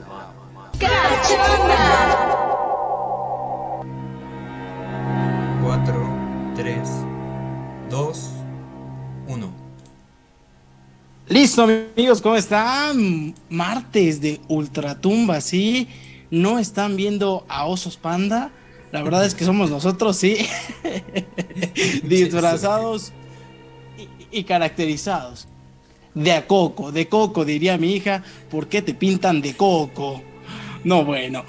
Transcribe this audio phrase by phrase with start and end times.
[0.79, 1.75] ¡Cachonda!
[5.61, 6.79] 4, 3,
[7.89, 8.29] 2,
[9.27, 9.53] 1.
[11.27, 13.35] Listo, amigos, ¿cómo están?
[13.49, 15.89] Martes de Ultratumba, ¿sí?
[16.31, 18.49] No están viendo a Osos Panda.
[18.93, 20.37] La verdad es que somos nosotros, sí.
[22.03, 23.11] Disfrazados
[24.33, 25.47] y, caracterizados.
[26.13, 28.23] De a coco, de coco, diría mi hija.
[28.49, 30.21] ¿Por qué te pintan de coco?
[30.83, 31.43] No, bueno.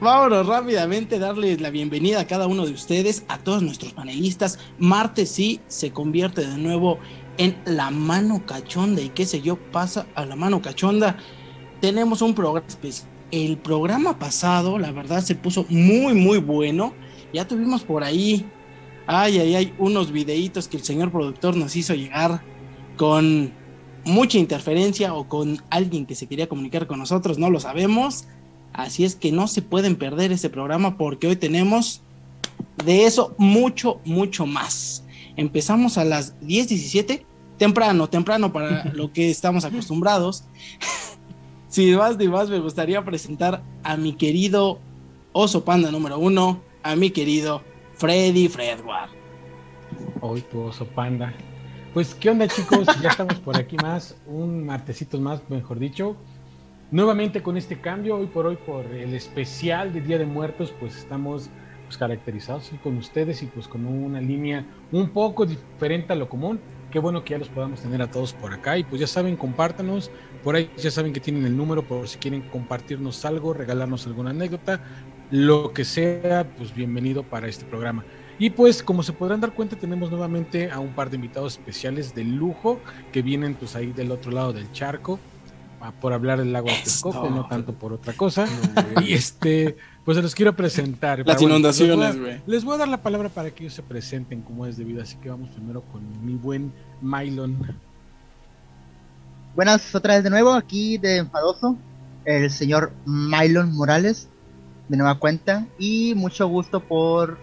[0.00, 4.58] Vámonos rápidamente, darles la bienvenida a cada uno de ustedes, a todos nuestros panelistas.
[4.78, 6.98] Martes sí se convierte de nuevo
[7.36, 11.18] en la mano cachonda y qué sé yo, pasa a la mano cachonda.
[11.82, 12.66] Tenemos un programa.
[13.30, 16.94] El programa pasado, la verdad, se puso muy, muy bueno.
[17.32, 18.46] Ya tuvimos por ahí,
[19.06, 22.42] ay, ay, ay, unos videitos que el señor productor nos hizo llegar
[22.96, 23.52] con
[24.04, 28.26] mucha interferencia o con alguien que se quería comunicar con nosotros, no lo sabemos.
[28.72, 32.02] Así es que no se pueden perder ese programa porque hoy tenemos
[32.84, 35.04] de eso mucho, mucho más.
[35.36, 37.24] Empezamos a las 10:17,
[37.58, 40.44] temprano, temprano para lo que estamos acostumbrados.
[41.68, 44.80] Sin más ni más, me gustaría presentar a mi querido
[45.32, 47.62] oso panda número uno, a mi querido
[48.00, 49.10] Freddy Fredward.
[50.22, 51.34] Hoy tu oso panda.
[51.92, 52.86] Pues, ¿qué onda, chicos?
[53.02, 56.16] Ya estamos por aquí más, un martesitos más, mejor dicho.
[56.90, 60.96] Nuevamente con este cambio, hoy por hoy, por el especial de Día de Muertos, pues
[60.96, 61.50] estamos
[61.84, 66.58] pues, caracterizados con ustedes y pues con una línea un poco diferente a lo común.
[66.90, 69.36] Qué bueno que ya los podamos tener a todos por acá y pues ya saben,
[69.36, 70.10] compártanos,
[70.42, 74.30] por ahí ya saben que tienen el número por si quieren compartirnos algo, regalarnos alguna
[74.30, 74.80] anécdota,
[75.30, 78.04] lo que sea, pues bienvenido para este programa.
[78.38, 82.14] Y pues como se podrán dar cuenta tenemos nuevamente a un par de invitados especiales
[82.14, 82.80] de lujo
[83.12, 85.20] que vienen pues ahí del otro lado del charco
[86.00, 88.46] por hablar del lago de Texcoco, no tanto por otra cosa.
[88.94, 91.22] No, y este, pues se los quiero presentar.
[91.26, 92.42] Las bueno, inundaciones, les, güey.
[92.46, 95.16] les voy a dar la palabra para que ellos se presenten como es debido, así
[95.16, 97.76] que vamos primero con mi buen Mylon.
[99.56, 101.76] Buenas otra vez de nuevo, aquí de Enfadoso,
[102.24, 104.28] el señor Mylon Morales,
[104.90, 107.38] de nueva cuenta, y mucho gusto por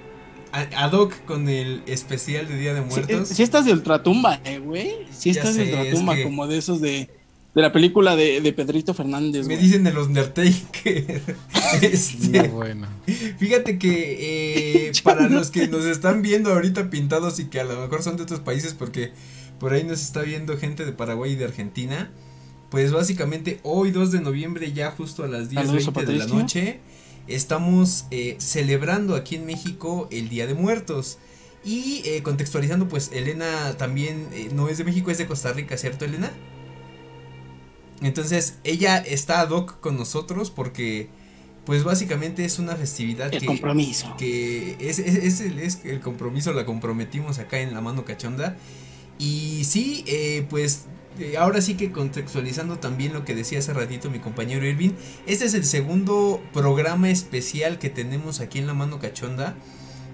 [0.53, 3.29] ad hoc con el especial de Día de Si Muertos.
[3.29, 4.95] sí estás de ultratumba, eh, güey.
[5.11, 7.11] Si estás de sé, ultratumba, es que- como de esos de,
[7.57, 9.67] de la película de, de Pedrito Fernández, Me güey.
[9.67, 11.23] dicen el Undertaker.
[11.83, 12.87] Este, No, bueno.
[13.39, 17.81] Fíjate que eh, para los que nos están viendo ahorita pintados y que a lo
[17.81, 19.13] mejor son de otros países porque
[19.59, 22.11] por ahí nos está viendo gente de Paraguay y de Argentina,
[22.71, 26.27] pues básicamente hoy 2 de noviembre ya justo a las Saludos a 10.20 de la
[26.27, 26.81] noche
[27.27, 31.17] estamos eh, celebrando aquí en México el Día de Muertos.
[31.65, 35.77] Y eh, contextualizando, pues Elena también eh, no es de México, es de Costa Rica,
[35.79, 36.31] ¿cierto Elena?
[38.03, 41.09] Entonces ella está ad hoc con nosotros porque
[41.65, 44.15] pues básicamente es una festividad El que, compromiso.
[44.19, 48.57] que es, es- es el, es el compromiso, la comprometimos acá en la mano cachonda.
[49.19, 50.85] Y sí, eh, pues
[51.19, 54.91] eh, ahora sí que contextualizando también lo que decía hace ratito mi compañero Irving,
[55.27, 59.57] este es el segundo programa especial que tenemos aquí en la mano cachonda.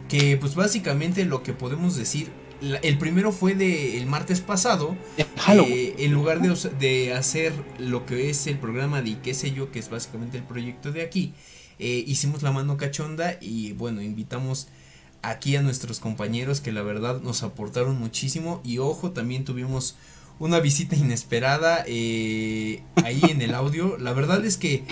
[0.09, 2.31] que pues básicamente lo que podemos decir,
[2.63, 4.97] la- el primero fue de el martes pasado,
[5.65, 6.49] eh, en lugar de,
[6.79, 10.45] de hacer lo que es el programa de qué sé yo, que es básicamente el
[10.45, 11.35] proyecto de aquí,
[11.79, 14.69] eh, hicimos la mano cachonda y bueno, invitamos
[15.23, 19.97] aquí a nuestros compañeros que la verdad nos aportaron muchísimo y ojo, también tuvimos
[20.39, 23.97] una visita inesperada eh, ahí en el audio.
[23.99, 24.83] La verdad es que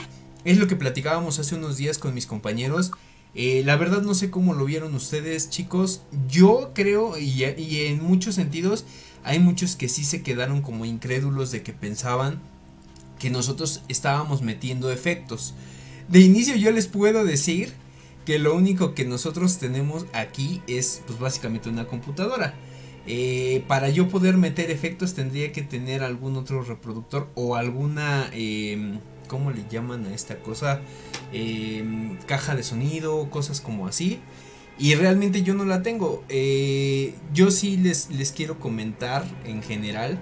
[0.45, 2.93] es lo que platicábamos hace unos días con mis compañeros.
[3.35, 6.03] Eh, la verdad no sé cómo lo vieron ustedes chicos.
[6.29, 8.85] Yo creo y, en muchos sentidos
[9.23, 12.41] hay muchos que sí se quedaron como incrédulos de que pensaban
[13.19, 15.55] que nosotros estábamos metiendo efectos.
[16.09, 17.73] De inicio yo les puedo decir
[18.25, 22.55] que lo único que nosotros tenemos aquí es pues básicamente una computadora.
[23.07, 28.99] Eh, para yo poder meter efectos tendría que tener algún otro reproductor o alguna, eh,
[29.31, 30.81] ¿cómo le llaman a esta cosa?
[31.33, 31.85] Eh,
[32.27, 34.19] caja de sonido, cosas como así.
[34.77, 36.25] Y realmente yo no la tengo.
[36.29, 40.19] Eh, yo sí les, les quiero comentar en general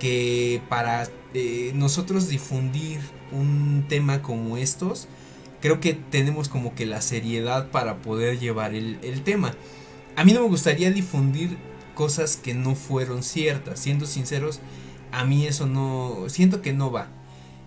[0.00, 2.98] que para eh, nosotros difundir
[3.30, 5.06] un tema como estos,
[5.60, 9.54] creo que tenemos como que la seriedad para poder llevar el, el tema.
[10.16, 11.56] A mí no me gustaría difundir
[11.94, 13.78] cosas que no fueron ciertas.
[13.78, 14.58] Siendo sinceros,
[15.12, 16.24] a mí eso no.
[16.28, 17.19] Siento que no va.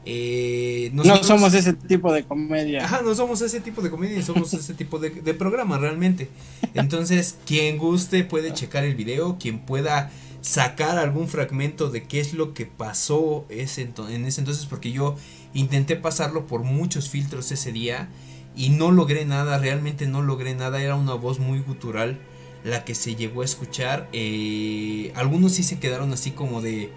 [0.06, 2.84] Eh, No somos ese tipo de comedia.
[2.86, 6.30] Ajá, no somos ese tipo de comedia, somos ese tipo de, de programa realmente.
[6.74, 10.12] Entonces, quien guste puede checar el video, quien pueda
[10.42, 15.16] sacar algún fragmento de qué es lo que pasó ese en ese entonces, porque yo
[15.54, 18.10] intenté pasarlo por muchos filtros ese día
[18.56, 22.20] y no logré nada, realmente no logré nada, era una voz muy gutural
[22.66, 24.10] la que se llegó a escuchar.
[24.14, 26.92] eh, algunos sí se quedaron así como de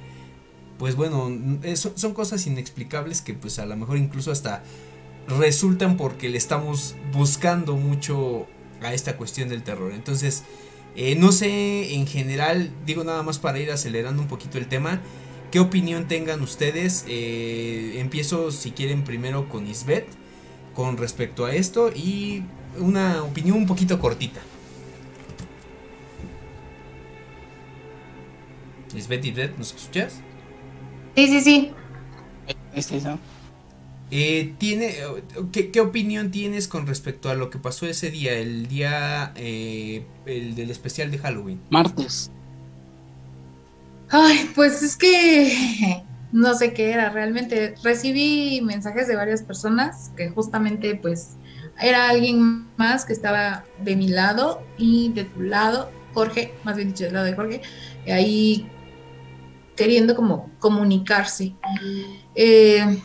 [0.78, 1.30] pues bueno,
[1.62, 4.62] eh, son, cosas inexplicables que pues a lo mejor incluso hasta
[5.26, 8.46] resultan porque le estamos buscando mucho
[8.82, 9.92] a esta cuestión del terror.
[9.92, 10.44] Entonces,
[10.94, 15.00] eh, no sé en general, digo nada más para ir acelerando un poquito el tema,
[15.50, 17.04] qué opinión tengan ustedes.
[17.08, 20.08] Eh, empiezo si quieren primero con Isbeth
[20.74, 22.42] con respecto a esto y
[22.78, 24.40] una opinión un poquito cortita.
[28.94, 30.20] Isbeth, Isbeth, ¿nos escuchas?
[31.16, 31.72] Sí, sí, sí.
[32.74, 33.18] Este, ¿no?
[34.10, 34.94] Eh, tiene,
[35.50, 40.06] ¿qué, qué opinión tienes con respecto a lo que pasó ese día, el día eh,
[40.26, 41.60] el del especial de Halloween?
[41.70, 42.30] Martes.
[44.10, 47.74] Ay, pues es que no sé qué era realmente.
[47.82, 51.36] Recibí mensajes de varias personas que justamente pues
[51.80, 56.88] era alguien más que estaba de mi lado y de tu lado, Jorge, más bien
[56.88, 57.62] dicho del lado de Jorge,
[58.06, 58.70] ahí
[59.76, 61.54] queriendo como comunicarse.
[62.34, 62.98] Eh,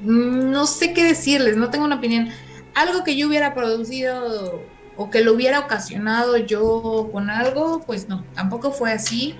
[0.00, 2.28] no sé qué decirles, no tengo una opinión.
[2.74, 4.60] Algo que yo hubiera producido
[4.96, 9.34] o que lo hubiera ocasionado yo con algo, pues no, tampoco fue así.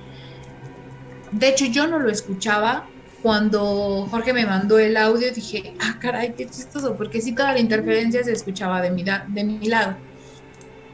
[1.32, 2.88] De hecho, yo no lo escuchaba.
[3.22, 7.58] Cuando Jorge me mandó el audio, dije, ah, caray, qué chistoso, porque sí toda la
[7.58, 9.96] interferencia se escuchaba de mi, da- de mi lado.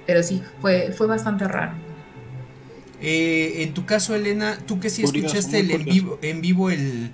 [0.07, 1.75] Pero sí, fue, fue bastante raro.
[3.03, 6.71] Eh, en tu caso, Elena, tú que sí Curioso, escuchaste el en vivo, en vivo
[6.71, 7.11] el,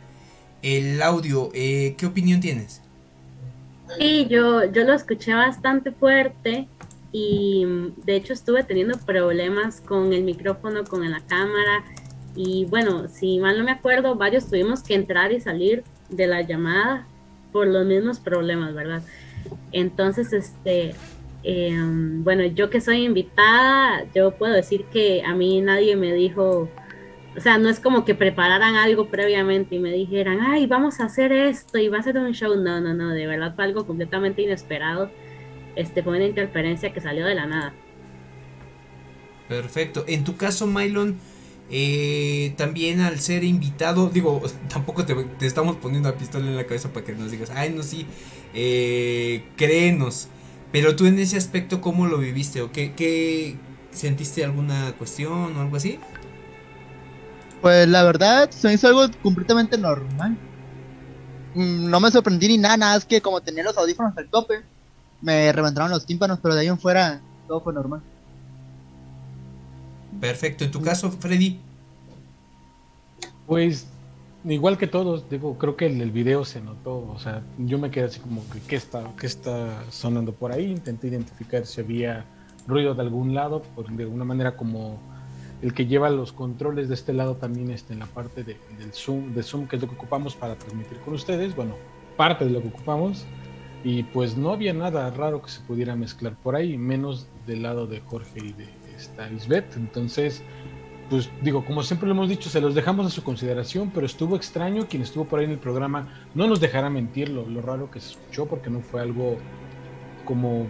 [0.62, 2.82] el audio, eh, ¿qué opinión tienes?
[3.99, 6.68] Sí, yo, yo lo escuché bastante fuerte
[7.11, 7.64] y
[8.04, 11.85] de hecho estuve teniendo problemas con el micrófono, con la cámara
[12.37, 16.42] y bueno, si mal no me acuerdo, varios tuvimos que entrar y salir de la
[16.42, 17.07] llamada
[17.50, 19.02] por los mismos problemas, ¿verdad?
[19.73, 20.95] Entonces, este,
[21.45, 26.68] eh, bueno, yo que soy invitada, yo puedo decir que a mí nadie me dijo,
[27.37, 31.04] o sea, no es como que prepararan algo previamente y me dijeran, ay, vamos a
[31.04, 32.57] hacer esto y va a ser un show.
[32.57, 35.11] No, no, no, de verdad fue algo completamente inesperado.
[35.76, 37.75] Este fue una interferencia que salió de la nada.
[39.49, 40.04] Perfecto.
[40.09, 41.16] En tu caso, Mylon,
[41.71, 45.14] eh, también al ser invitado, digo, tampoco te,
[45.47, 48.07] estamos poniendo una pistola en la cabeza para que nos digas, ay, no, sí,
[48.52, 50.28] eh, créenos.
[50.72, 52.60] Pero tú en ese aspecto, ¿cómo lo viviste?
[52.62, 53.56] ¿O qué, qué
[53.90, 55.98] sentiste alguna cuestión o algo así?
[57.60, 60.37] Pues la verdad, se me hizo algo completamente normal.
[61.54, 64.62] Mm, No me sorprendí ni nada, nada, es que como tenía los audífonos al tope,
[65.20, 68.02] me reventaron los tímpanos, pero de ahí en fuera todo fue normal.
[70.20, 70.64] Perfecto.
[70.64, 71.60] En tu caso, Freddy.
[73.46, 73.87] Pues
[74.45, 78.04] igual que todos, digo, creo que el video se notó, o sea, yo me quedé
[78.04, 82.25] así como que qué está, qué está sonando por ahí, intenté identificar si había
[82.66, 84.99] ruido de algún lado, por, de alguna manera como
[85.62, 88.92] el que lleva los controles de este lado también está en la parte de, del
[88.92, 91.75] Zoom, de Zoom, que es lo que ocupamos para transmitir con ustedes, bueno,
[92.16, 93.26] parte de lo que ocupamos,
[93.83, 97.87] y pues no había nada raro que se pudiera mezclar por ahí, menos del lado
[97.87, 99.28] de Jorge y de esta.
[99.76, 100.42] Entonces,
[101.11, 104.37] pues digo, como siempre lo hemos dicho, se los dejamos a su consideración, pero estuvo
[104.37, 107.91] extraño, quien estuvo por ahí en el programa no nos dejará mentir lo, lo raro
[107.91, 109.38] que se escuchó, porque no fue algo
[110.25, 110.67] como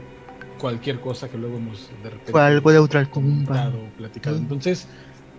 [0.58, 3.46] cualquier cosa que luego hemos de repente Fue algo ultratumba.
[3.46, 4.36] comentado, platicado.
[4.38, 4.42] Mm.
[4.42, 4.88] Entonces,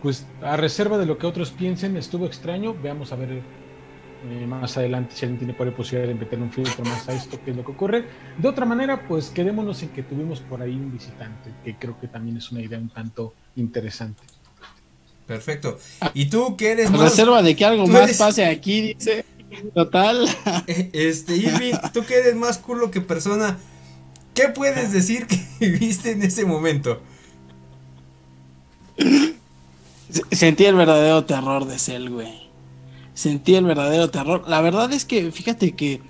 [0.02, 2.74] pues a reserva de lo que otros piensen, estuvo extraño.
[2.82, 6.52] Veamos a ver eh, más adelante si alguien tiene por ahí posibilidad de meter un
[6.52, 8.06] filtro más a esto, qué es lo que ocurre.
[8.38, 12.08] De otra manera, pues quedémonos en que tuvimos por ahí un visitante, que creo que
[12.08, 14.24] también es una idea un tanto interesante.
[15.30, 15.78] Perfecto.
[16.16, 17.02] ¿Y tú qué eres más?
[17.02, 19.24] reserva de que algo más eres- pase aquí, dice.
[19.76, 20.28] Total.
[20.68, 23.60] Este, Irving, tú que eres más culo que persona,
[24.34, 25.38] ¿qué puedes decir que
[25.80, 27.00] viste en ese momento?
[28.98, 32.50] Se- Sentí el verdadero terror de Cell, güey.
[33.14, 34.46] Sentí el verdadero terror.
[34.48, 36.02] La verdad es que, fíjate que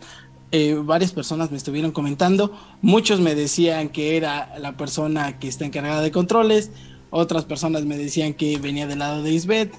[0.51, 2.57] eh, varias personas me estuvieron comentando.
[2.81, 6.71] Muchos me decían que era la persona que está encargada de controles.
[7.11, 9.73] Otras personas me decían que venía del lado de Isbeth.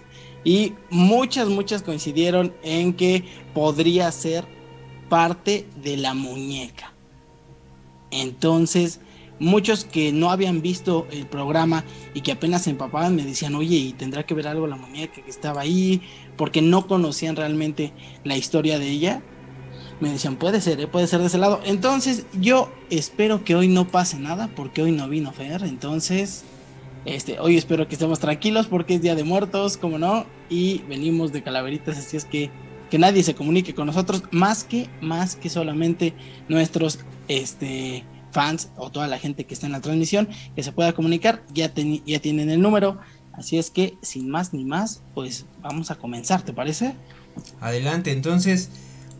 [0.44, 4.46] Y muchas, muchas coincidieron en que podría ser
[5.08, 6.94] parte de la muñeca.
[8.10, 9.00] Entonces,
[9.38, 11.84] muchos que no habían visto el programa
[12.14, 15.22] y que apenas se empapaban me decían, oye, y tendrá que ver algo la muñeca
[15.22, 16.02] que estaba ahí,
[16.36, 17.92] porque no conocían realmente
[18.24, 19.22] la historia de ella.
[20.00, 20.86] Me decían, puede ser, ¿eh?
[20.86, 21.60] puede ser de ese lado.
[21.64, 25.62] Entonces, yo espero que hoy no pase nada, porque hoy no vino Fer.
[25.64, 26.44] Entonces,
[27.04, 31.32] este, hoy espero que estemos tranquilos, porque es Día de Muertos, como no, y venimos
[31.32, 32.50] de calaveritas, así es que
[32.90, 36.12] que nadie se comunique con nosotros, más que, más que solamente
[36.48, 40.92] nuestros, este, fans o toda la gente que está en la transmisión que se pueda
[40.92, 42.98] comunicar, ya, teni- ya tienen el número.
[43.32, 46.96] Así es que, sin más ni más, pues vamos a comenzar, ¿te parece?
[47.60, 48.70] Adelante, entonces,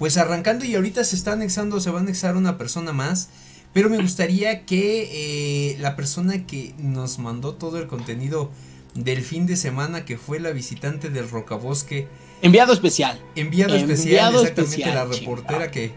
[0.00, 3.28] pues arrancando y ahorita se está anexando, se va a anexar una persona más,
[3.72, 8.50] pero me gustaría que eh, la persona que nos mandó todo el contenido
[8.94, 12.08] del fin de semana, que fue la visitante del Rocabosque,
[12.42, 13.20] Enviado especial.
[13.36, 15.92] enviado, especial, exactamente especial, la reportera que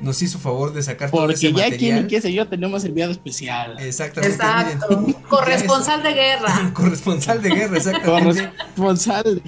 [0.00, 1.78] nos hizo favor de sacar todo Porque ese ya material.
[1.78, 3.76] quien y qué sé yo tenemos enviado especial.
[3.78, 5.00] Exactamente, Exacto.
[5.00, 5.22] miren.
[5.28, 6.70] Corresponsal de guerra.
[6.74, 8.50] Corresponsal de guerra, exactamente.
[8.76, 9.42] Corresponsal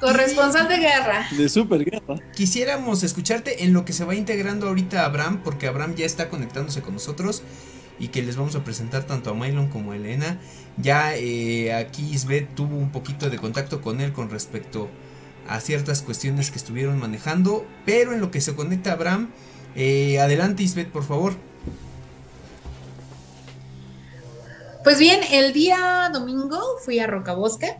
[0.00, 1.26] Corresponsal de guerra.
[1.30, 2.16] de Superguerra.
[2.34, 6.82] Quisiéramos escucharte en lo que se va integrando ahorita Abraham, porque Abraham ya está conectándose
[6.82, 7.42] con nosotros
[7.98, 10.38] y que les vamos a presentar tanto a Mylon como a Elena.
[10.76, 14.88] Ya eh, aquí Isbeth tuvo un poquito de contacto con él con respecto
[15.48, 19.30] a ciertas cuestiones que estuvieron manejando, pero en lo que se conecta Abraham,
[19.74, 21.34] eh, adelante Isbeth, por favor.
[24.84, 27.76] Pues bien, el día domingo fui a Rocabosque.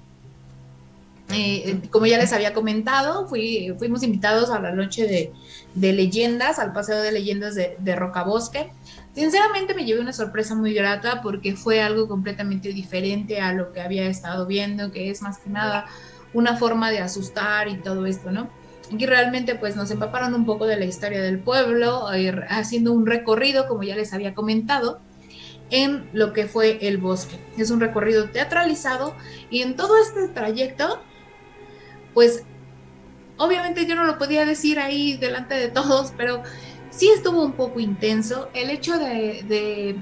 [1.35, 5.33] Eh, como ya les había comentado, fui, fuimos invitados a la noche de,
[5.75, 8.71] de leyendas, al paseo de leyendas de, de Rocabosque.
[9.15, 13.81] Sinceramente me llevé una sorpresa muy grata porque fue algo completamente diferente a lo que
[13.81, 15.87] había estado viendo, que es más que nada
[16.35, 18.49] una forma de asustar y todo esto, ¿no?
[18.93, 23.07] Aquí realmente pues nos empaparon un poco de la historia del pueblo, eh, haciendo un
[23.07, 25.01] recorrido, como ya les había comentado,
[25.71, 27.39] en lo que fue el bosque.
[27.57, 29.15] Es un recorrido teatralizado
[29.51, 31.03] y en todo este trayecto,
[32.13, 32.45] pues
[33.39, 36.43] obviamente yo no lo podía decir ahí delante de todos, pero
[36.91, 38.51] sí estuvo un poco intenso.
[38.53, 39.97] El hecho de,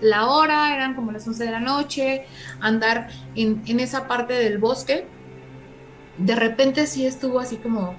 [0.00, 2.24] la hora, eran como las 11 de la noche,
[2.60, 5.06] andar en esa parte del bosque,
[6.18, 7.94] de repente sí estuvo así como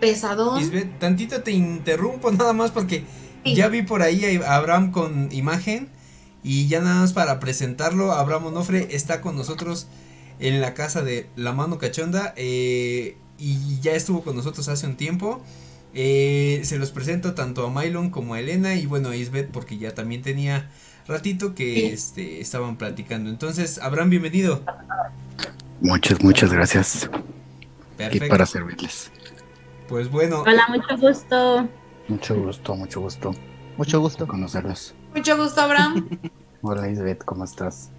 [0.00, 0.60] pesadón.
[0.60, 3.04] Isbeth, tantito te interrumpo nada más porque
[3.44, 3.54] Sí.
[3.54, 5.88] ya vi por ahí a Abraham con imagen
[6.42, 9.86] y ya nada más para presentarlo, Abraham Onofre está con nosotros
[10.38, 14.96] en la casa de La Mano Cachonda eh, y ya estuvo con nosotros hace un
[14.96, 15.42] tiempo.
[15.94, 19.78] Eh, se los presento tanto a Mylon como a Elena y bueno a Isbeth porque
[19.78, 20.70] ya también tenía
[21.08, 21.84] ratito que Sí.
[21.86, 23.30] este, estaban platicando.
[23.30, 24.62] Entonces, Abraham, bienvenido.
[25.80, 27.08] Muchas, muchas gracias.
[27.96, 28.28] Perfecto.
[28.28, 29.10] para servirles.
[29.88, 31.68] Pues bueno, Hola, mucho gusto.
[32.08, 33.32] Mucho gusto, mucho gusto
[33.76, 34.26] Mucho gusto.
[34.26, 34.94] conocerlos.
[35.14, 36.08] Mucho gusto, Abraham.
[36.62, 37.90] Hola Isbeth, ¿cómo estás?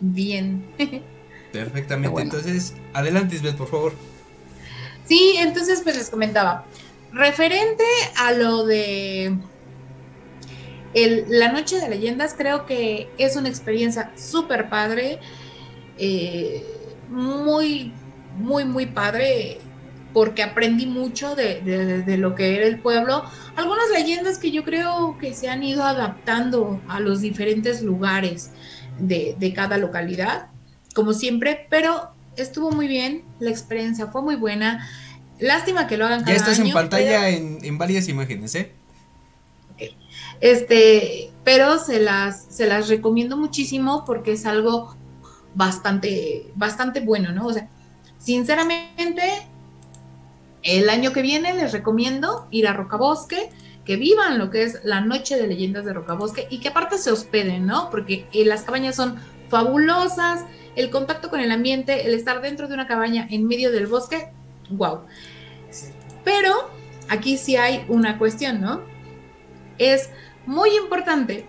[0.00, 0.64] Bien.
[1.52, 2.08] perfectamente.
[2.08, 2.32] Bueno.
[2.32, 3.92] Entonces, adelante Isbeth, por favor.
[5.04, 6.64] Sí, entonces pues les comentaba,
[7.12, 7.84] referente
[8.16, 9.36] a lo de
[10.94, 15.18] el- la noche de leyendas, creo que es una experiencia súper padre,
[15.98, 16.64] eh,
[17.08, 17.92] muy,
[18.38, 19.58] muy, muy padre,
[20.12, 23.22] porque aprendí mucho de, de- de lo que era el pueblo.
[23.56, 28.52] Algunas leyendas que yo creo que se han ido adaptando a los diferentes lugares
[28.98, 30.48] de, de cada localidad,
[30.94, 34.88] como siempre, pero estuvo muy bien, la experiencia fue muy buena.
[35.38, 38.72] Lástima que lo hagan Ya cada estás en pantalla pero- en, en varias imágenes, ¿eh?
[40.40, 44.96] Este, pero se las, se las recomiendo muchísimo porque es algo
[45.54, 47.46] bastante, bastante bueno, ¿no?
[47.46, 47.68] O sea,
[48.18, 49.22] sinceramente,
[50.62, 53.50] el año que viene les recomiendo ir a Rocabosque,
[53.84, 57.10] que vivan lo que es la noche de leyendas de Rocabosque y que aparte se
[57.10, 57.90] hospeden, ¿no?
[57.90, 59.16] Porque eh, las cabañas son
[59.48, 60.44] fabulosas,
[60.76, 64.28] el contacto con el ambiente, el estar dentro de una cabaña en medio del bosque,
[64.70, 65.00] wow.
[66.24, 66.70] Pero
[67.08, 68.82] aquí sí hay una cuestión, ¿no?
[69.78, 70.10] Es
[70.46, 71.46] muy importante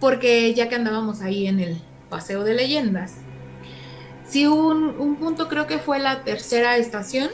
[0.00, 1.80] porque ya que andábamos ahí en el
[2.10, 3.14] paseo de leyendas,
[4.26, 7.30] sí un, un punto creo que fue la tercera estación,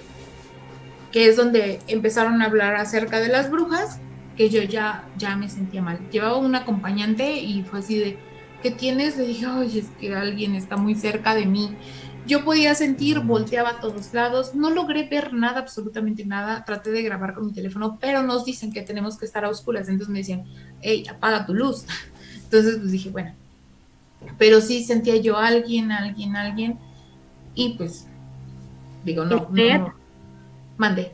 [1.13, 4.01] que es donde empezaron a hablar acerca de las brujas,
[4.37, 6.01] que yo ya, ya me sentía mal.
[6.11, 8.19] Llevaba un acompañante y fue así de,
[8.63, 9.19] ¿qué tienes?
[9.19, 11.77] Le dije, ay, es que alguien está muy cerca de mí.
[12.27, 17.03] Yo podía sentir, volteaba a todos lados, no logré ver nada, absolutamente nada, traté de
[17.03, 20.21] grabar con mi teléfono, pero nos dicen que tenemos que estar a oscuras, entonces me
[20.21, 20.45] decían,
[20.81, 21.85] hey, apaga tu luz.
[22.45, 23.35] Entonces pues dije, bueno,
[24.37, 26.79] pero sí sentía yo a alguien, alguien, alguien,
[27.55, 28.07] y pues
[29.05, 30.02] digo, no, no, no.
[30.83, 31.13] Mande.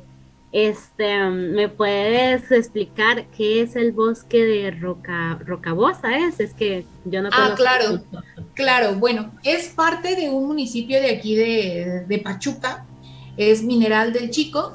[0.51, 6.17] Este, ¿me puedes explicar qué es el bosque de Roca, Rocabosa?
[6.17, 8.03] Es, es que yo no Ah, claro,
[8.55, 8.95] claro.
[8.95, 12.87] Bueno, es parte de un municipio de aquí de, de Pachuca,
[13.37, 14.73] es Mineral del Chico.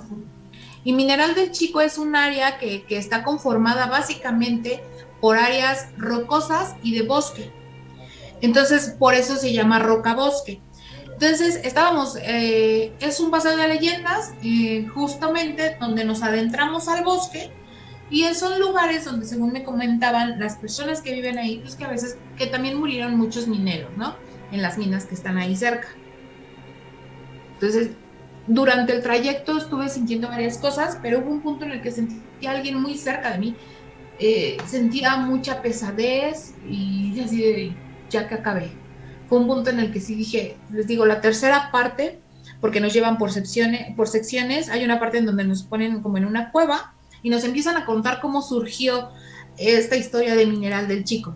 [0.83, 4.83] Y Mineral del Chico es un área que, que está conformada básicamente
[5.19, 7.51] por áreas rocosas y de bosque.
[8.41, 10.59] Entonces, por eso se llama Roca Bosque.
[11.13, 17.51] Entonces, estábamos, eh, es un paseo de leyendas, eh, justamente donde nos adentramos al bosque,
[18.09, 21.87] y son lugares donde, según me comentaban, las personas que viven ahí, pues que a
[21.87, 24.15] veces, que también murieron muchos mineros, ¿no?
[24.51, 25.87] En las minas que están ahí cerca.
[27.53, 27.91] Entonces,
[28.47, 32.45] durante el trayecto estuve sintiendo varias cosas, pero hubo un punto en el que sentí
[32.45, 33.55] a alguien muy cerca de mí.
[34.19, 37.75] Eh, sentía mucha pesadez y así de,
[38.09, 38.82] ya que acabé
[39.37, 42.19] un punto en el que sí dije, les digo, la tercera parte,
[42.61, 46.17] porque nos llevan por secciones, por secciones, hay una parte en donde nos ponen como
[46.17, 49.09] en una cueva y nos empiezan a contar cómo surgió
[49.57, 51.35] esta historia de Mineral del Chico.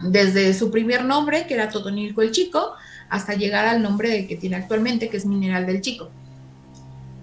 [0.00, 2.72] Desde su primer nombre, que era Totonilco el Chico,
[3.08, 6.08] hasta llegar al nombre que tiene actualmente, que es Mineral del Chico.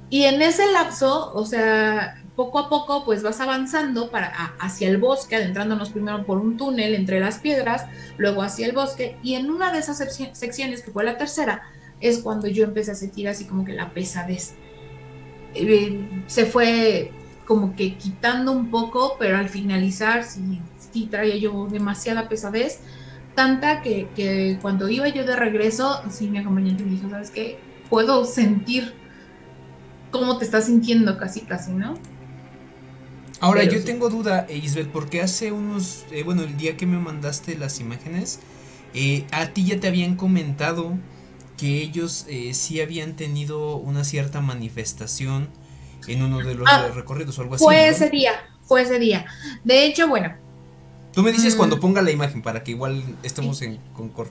[0.09, 4.27] Y en ese lapso, o sea, poco a poco pues vas avanzando para,
[4.59, 9.17] hacia el bosque, adentrándonos primero por un túnel entre las piedras, luego hacia el bosque,
[9.23, 11.63] y en una de esas secciones, que fue la tercera,
[11.99, 14.53] es cuando yo empecé a sentir así como que la pesadez.
[15.55, 17.11] Eh, se fue
[17.45, 20.61] como que quitando un poco, pero al finalizar sí,
[21.09, 22.81] traía yo demasiada pesadez,
[23.33, 27.59] tanta que, que, cuando iba yo de regreso, sí mi acompañante me dijo, ¿sabes qué?
[27.89, 28.93] Puedo sentir
[30.11, 31.95] cómo te estás sintiendo casi, casi, ¿no?
[33.39, 33.85] Ahora, Pero yo sí.
[33.85, 38.39] tengo duda, Isbeth, porque hace unos, eh, bueno, el día que me mandaste las imágenes,
[38.93, 40.97] eh, a ti ya te habían comentado
[41.57, 45.49] que ellos eh, sí habían tenido una cierta manifestación
[46.07, 47.63] en uno de los Ah, recorridos o algo así.
[47.63, 47.81] Fue ¿no?
[47.91, 48.31] ese día,
[48.65, 49.25] fue ese día.
[49.63, 50.33] De hecho, bueno,
[51.13, 51.57] Tú me dices Mm.
[51.57, 54.29] cuando ponga la imagen para que igual estemos en concord.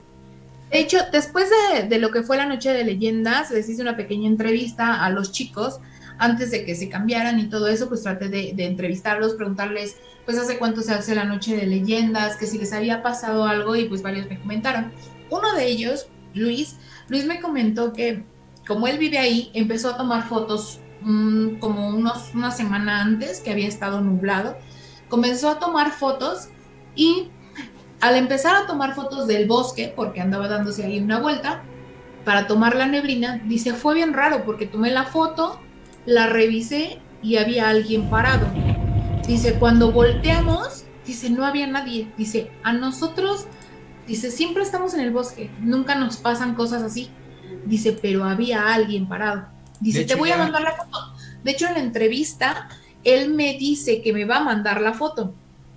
[0.71, 3.97] De hecho, después de, de lo que fue la noche de leyendas, les hice una
[3.97, 5.79] pequeña entrevista a los chicos
[6.19, 10.37] antes de que se cambiaran y todo eso, pues traté de, de entrevistarlos, preguntarles, pues
[10.37, 13.85] hace cuánto se hace la noche de leyendas, que si les había pasado algo y
[13.85, 14.91] pues varios me comentaron.
[15.29, 16.77] Uno de ellos, Luis,
[17.07, 18.23] Luis me comentó que
[18.67, 23.51] como él vive ahí, empezó a tomar fotos mm, como unos, una semana antes, que
[23.51, 24.57] había estado nublado,
[25.07, 26.49] comenzó a tomar fotos
[26.95, 27.29] y
[28.01, 31.63] al empezar a tomar fotos del bosque, porque andaba dándose ahí una vuelta,
[32.25, 35.61] para tomar la neblina, dice, fue bien raro porque tomé la foto,
[36.07, 38.47] la revisé y había alguien parado.
[39.27, 42.07] Dice, cuando volteamos, dice, no había nadie.
[42.17, 43.45] Dice, a nosotros,
[44.07, 47.09] dice, siempre estamos en el bosque, nunca nos pasan cosas así.
[47.65, 49.47] Dice, pero había alguien parado.
[49.81, 50.97] Dice, te voy a mandar la foto.
[51.43, 52.69] De hecho, en la entrevista,
[53.03, 55.33] él me dice que me va a mandar la foto.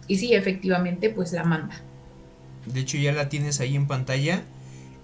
[0.07, 1.83] Y sí, efectivamente, pues la manda.
[2.67, 4.45] De hecho, ya la tienes ahí en pantalla.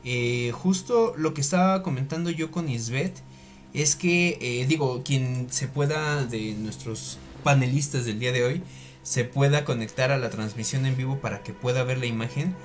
[0.05, 3.26] Eh, justo lo que estaba comentando yo con Isbeth
[3.77, 8.63] es que, eh, digo, quien se pueda, de nuestros panelistas del día de hoy,
[9.03, 12.57] se pueda conectar a la transmisión en vivo para que pueda ver la imagen.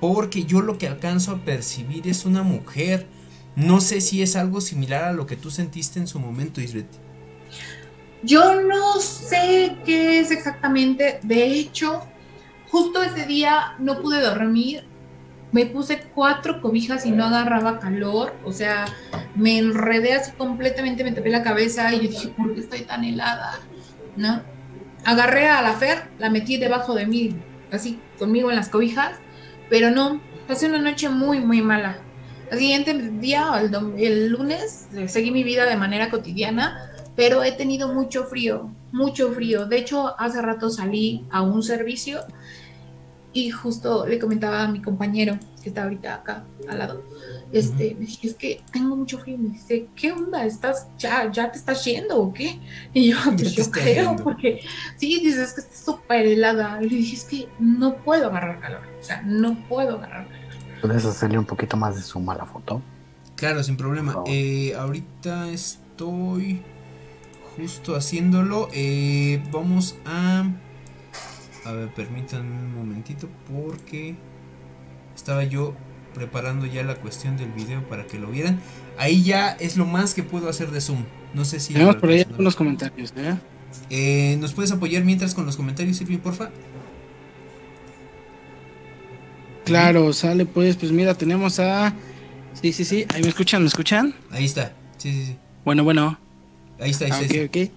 [0.00, 3.06] Porque yo lo que alcanzo a percibir es una mujer.
[3.54, 6.90] No sé si es algo similar a lo que tú sentiste en su momento, Isbeth.
[8.24, 11.20] Yo no sé qué es exactamente.
[11.22, 12.02] De hecho,
[12.68, 14.84] justo ese día no pude dormir.
[15.56, 18.34] Me puse cuatro cobijas y no agarraba calor.
[18.44, 18.84] O sea,
[19.34, 23.04] me enredé así completamente, me tapé la cabeza y yo dije, ¿por qué estoy tan
[23.04, 23.58] helada?
[24.16, 24.42] ¿No?
[25.06, 27.36] agarré a la Fer, la metí debajo de mí,
[27.70, 29.12] así conmigo en las cobijas,
[29.70, 31.98] pero no, pasé una noche muy, muy mala.
[32.50, 37.52] Al siguiente día, el, el lunes, eh, seguí mi vida de manera cotidiana, pero he
[37.52, 39.66] tenido mucho frío, mucho frío.
[39.66, 42.20] De hecho, hace rato salí a un servicio
[43.36, 47.02] y justo le comentaba a mi compañero que está ahorita acá al lado.
[47.52, 49.36] Este, me dije, es que tengo mucho frío.
[49.36, 50.46] Me dice, ¿qué onda?
[50.46, 52.58] ¿Estás ya, ya te estás yendo o qué?
[52.94, 54.24] Y yo, pues te yo creo, yendo.
[54.24, 54.60] porque
[54.96, 56.80] sí, dices, es que está súper helada.
[56.80, 58.80] Le dije, es que no puedo agarrar calor.
[58.98, 60.46] O sea, no puedo agarrar calor.
[60.80, 62.80] ¿Puedes hacerle un poquito más de zoom a la foto?
[63.34, 64.24] Claro, sin problema.
[64.26, 66.62] Eh, ahorita estoy
[67.54, 68.70] justo haciéndolo.
[68.72, 70.46] Eh, vamos a...
[71.66, 74.14] A ver, permítanme un momentito porque
[75.16, 75.74] estaba yo
[76.14, 78.60] preparando ya la cuestión del video para que lo vieran.
[78.98, 81.04] Ahí ya es lo más que puedo hacer de zoom.
[81.34, 81.72] No sé si...
[81.72, 83.36] Tenemos por ahí algunos comentarios, ¿eh?
[83.90, 86.50] Eh, ¿Nos puedes apoyar mientras con los comentarios, Silvia, porfa?
[89.64, 91.92] Claro, sale pues, pues mira, tenemos a...
[92.62, 94.14] Sí, sí, sí, ahí me escuchan, ¿me escuchan?
[94.30, 94.72] Ahí está.
[94.96, 95.36] Sí, sí, sí.
[95.64, 96.18] Bueno, bueno.
[96.80, 97.34] Ahí está, ahí Ah, está.
[97.34, 97.72] ahí ok, está.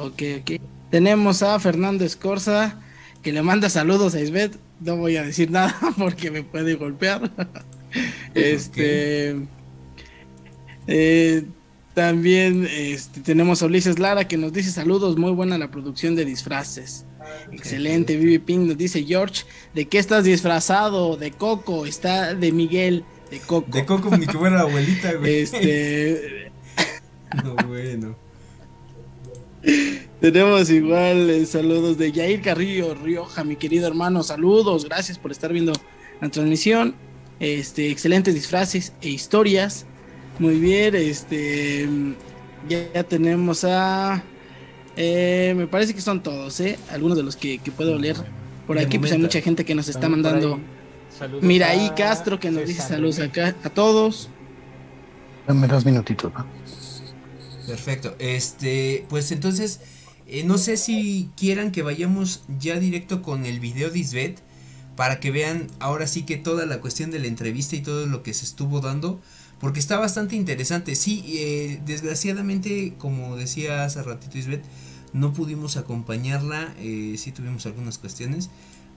[0.00, 0.06] ok.
[0.06, 0.60] Ok, ok.
[0.90, 2.80] Tenemos a Fernando Escorza,
[3.24, 4.56] que le manda saludos a Isbeth.
[4.80, 7.32] No voy a decir nada porque me puede golpear.
[8.34, 9.36] este.
[10.86, 11.44] eh,
[11.94, 16.24] también este, tenemos a Ulises Lara que nos dice saludos, muy buena la producción de
[16.24, 17.06] disfraces.
[17.52, 21.16] Excelente, Vivi Pink nos dice George, ¿de qué estás disfrazado?
[21.16, 23.70] De Coco, está de Miguel, de Coco.
[23.70, 25.40] De Coco que fuera abuelita, güey.
[25.40, 26.52] Este,
[27.44, 28.23] No, bueno.
[30.20, 34.22] Tenemos igual eh, saludos de Yair Carrillo Rioja, mi querido hermano.
[34.22, 35.72] Saludos, gracias por estar viendo
[36.20, 36.94] la transmisión.
[37.40, 39.86] Este, excelentes disfraces e historias.
[40.38, 41.88] Muy bien, este
[42.68, 44.22] ya, ya tenemos a
[44.96, 46.78] eh, me parece que son todos, ¿eh?
[46.90, 48.16] Algunos de los que, que puedo leer.
[48.66, 50.60] Por De aquí pues hay mucha gente que nos está También mandando.
[51.40, 54.30] Mira ahí Castro que nos dice saludos acá a todos.
[55.46, 56.46] Dame dos minutitos, ¿no?
[57.66, 58.14] Perfecto.
[58.18, 59.80] Este, pues entonces,
[60.26, 64.40] eh, no sé si quieran que vayamos ya directo con el video de Isbeth
[64.96, 68.22] para que vean ahora sí que toda la cuestión de la entrevista y todo lo
[68.22, 69.20] que se estuvo dando.
[69.60, 70.94] Porque está bastante interesante.
[70.94, 74.64] Sí, eh, desgraciadamente, como decía hace ratito Isbeth,
[75.14, 76.74] no pudimos acompañarla.
[76.78, 78.50] Eh, sí tuvimos algunas cuestiones.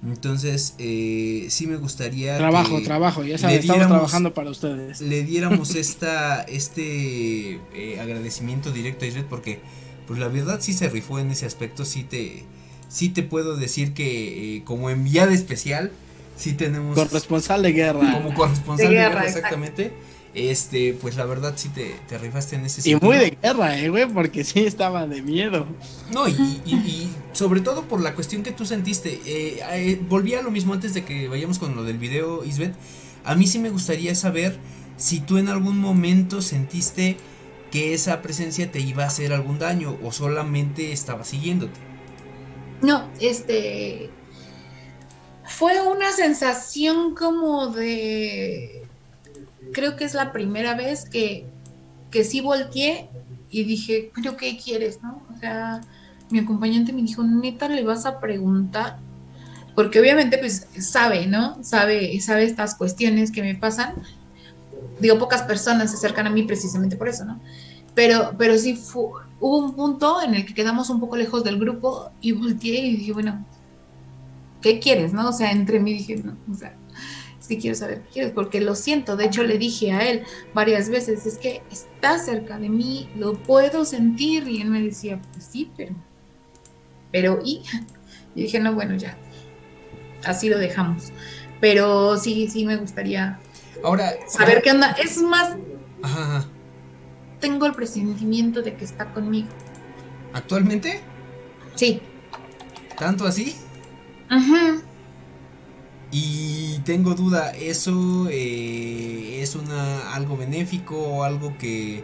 [0.05, 2.37] Entonces, eh, sí me gustaría.
[2.37, 5.01] Trabajo, que- trabajo, ya saben, estamos trabajando para ustedes.
[5.01, 9.59] le diéramos esta este eh, agradecimiento directo a Isbeth porque
[10.05, 12.43] pues la verdad sí se rifó en ese aspecto sí te
[12.89, 15.91] sí te puedo decir que eh, como enviada especial
[16.37, 18.13] sí tenemos Corresponsal de guerra.
[18.13, 19.49] como corresponsal De de guerra, exacto.
[20.37, 23.77] Este pues la verdad sí te, te rifaste en ese Y sentido muy de guerra,
[23.79, 25.65] eh, güey, porque sí estaba de miedo.
[26.11, 29.19] no, y, y- y sobre todo por la cuestión que tú sentiste.
[29.25, 32.73] Eh, eh, volví a lo mismo antes de que vayamos con lo del video, Isbeth.
[33.23, 34.57] A mí sí me gustaría saber
[34.97, 37.17] si tú en algún momento sentiste
[37.71, 41.79] que esa presencia te iba a hacer algún daño o solamente estaba siguiéndote.
[42.81, 44.09] No, este.
[45.45, 48.86] Fue una sensación como de.
[49.73, 51.45] Creo que es la primera vez que,
[52.11, 53.09] que sí volteé
[53.49, 55.21] y dije, ¿pero qué quieres, no?
[55.35, 55.81] O sea,
[56.29, 58.97] mi acompañante me dijo, neta, le vas a preguntar.
[59.75, 61.63] Porque obviamente, pues, sabe, ¿no?
[61.63, 63.93] Sabe, sabe estas cuestiones que me pasan.
[64.99, 67.39] Digo, pocas personas se acercan a mí precisamente por eso, ¿no?
[67.93, 68.79] Pero, pero sí
[69.39, 72.97] hubo un punto en el que quedamos un poco lejos del grupo y volteé y
[72.97, 73.45] dije, bueno,
[74.61, 75.29] ¿qué quieres, no?
[75.29, 76.75] O sea, entre mí dije, no, o sea,
[77.47, 79.15] que quiero saber qué quieres, porque lo siento.
[79.15, 83.33] De hecho, le dije a él varias veces, es que está cerca de mí, lo
[83.33, 84.47] puedo sentir.
[84.47, 85.95] Y él me decía, pues sí, pero,
[87.11, 87.61] pero, y,
[88.35, 89.17] y dije, no, bueno, ya,
[90.25, 91.11] así lo dejamos.
[91.59, 93.39] Pero sí, sí me gustaría
[93.83, 94.91] Ahora, saber qué onda.
[94.91, 95.55] Es más,
[96.01, 96.45] ajá.
[97.39, 99.47] tengo el presentimiento de que está conmigo.
[100.33, 101.01] ¿Actualmente?
[101.75, 102.01] Sí.
[102.97, 103.55] ¿Tanto así?
[104.29, 104.77] Ajá.
[106.11, 112.03] Y tengo duda, ¿eso eh, es una algo benéfico o algo que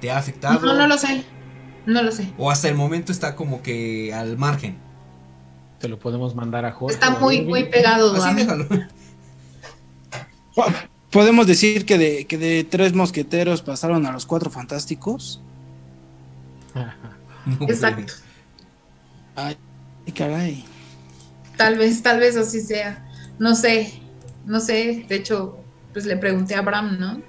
[0.00, 0.60] te ha afectado?
[0.60, 1.24] No, no lo sé.
[1.86, 2.32] No lo sé.
[2.38, 4.78] O hasta el momento está como que al margen.
[5.78, 6.94] Te lo podemos mandar a Jorge.
[6.94, 8.66] Está muy, muy pegado Así déjalo.
[11.10, 15.42] Podemos decir que de, que de tres mosqueteros pasaron a los cuatro fantásticos.
[17.68, 18.14] Exacto.
[19.36, 19.56] Ay,
[20.14, 20.64] caray.
[21.56, 23.03] Tal vez, tal vez así sea.
[23.38, 23.92] No sé.
[24.46, 25.06] No sé.
[25.08, 25.58] De hecho,
[25.92, 27.22] pues le pregunté a Abraham, ¿no?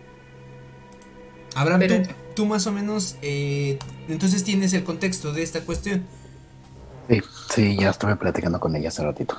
[1.55, 6.03] Abraham, Pero- tú, tú más o menos, eh, entonces tienes el contexto de esta cuestión.
[7.09, 7.21] Sí,
[7.53, 9.37] sí, ya estuve platicando con ella hace ratito.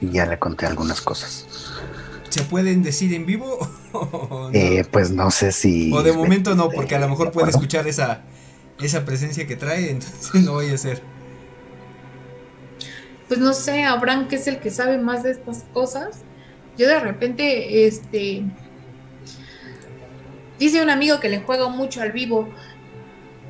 [0.00, 1.46] Y ya le conté algunas cosas.
[2.30, 3.58] ¿Se pueden decir en vivo?
[3.92, 4.50] o no?
[4.52, 5.92] Eh, pues no sé si.
[5.92, 8.22] O de momento no, porque a lo mejor de puede escuchar esa,
[8.80, 11.02] esa presencia que trae, entonces no vaya a ser.
[13.30, 16.22] Pues no sé, Abraham, que es el que sabe más de estas cosas.
[16.76, 18.42] Yo de repente, este.
[20.58, 22.48] Dice un amigo que le juega mucho al vivo.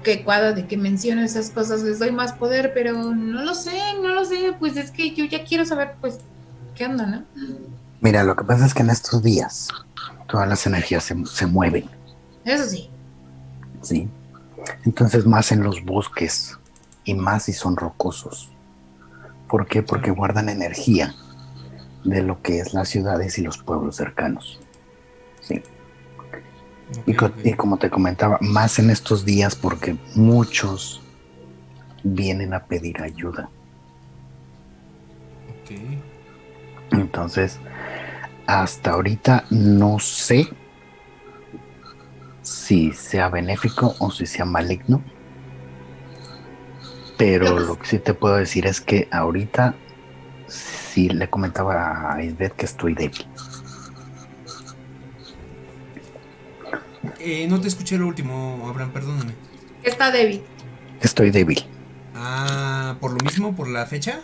[0.04, 3.72] Que cuadra de que menciona esas cosas les doy más poder, pero no lo sé,
[4.02, 4.54] no lo sé.
[4.58, 6.18] Pues es que yo ya quiero saber, pues,
[6.74, 7.24] qué onda, ¿no?
[8.02, 9.68] Mira, lo que pasa es que en estos días
[10.28, 11.88] todas las energías se, se mueven,
[12.44, 12.90] Eso sí.
[13.80, 14.10] ¿sí?
[14.84, 16.58] Entonces, más en los bosques
[17.04, 18.49] y más si son rocosos.
[19.50, 19.82] ¿Por qué?
[19.82, 21.14] Porque guardan energía
[22.04, 24.60] de lo que es las ciudades y los pueblos cercanos.
[25.40, 25.62] Sí.
[27.06, 31.02] Y, co- y como te comentaba, más en estos días porque muchos
[32.02, 33.48] vienen a pedir ayuda.
[35.64, 35.76] Ok.
[36.92, 37.58] Entonces,
[38.46, 40.48] hasta ahorita no sé
[42.42, 45.02] si sea benéfico o si sea maligno.
[47.20, 49.74] Pero lo que sí te puedo decir es que ahorita
[50.48, 53.26] sí le comentaba a Isbeth que estoy débil.
[57.18, 59.35] Eh, no te escuché lo último, Abraham, perdóname.
[59.83, 60.40] Está débil.
[61.02, 61.62] Estoy débil.
[62.14, 63.54] Ah, ¿por lo mismo?
[63.54, 64.20] ¿Por la fecha?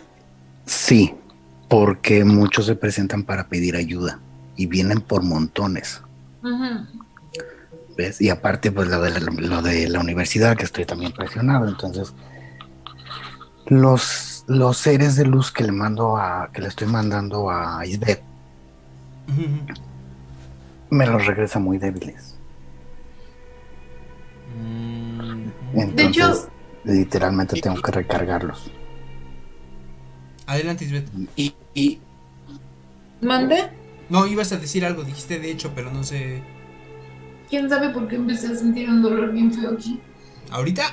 [0.65, 1.13] Sí,
[1.69, 4.19] porque muchos se presentan para pedir ayuda
[4.55, 6.01] y vienen por montones.
[6.41, 6.87] Ujú.
[7.95, 8.21] ¿Ves?
[8.21, 11.67] Y aparte, pues lo de, la, lo de la universidad, que estoy también presionado.
[11.67, 12.15] Entonces,
[13.69, 18.21] los, los seres de luz que le mando a, que le estoy mandando a Isbeth,
[20.89, 22.35] me los regresa muy débiles.
[24.57, 26.49] Mm, Entonces, hecho-
[26.85, 28.71] literalmente tengo que recargarlos.
[30.45, 31.09] Adelante, Isbeth.
[31.35, 31.99] Y, y
[33.21, 33.69] ¿Mande?
[34.09, 36.41] No, ibas a decir algo, dijiste de hecho, pero no sé.
[37.49, 39.99] ¿Quién sabe por qué empecé a sentir un dolor bien feo aquí?
[40.51, 40.83] ¿Ahorita?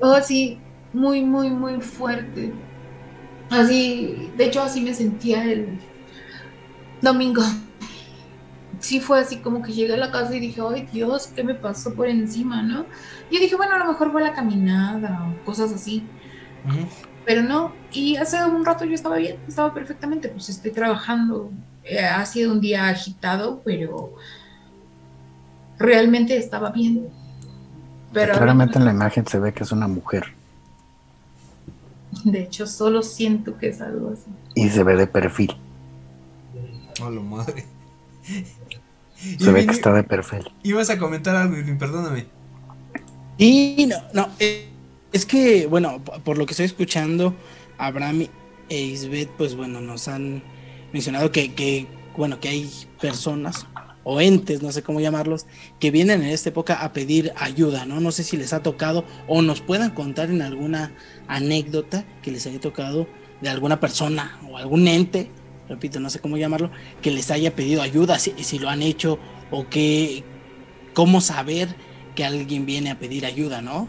[0.00, 0.58] Oh, sí,
[0.92, 2.52] muy, muy, muy fuerte.
[3.50, 5.78] Así, de hecho, así me sentía el
[7.00, 7.42] domingo.
[8.78, 11.54] Sí fue así como que llegué a la casa y dije, ay Dios, ¿qué me
[11.54, 12.84] pasó por encima, no?
[13.30, 16.04] Yo dije, bueno, a lo mejor fue la caminada o cosas así,
[17.24, 17.72] pero no.
[17.92, 21.50] Y hace un rato yo estaba bien, estaba perfectamente, pues estoy trabajando.
[21.84, 24.14] Eh, ha sido un día agitado, pero
[25.78, 27.08] realmente estaba bien.
[28.12, 30.37] Pero Claramente en la imagen se ve que es una mujer
[32.24, 34.30] De hecho, solo siento que es algo así.
[34.54, 35.56] y se ve de perfil.
[37.02, 37.64] A la madre.
[39.38, 40.50] Se ve que está de perfil.
[40.62, 42.26] Ibas a comentar algo, Irving, perdóname.
[43.36, 44.68] Y no, no, eh,
[45.12, 47.34] es que, bueno, por lo que estoy escuchando,
[47.78, 48.26] Abraham
[48.68, 50.42] e Isbeth, pues bueno, nos han
[50.92, 53.66] mencionado que, que, bueno, que hay personas
[54.04, 55.46] o entes, no sé cómo llamarlos,
[55.78, 58.00] que vienen en esta época a pedir ayuda, ¿no?
[58.00, 60.92] No sé si les ha tocado o nos puedan contar en alguna
[61.28, 63.06] anécdota que les haya tocado
[63.40, 65.30] de alguna persona o algún ente,
[65.68, 66.70] repito, no sé cómo llamarlo,
[67.02, 69.18] que les haya pedido ayuda, si, si lo han hecho
[69.50, 70.24] o que,
[70.94, 71.68] cómo saber
[72.14, 73.88] que alguien viene a pedir ayuda, ¿no?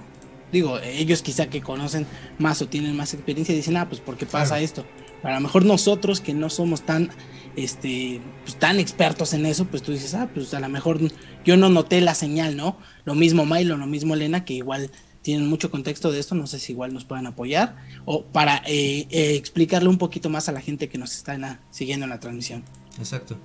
[0.51, 2.05] Digo, ellos quizá que conocen
[2.37, 4.63] más o tienen más experiencia dicen, ah, pues porque pasa Claro.
[4.63, 4.85] esto.
[5.21, 7.09] Pero a lo mejor nosotros que no somos tan,
[7.55, 10.99] este, pues, tan expertos en eso, pues tú dices, ah, pues a lo mejor
[11.45, 12.77] yo no noté la señal, ¿no?
[13.05, 14.89] Lo mismo Milo, lo mismo Elena, que igual
[15.29, 19.05] tienen mucho contexto de esto, no sé si igual nos puedan apoyar o para eh,
[19.11, 22.09] eh, explicarle un poquito más a la gente que nos está en la- siguiendo en
[22.09, 22.63] la transmisión.
[22.97, 23.37] Exacto.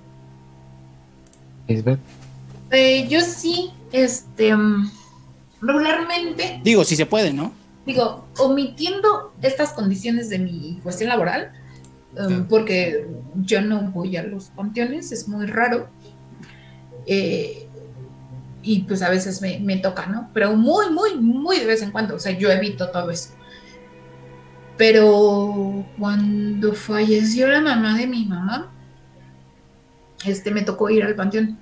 [1.67, 1.99] Isbeth,
[2.71, 4.89] Eh, yo sí, este, mm,
[5.61, 7.51] regularmente, Digo, si se puede, ¿no?
[7.85, 11.51] digo, omitiendo estas condiciones de mi cuestión laboral,
[12.17, 12.45] um, Claro.
[12.49, 15.87] porque yo no voy a los panteones, es muy raro.
[17.07, 17.64] eh,
[18.65, 20.31] y pues a veces me, me toca, ¿no?
[20.33, 23.29] Pero muy, muy, muy de vez en cuando, o sea, yo evito todo eso.
[24.75, 28.73] Pero cuando falleció la mamá de mi mamá,
[30.25, 31.59] este me tocó ir al panteón.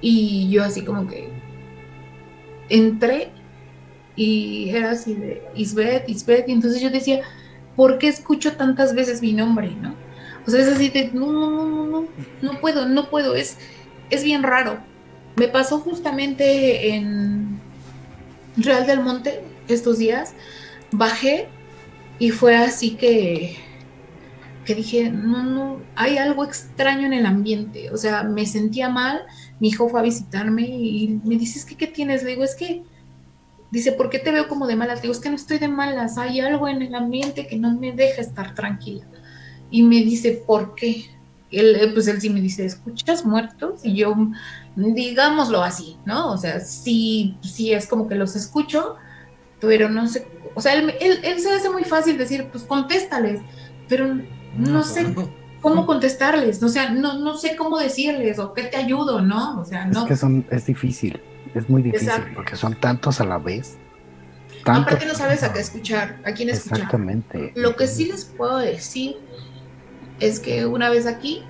[0.00, 1.30] Y yo así como que
[2.70, 3.30] entré
[4.16, 7.20] y era así de Isbeth, Isbeth, y entonces yo decía,
[7.76, 9.94] ¿por qué escucho tantas veces mi nombre, no?
[10.46, 12.08] O sea, es así de, no, no, no, no, no,
[12.40, 13.58] no puedo, no puedo, es,
[14.08, 14.78] es bien raro.
[15.38, 17.60] Me pasó justamente en
[18.56, 20.34] Real del Monte estos días,
[20.90, 21.46] bajé
[22.18, 23.56] y fue así que,
[24.64, 29.22] que dije, no, no, hay algo extraño en el ambiente, o sea, me sentía mal,
[29.60, 32.24] mi hijo fue a visitarme y me dice, es que, ¿qué tienes?
[32.24, 32.82] Le digo, es que
[33.70, 35.02] dice, ¿por qué te veo como de malas?
[35.02, 37.92] Digo, es que no estoy de malas, hay algo en el ambiente que no me
[37.92, 39.06] deja estar tranquila.
[39.70, 41.04] Y me dice, ¿por qué?
[41.50, 43.80] Él, eh, pues él sí me dice, ¿escuchas muertos?
[43.82, 44.14] Y yo,
[44.76, 46.30] digámoslo así, ¿no?
[46.32, 48.96] O sea, sí, sí es como que los escucho,
[49.60, 53.40] pero no sé, o sea, él, él, él se hace muy fácil decir, pues contéstales,
[53.88, 54.18] pero
[54.56, 55.06] no, sé
[55.60, 59.60] cómo contestarles, o sea, no, no sé cómo decirles o qué te ayudo, ¿no?
[59.60, 60.02] O sea, no.
[60.02, 61.20] Es que son, es difícil,
[61.54, 62.32] es muy difícil Exacto.
[62.34, 63.78] porque son tantos a la vez.
[64.64, 66.78] tantos- Aparte no sabes a qué escuchar, a quién escuchar.
[66.78, 67.52] Exactamente.
[67.56, 69.16] Lo que sí les puedo decir
[70.20, 71.42] es que una vez aquí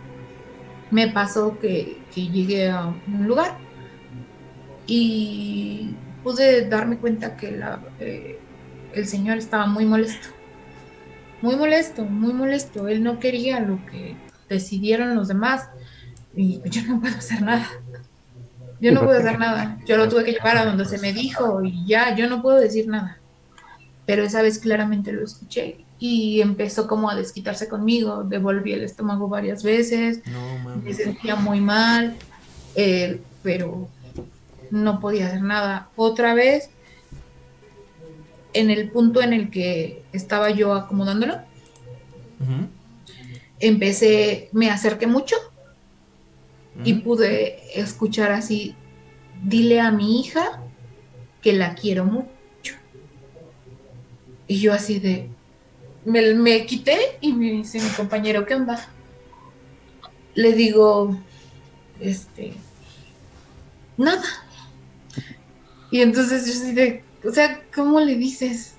[0.91, 3.59] me pasó que, que llegué a un lugar
[4.87, 7.61] y pude darme cuenta que
[8.01, 8.39] eh,
[8.95, 10.29] el señor estaba muy molesto.
[11.43, 12.89] Muy molesto, muy molesto.
[12.89, 14.17] Él no quería lo que
[14.49, 15.69] decidieron los demás
[16.35, 17.69] y yo no puedo hacer nada.
[18.81, 19.79] Yo no puedo hacer nada.
[19.87, 22.59] Yo lo tuve que llevar a donde se me dijo y ya, yo no puedo
[22.59, 23.19] decir nada.
[24.07, 28.25] Pero esa vez claramente lo escuché y empezó como a desquitarse conmigo.
[28.25, 32.17] Devolví el estómago varias veces, No me sentía muy mal,
[32.75, 33.89] eh, pero
[34.71, 35.91] no podía hacer nada.
[35.97, 36.71] Otra vez,
[38.53, 41.39] en el punto en el que estaba yo acomodándolo,
[43.61, 45.37] empecé, me acerqué mucho
[46.85, 48.77] y pude escuchar así,
[49.43, 50.63] dile a mi hija
[51.43, 52.29] que la quiero mucho.
[54.47, 55.29] Y yo así de,
[56.09, 58.89] me, me quité y me dice mi compañero, ¿qué onda?
[60.35, 61.17] Le digo,
[62.01, 62.55] este,
[63.97, 64.23] nada.
[65.91, 68.75] Y entonces yo así de, o sea, ¿cómo le dices?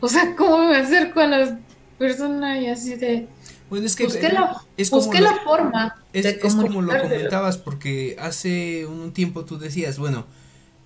[0.00, 1.54] O sea, ¿cómo me acerco a las
[1.98, 3.28] personas y así de,
[3.70, 6.54] Bueno, es que busqué eh, la, es como busqué lo- la forma Es, de es
[6.54, 10.26] como lo comentabas, porque hace un tiempo tú decías, bueno,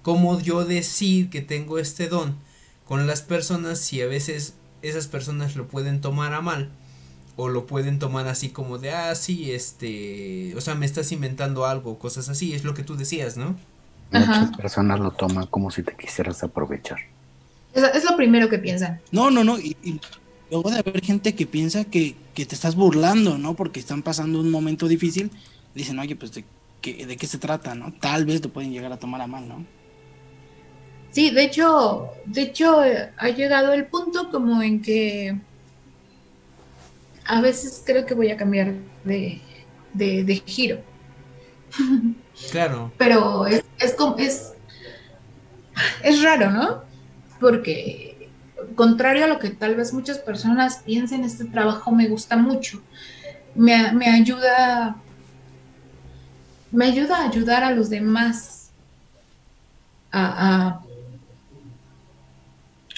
[0.02, 2.36] ¿cómo yo decir que tengo este don
[2.84, 4.54] con las personas si a veces
[4.88, 6.70] esas personas lo pueden tomar a mal?
[7.36, 11.66] O lo pueden tomar así como de, ah, sí, este, o sea, me estás inventando
[11.66, 13.56] algo, cosas así, es lo que tú decías, ¿no?
[14.10, 14.52] Muchas Ajá.
[14.56, 16.98] personas lo toman como si te quisieras aprovechar.
[17.74, 19.00] Es, es lo primero que piensan.
[19.10, 19.58] No, no, no.
[19.58, 20.00] Y, y
[20.50, 23.54] luego de haber gente que piensa que, que te estás burlando, ¿no?
[23.54, 25.30] Porque están pasando un momento difícil.
[25.74, 26.44] Dicen, oye, pues de
[26.80, 27.92] qué, de qué se trata, ¿no?
[27.92, 29.66] Tal vez lo pueden llegar a tomar a mal, ¿no?
[31.16, 35.34] Sí, de hecho, de hecho eh, ha llegado el punto como en que
[37.24, 39.40] a veces creo que voy a cambiar de,
[39.94, 40.78] de, de giro,
[42.50, 42.92] Claro.
[42.98, 44.52] pero es, es como es
[46.02, 46.82] es raro, ¿no?
[47.40, 48.28] Porque
[48.74, 52.82] contrario a lo que tal vez muchas personas piensen, este trabajo me gusta mucho.
[53.54, 54.96] Me, me ayuda
[56.70, 58.68] me ayuda a ayudar a los demás
[60.12, 60.22] a,
[60.66, 60.85] a,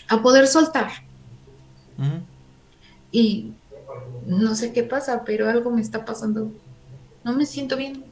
[0.09, 0.91] a poder soltar.
[3.13, 3.53] Y
[4.27, 6.53] no sé qué pasa, pero algo me está pasando.
[7.25, 8.05] No me siento bien.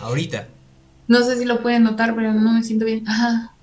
[0.00, 0.48] Ahorita.
[1.06, 3.08] No sé si lo pueden notar, pero no me siento bien.
[3.08, 3.54] Ajá.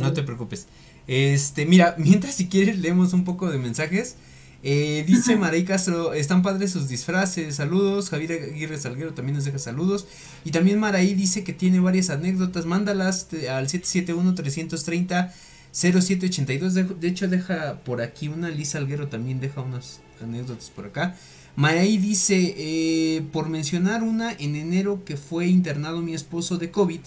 [0.00, 0.66] No te preocupes.
[1.06, 4.16] Este, mira, mientras si quieres leemos un poco de mensajes.
[4.64, 8.10] Eh, dice Marey Castro, están padres sus disfraces, saludos.
[8.10, 10.06] Javier Aguirre Salguero también nos deja saludos.
[10.44, 15.32] Y también Maraí dice que tiene varias anécdotas, mándalas al 771-330.
[15.72, 16.74] 0782.
[16.74, 18.48] De, de hecho, deja por aquí una.
[18.48, 21.16] Lisa Alguero también deja unas anécdotas por acá.
[21.58, 27.00] Maraí dice, eh, por mencionar una, en enero que fue internado mi esposo de COVID,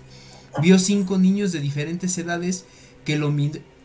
[0.62, 2.66] vio cinco niños de diferentes edades
[3.06, 3.34] que lo,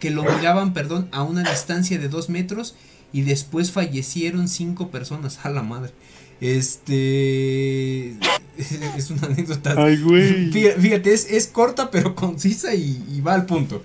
[0.01, 2.75] que lo miraban perdón, a una distancia de dos metros
[3.13, 5.39] y después fallecieron cinco personas.
[5.45, 5.93] A la madre.
[6.41, 8.17] Este.
[8.97, 9.75] Es una anécdota.
[9.77, 10.51] Ay, güey.
[10.51, 13.85] Fíjate, es, es corta pero concisa y va al punto.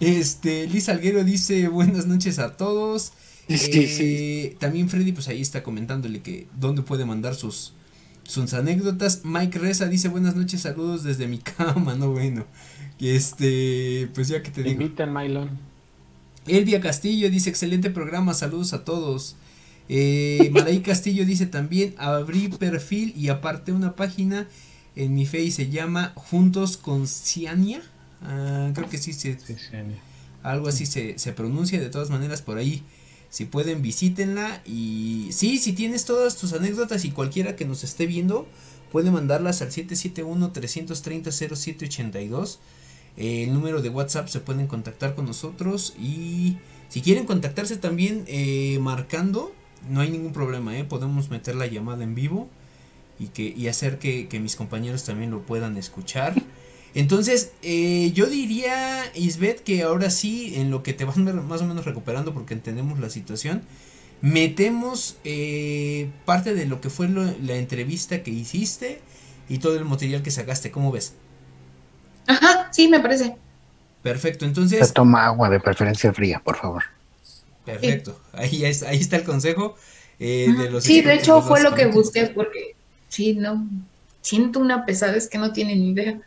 [0.00, 3.12] Este, Liz Alguero dice buenas noches a todos.
[3.48, 3.54] Sí,
[3.84, 3.86] Eh,
[4.50, 4.56] sí.
[4.58, 7.74] También Freddy, pues ahí está comentándole que dónde puede mandar sus,
[8.24, 9.20] sus anécdotas.
[9.24, 12.44] Mike Reza dice buenas noches, saludos desde mi cama, no bueno.
[12.98, 14.82] Este, pues ya que te Te digo.
[14.82, 15.50] invitan, Mylon.
[16.48, 19.36] Elvia Castillo dice excelente programa, saludos a todos.
[19.88, 24.48] Eh, Maray Castillo dice también abrí perfil y aparte una página
[24.96, 27.80] en mi face se llama Juntos con Ciania.
[28.26, 29.54] Ah, creo que sí, se, Sí,
[30.42, 31.80] algo así se, se pronuncia.
[31.80, 32.82] De todas maneras por ahí,
[33.30, 38.06] si pueden visítenla y sí, si tienes todas tus anécdotas y cualquiera que nos esté
[38.06, 38.46] viendo
[38.92, 42.60] puede mandarlas al 771 330 0782
[43.16, 46.58] eh, el número de WhatsApp se pueden contactar con nosotros y
[46.88, 49.52] si quieren contactarse también eh, marcando,
[49.88, 50.84] no hay ningún problema, ¿eh?
[50.84, 52.48] podemos meter la llamada en vivo
[53.18, 56.34] y, que, y hacer que, que mis compañeros también lo puedan escuchar.
[56.96, 61.66] Entonces, eh, yo diría, Isbeth, que ahora sí, en lo que te vas más o
[61.66, 63.62] menos recuperando porque entendemos la situación,
[64.22, 69.00] metemos eh, parte de lo que fue lo- la entrevista que hiciste
[69.48, 70.72] y todo el material que sacaste.
[70.72, 71.14] ¿Cómo ves?
[72.26, 73.36] Ajá, sí, me parece.
[74.02, 76.84] Perfecto, Se entonces, toma agua de preferencia fría, por favor.
[77.64, 78.20] perfecto.
[78.32, 79.76] Ahí, es- ahí está el consejo.
[80.18, 82.76] eh, de los Sí, de hecho fue lo que busqué porque
[83.08, 83.68] sí, no,
[84.22, 86.20] siento una pesadez que no tienen ni idea.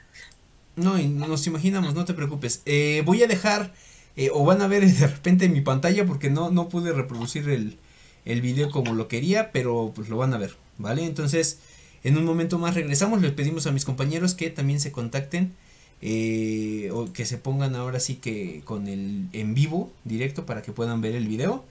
[0.79, 2.61] No, nos imaginamos, no te preocupes.
[2.65, 3.73] Eh, voy a dejar,
[4.15, 7.49] eh, o van a ver de repente en mi pantalla, porque no, no pude reproducir
[7.49, 7.77] el,
[8.25, 11.05] el video como lo quería, pero pues lo van a ver, ¿vale?
[11.05, 11.59] Entonces,
[12.03, 15.53] en un momento más regresamos, les pedimos a mis compañeros que también se contacten,
[16.01, 20.71] eh, o que se pongan ahora sí que con el en vivo, directo, para que
[20.71, 21.65] puedan ver el video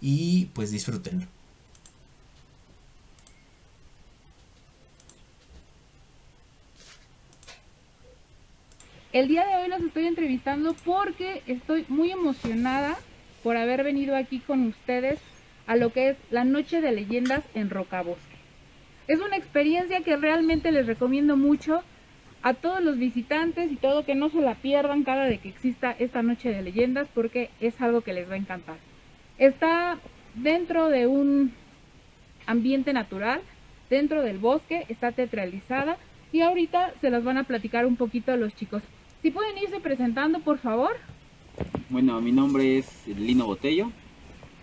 [0.00, 1.26] y pues disfrútenlo.
[9.12, 12.96] El día de hoy los estoy entrevistando porque estoy muy emocionada
[13.42, 15.20] por haber venido aquí con ustedes
[15.66, 18.22] a lo que es la Noche de Leyendas en Rocabosque.
[19.08, 21.82] Es una experiencia que realmente les recomiendo mucho
[22.40, 25.94] a todos los visitantes y todo que no se la pierdan cada de que exista
[25.98, 28.76] esta Noche de Leyendas porque es algo que les va a encantar.
[29.36, 29.98] Está
[30.36, 31.52] dentro de un
[32.46, 33.42] ambiente natural,
[33.90, 35.98] dentro del bosque, está teatralizada
[36.32, 38.82] y ahorita se las van a platicar un poquito los chicos.
[39.22, 40.96] Si pueden irse presentando, por favor.
[41.90, 43.92] Bueno, mi nombre es Lino Botello.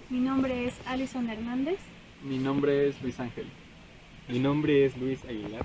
[0.09, 1.79] Mi nombre es Alison Hernández.
[2.23, 3.45] Mi nombre es Luis Ángel.
[4.27, 5.63] Mi nombre es Luis Aguilar.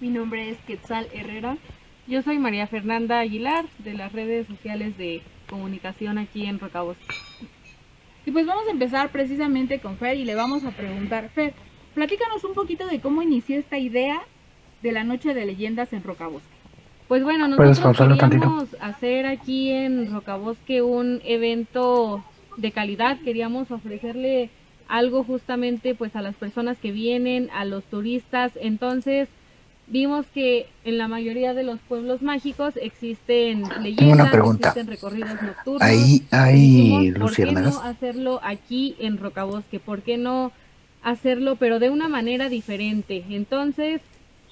[0.00, 1.58] Mi nombre es Quetzal Herrera.
[2.06, 7.04] Yo soy María Fernanda Aguilar de las redes sociales de comunicación aquí en Rocabosque.
[8.24, 11.52] Y pues vamos a empezar precisamente con Fer y le vamos a preguntar, Fer,
[11.94, 14.22] platícanos un poquito de cómo inició esta idea
[14.82, 16.53] de la Noche de Leyendas en Rocabosque.
[17.08, 22.24] Pues bueno, ¿Puedes nosotros queríamos hacer aquí en Rocabosque un evento
[22.56, 24.50] de calidad, queríamos ofrecerle
[24.88, 29.28] algo justamente pues a las personas que vienen, a los turistas, entonces
[29.86, 34.68] vimos que en la mayoría de los pueblos mágicos existen leyendas, pregunta.
[34.68, 35.82] existen recorridos nocturnos.
[35.82, 37.74] Ahí hay dijimos, ¿Por qué luciérnagas.
[37.74, 39.80] no hacerlo aquí en Rocabosque?
[39.80, 40.52] ¿Por qué no
[41.02, 43.24] hacerlo pero de una manera diferente?
[43.28, 44.00] Entonces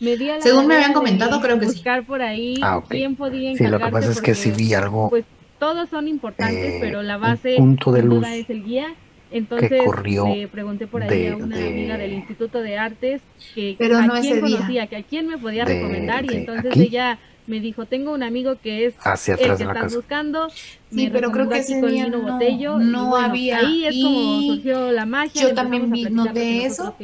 [0.02, 1.72] me di a la Según me habían comentado, creo que sí.
[1.74, 2.88] buscar por ahí Ah, ok.
[2.88, 5.24] quién podía Sí, lo que pasa es que sí vi algo pues
[5.58, 8.94] todos son importantes, eh, pero la base punto de luz es el guía.
[9.30, 13.22] Entonces corrió le pregunté por ahí de- a una de- amiga del Instituto de Artes
[13.54, 14.56] que Pero a no quién ese día.
[14.58, 16.82] conocía, que a quién me podía De- recomendar y entonces aquí.
[16.82, 19.84] ella me dijo, tengo un amigo que es hacia el atrás que de la estás
[19.84, 19.96] casa.
[19.96, 20.50] buscando.
[20.50, 23.84] Sí, me pero creo que ese con día Lino no- Botello, no bueno, había, Ahí
[23.86, 25.42] es como surgió la magia.
[25.42, 26.94] yo también vi- que eso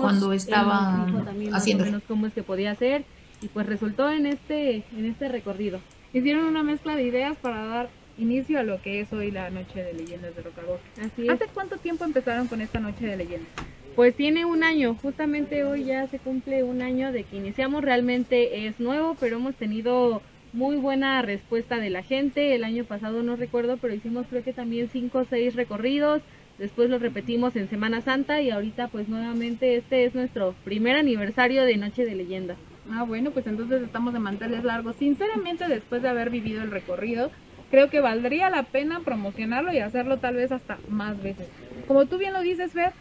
[0.00, 1.84] cuando estaba más o haciendo.
[1.84, 3.04] menos cómo es que podía hacer
[3.42, 5.80] y pues resultó en este, en este recorrido.
[6.12, 7.88] Hicieron una mezcla de ideas para dar
[8.18, 10.78] inicio a lo que es hoy la Noche de Leyendas de.
[11.00, 11.30] Así es.
[11.30, 13.48] ¿Hace cuánto tiempo empezaron con esta Noche de Leyendas?
[13.96, 18.66] Pues tiene un año, justamente hoy ya se cumple un año de que iniciamos, realmente
[18.66, 20.22] es nuevo, pero hemos tenido
[20.52, 24.52] muy buena respuesta de la gente, el año pasado no recuerdo, pero hicimos creo que
[24.52, 26.22] también cinco o seis recorridos,
[26.58, 31.64] después lo repetimos en Semana Santa y ahorita pues nuevamente este es nuestro primer aniversario
[31.64, 32.58] de Noche de Leyendas.
[32.92, 34.96] Ah, bueno, pues entonces estamos de manteles largos.
[34.96, 37.30] Sinceramente, después de haber vivido el recorrido,
[37.70, 41.48] creo que valdría la pena promocionarlo y hacerlo tal vez hasta más veces.
[41.86, 42.92] Como tú bien lo dices, Fer,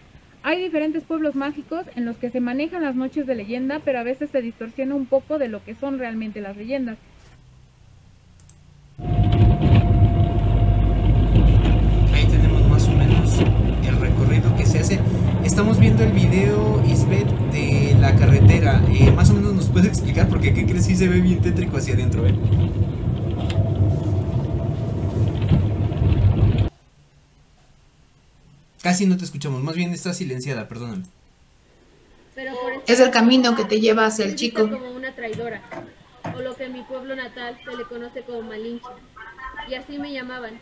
[0.43, 4.03] hay diferentes pueblos mágicos en los que se manejan las noches de leyenda, pero a
[4.03, 6.97] veces se distorsiona un poco de lo que son realmente las leyendas.
[12.13, 13.39] Ahí tenemos más o menos
[13.85, 14.99] el recorrido que se hace.
[15.43, 18.81] Estamos viendo el video, Isbeth, de la carretera.
[18.91, 20.85] Eh, más o menos nos puedes explicar porque ¿qué crees?
[20.85, 22.33] Sí se ve bien tétrico hacia adentro, ¿eh?
[28.81, 31.03] Casi no te escuchamos, más bien está silenciada, perdóname.
[32.35, 34.69] Pero por eso Es el camino que te lleva hacia el chico.
[34.69, 35.61] como una traidora,
[36.35, 38.85] o lo que en mi pueblo natal se le conoce como Malinche.
[39.67, 40.59] Y así me llamaban,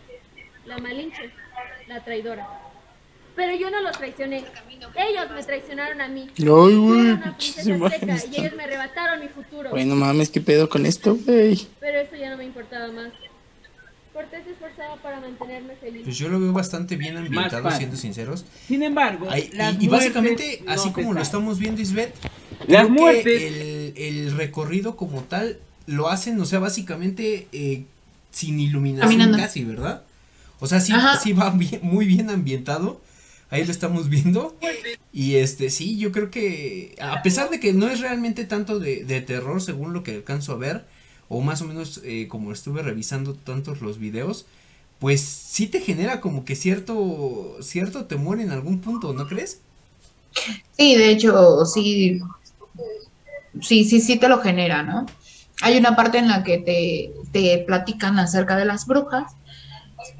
[0.65, 1.31] la Malinche,
[1.87, 2.47] la traidora.
[3.35, 4.43] Pero yo no los traicioné,
[4.95, 6.27] ellos me traicionaron a mí.
[6.39, 7.19] Ay, güey,
[7.67, 8.27] imágenes.
[8.31, 9.69] y ellos me arrebataron mi futuro.
[9.69, 11.67] Bueno, mames, ¿qué pedo con esto, güey?
[11.79, 13.13] Pero eso ya no me importaba más.
[14.17, 16.01] Cortés se esforzaba para mantenerme feliz.
[16.03, 18.45] Pues yo lo veo bastante bien ambientado, siendo sinceros.
[18.67, 22.15] Sin embargo, Ahí- y, y básicamente, no así como lo estamos viendo, Isbeth,
[22.67, 27.83] Las creo que muertes- el, el recorrido como tal lo hacen, o sea, básicamente eh,
[28.31, 29.37] sin iluminación Caminando.
[29.37, 30.01] casi, ¿verdad?
[30.59, 32.99] O sea, sí, sí va bien- muy bien ambientado.
[33.51, 34.57] Ahí lo estamos viendo.
[35.13, 39.03] Y este, sí, yo creo que, a pesar de que no es realmente tanto de,
[39.05, 40.85] de terror, según lo que alcanzo a ver,
[41.29, 44.45] o más o menos eh, como estuve revisando tantos los videos,
[44.99, 49.59] pues sí te genera como que cierto, cierto temor en algún punto, ¿no crees?
[50.77, 52.21] Sí, de hecho, sí,
[53.61, 55.05] sí, sí, sí te lo genera, ¿no?
[55.61, 59.33] Hay una parte en la que te, te platican acerca de las brujas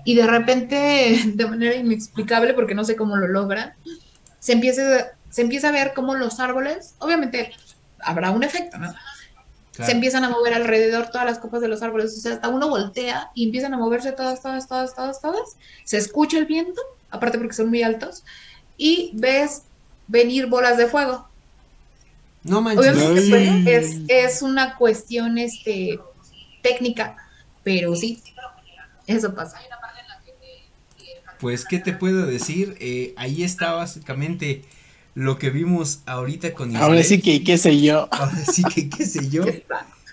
[0.04, 3.74] y de repente, de manera inexplicable, porque no sé cómo lo logran,
[4.40, 4.82] se empieza,
[5.30, 7.52] se empieza a ver cómo los árboles, obviamente
[8.00, 8.94] habrá un efecto, ¿no?
[9.86, 12.68] Se empiezan a mover alrededor todas las copas de los árboles, o sea, hasta uno
[12.70, 15.58] voltea y empiezan a moverse todas, todas, todas, todas, todas.
[15.84, 18.24] Se escucha el viento, aparte porque son muy altos,
[18.78, 19.64] y ves
[20.08, 21.28] venir bolas de fuego.
[22.44, 22.96] No manches.
[22.96, 26.00] Obviamente pues, es, es una cuestión este,
[26.62, 27.18] técnica,
[27.64, 28.22] pero sí,
[29.06, 29.60] eso pasa.
[31.40, 32.76] Pues, ¿qué te puedo decir?
[32.80, 34.64] Eh, ahí está básicamente
[35.18, 38.08] lo que vimos ahorita con Ahora sí que qué sé yo.
[38.12, 39.46] Ahora sí que qué sé yo.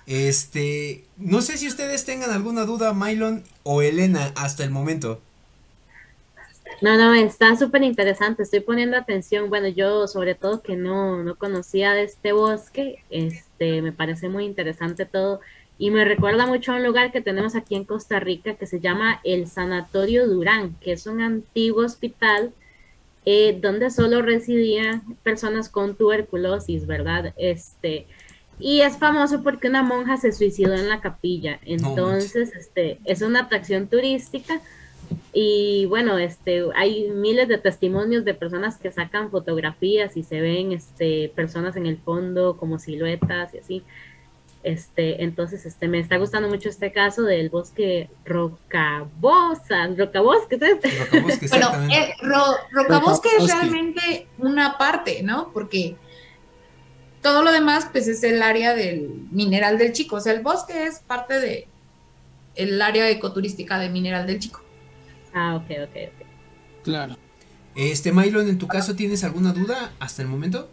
[0.07, 5.19] Este, no sé si ustedes tengan alguna duda, Mylon o Elena, hasta el momento.
[6.83, 11.37] No, no, está súper interesante, estoy poniendo atención, bueno, yo sobre todo que no, no
[11.37, 15.41] conocía de este bosque, este, me parece muy interesante todo
[15.79, 18.81] y me recuerda mucho a un lugar que tenemos aquí en Costa Rica que se
[18.81, 22.53] llama el Sanatorio Durán, que es un antiguo hospital
[23.25, 27.35] eh, donde solo residían personas con tuberculosis, ¿verdad?
[27.37, 28.07] Este,
[28.59, 33.41] y es famoso porque una monja se suicidó en la capilla, entonces, este, es una
[33.41, 34.61] atracción turística
[35.33, 40.73] y bueno, este, hay miles de testimonios de personas que sacan fotografías y se ven,
[40.73, 43.83] este, personas en el fondo como siluetas y así.
[44.65, 51.71] Este, entonces, este, me está gustando mucho este caso del bosque Rocabosa, Rocabosque, Rocabosque, bueno,
[51.93, 52.15] eh,
[52.73, 55.51] Rocabosque es realmente una parte, ¿no?
[55.53, 55.97] Porque
[57.21, 60.17] todo lo demás, pues, es el área del mineral del Chico.
[60.17, 61.69] O sea, el bosque es parte de
[62.55, 64.63] el área ecoturística de Mineral del Chico.
[65.35, 66.27] Ah, ok, ok, ok.
[66.85, 67.19] Claro.
[67.75, 70.71] Este, Mylon, en tu caso, ¿tienes alguna duda hasta el momento?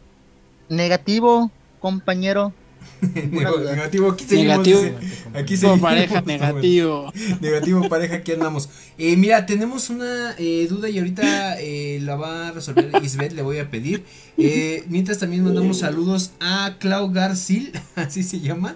[0.69, 2.53] Negativo, compañero.
[3.31, 4.67] negativo, aquí seguimos.
[4.67, 4.99] Negativo.
[5.33, 5.79] Aquí seguimos.
[5.79, 7.11] pareja, negativo.
[7.39, 8.69] negativo, pareja, aquí andamos.
[8.97, 13.41] Eh, mira, tenemos una eh, duda y ahorita eh, la va a resolver Isbeth, le
[13.41, 14.03] voy a pedir.
[14.37, 18.75] Eh, mientras también mandamos saludos a Clau Garcil, así se llama.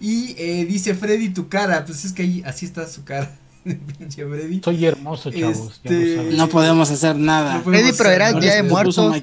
[0.00, 3.38] Y eh, dice Freddy, tu cara, pues es que ahí, así está su cara.
[3.64, 4.60] Pinche Freddy.
[4.62, 5.80] Soy hermoso, chavos.
[5.84, 6.30] Este.
[6.36, 7.58] No podemos hacer nada.
[7.58, 9.22] No podemos Freddy, pero era el día de muertos.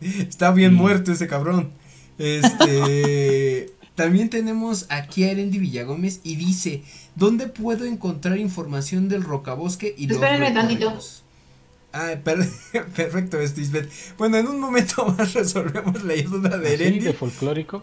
[0.00, 1.70] Está bien muerto ese cabrón.
[2.18, 3.70] Este.
[3.94, 6.82] también tenemos aquí a Erendi Villagómez y dice:
[7.14, 10.80] ¿Dónde puedo encontrar información del Rocabosque y los Espérenme tantito.
[10.90, 11.22] recorridos?
[11.92, 12.48] Ah, per-
[12.96, 13.88] perfecto, esto, Isbeth.
[14.18, 17.00] Bueno, en un momento más resolvemos la duda de Erendi.
[17.00, 17.82] de folclórico.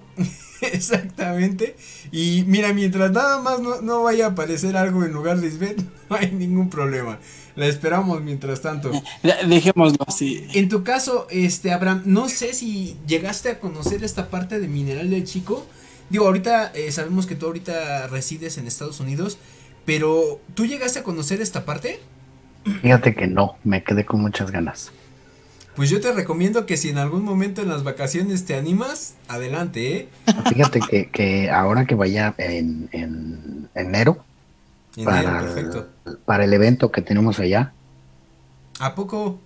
[0.74, 1.76] Exactamente.
[2.12, 5.82] Y mira, mientras nada más no, no vaya a aparecer algo en lugar de Isbeth,
[6.10, 7.20] no hay ningún problema.
[7.56, 8.92] La esperamos mientras tanto.
[9.24, 10.48] De- Dejémoslo así.
[10.54, 15.10] En tu caso, este Abraham, no sé si llegaste a conocer esta parte de Mineral
[15.10, 15.66] del Chico.
[16.10, 19.38] Digo, ahorita eh, sabemos que tú ahorita resides en Estados Unidos,
[19.86, 22.00] pero ¿tú llegaste a conocer esta parte?
[22.82, 24.92] Fíjate que no, me quedé con muchas ganas.
[25.76, 29.96] Pues yo te recomiendo que si en algún momento en las vacaciones te animas, adelante,
[29.96, 30.10] ¿eh?
[30.50, 34.24] Fíjate que, que ahora que vaya en, en enero,
[34.98, 35.88] Enero, para, perfecto.
[36.06, 37.72] el, para el evento que tenemos allá,
[38.80, 39.40] ¿A poco?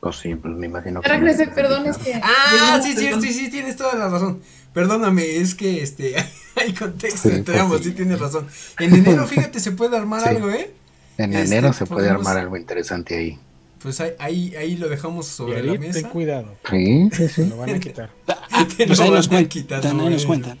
[0.00, 1.08] pues sí, pues me imagino que...
[1.08, 2.14] Regresé, perdón, es que.
[2.22, 4.40] Ah, sí, sí, sí, sí, tienes toda la razón.
[4.74, 6.14] Perdóname, es que este
[6.56, 7.84] hay contexto Sí, entre pues ambos, sí.
[7.84, 8.46] sí tienes razón.
[8.78, 10.28] En enero, fíjate, se puede armar Sí.
[10.28, 10.72] algo, ¿eh?
[11.16, 13.38] En Este, enero se puede armar algo interesante ahí.
[13.82, 16.08] Pues ahí, ahí, ahí lo dejamos sobre la Yarit, ten mesa.
[16.10, 16.56] cuidado.
[16.68, 17.44] Sí, sí, sí.
[17.46, 18.10] Lo van a quitar.
[18.76, 19.48] Te Pues lo ahí van nos a cuentan.
[19.48, 20.58] quitar, ahí no, nos cuentan.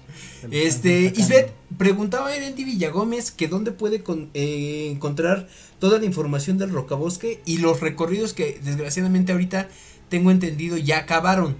[0.52, 5.48] Este, Isbeth, preguntaba Erendi Villagómez que dónde puede con- eh, encontrar
[5.80, 9.68] toda la información del Rocabosque y los recorridos que desgraciadamente ahorita
[10.08, 11.56] tengo entendido ya acabaron.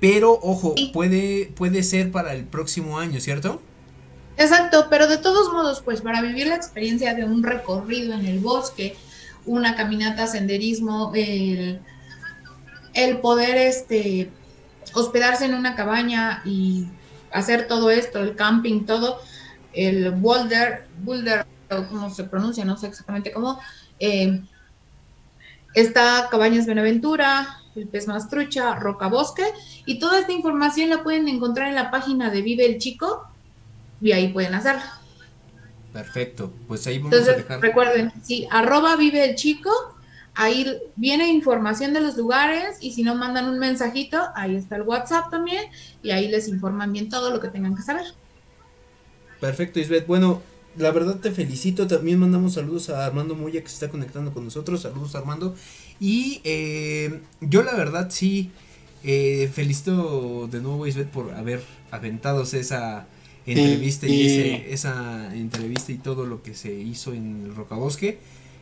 [0.00, 3.62] Pero ojo, puede, puede ser para el próximo año, ¿cierto?
[4.36, 8.38] Exacto, pero de todos modos, pues para vivir la experiencia de un recorrido en el
[8.38, 8.94] bosque,
[9.48, 11.80] una caminata, senderismo, el,
[13.22, 14.30] poder este,
[14.94, 16.86] hospedarse en una cabaña y
[17.32, 19.20] hacer todo esto, el camping, todo,
[19.72, 23.60] el boulder, boulder, o cómo se pronuncia, no sé exactamente cómo,
[23.98, 24.40] eh,
[25.74, 29.44] está Cabañas Benaventura, el Pez Mastrucha, Roca Bosque,
[29.86, 33.26] y toda esta información la pueden encontrar en la página de Vive el Chico,
[34.00, 34.82] y ahí pueden hacerlo.
[35.98, 37.60] Perfecto, pues ahí vamos a dejar.
[37.60, 39.70] recuerden, sí, arroba vive el chico,
[40.36, 44.82] ahí viene información de los lugares y si no mandan un mensajito, ahí está el
[44.82, 45.64] WhatsApp también
[46.04, 48.06] y ahí les informan bien todo lo que tengan que saber.
[49.40, 50.06] Perfecto, Isbeth.
[50.06, 50.40] Bueno,
[50.76, 51.88] la verdad te felicito.
[51.88, 54.82] También mandamos saludos a Armando Moya que se está conectando con nosotros.
[54.82, 55.56] Saludos, Armando.
[55.98, 58.52] Y eh, yo, la verdad, sí
[59.02, 63.08] eh, felicito de nuevo, Isbeth, por haber aventado esa
[63.52, 68.18] entrevista y ese, esa entrevista y todo lo que se hizo en el Rocabosque.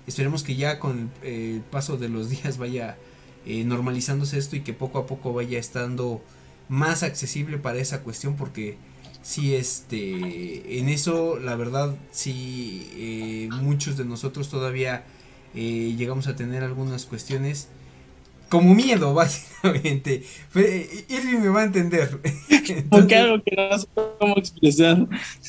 [0.06, 2.96] Esperemos que ya con el paso de los días vaya
[3.44, 6.20] eh, normalizándose esto y que poco a poco vaya estando
[6.68, 8.76] más accesible para esa cuestión porque
[9.22, 15.04] si este en eso la verdad si eh, muchos de nosotros todavía
[15.54, 17.68] eh, llegamos a tener algunas cuestiones
[18.48, 20.24] como miedo básicamente.
[20.54, 22.20] Irving me va a entender.
[22.90, 23.86] Porque algo que no sé
[24.18, 25.06] cómo expresar.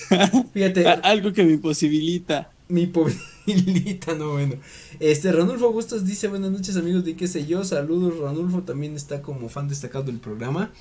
[0.54, 0.88] Fíjate.
[0.88, 4.56] Algo que me posibilita mi posibilita no bueno.
[5.00, 9.22] Este Ranulfo Bustos dice buenas noches amigos de qué sé yo saludos Ranulfo también está
[9.22, 10.72] como fan destacado del programa.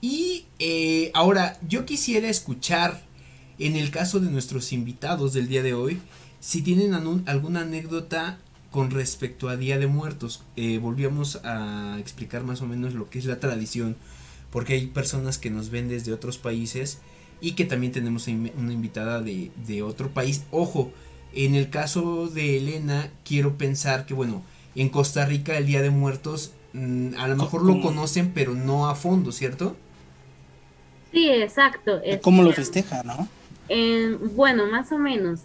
[0.00, 3.02] Y eh, ahora, yo quisiera escuchar,
[3.58, 6.00] en el caso de nuestros invitados del día de hoy,
[6.40, 6.94] si tienen
[7.26, 8.38] alguna anécdota
[8.70, 10.42] con respecto a Día de Muertos.
[10.56, 13.96] Eh, volvíamos a explicar más o menos lo que es la tradición,
[14.50, 16.98] porque hay personas que nos ven desde otros países
[17.40, 20.44] y que también tenemos una invitada de, de otro país.
[20.50, 20.92] Ojo,
[21.32, 24.42] en el caso de Elena, quiero pensar que, bueno,
[24.74, 28.88] en Costa Rica el Día de Muertos mm, a lo mejor lo conocen, pero no
[28.88, 29.76] a fondo, ¿cierto?
[31.12, 32.00] Sí, exacto.
[32.22, 33.28] ¿Cómo lo festeja, no?
[34.34, 35.40] bueno, más o menos.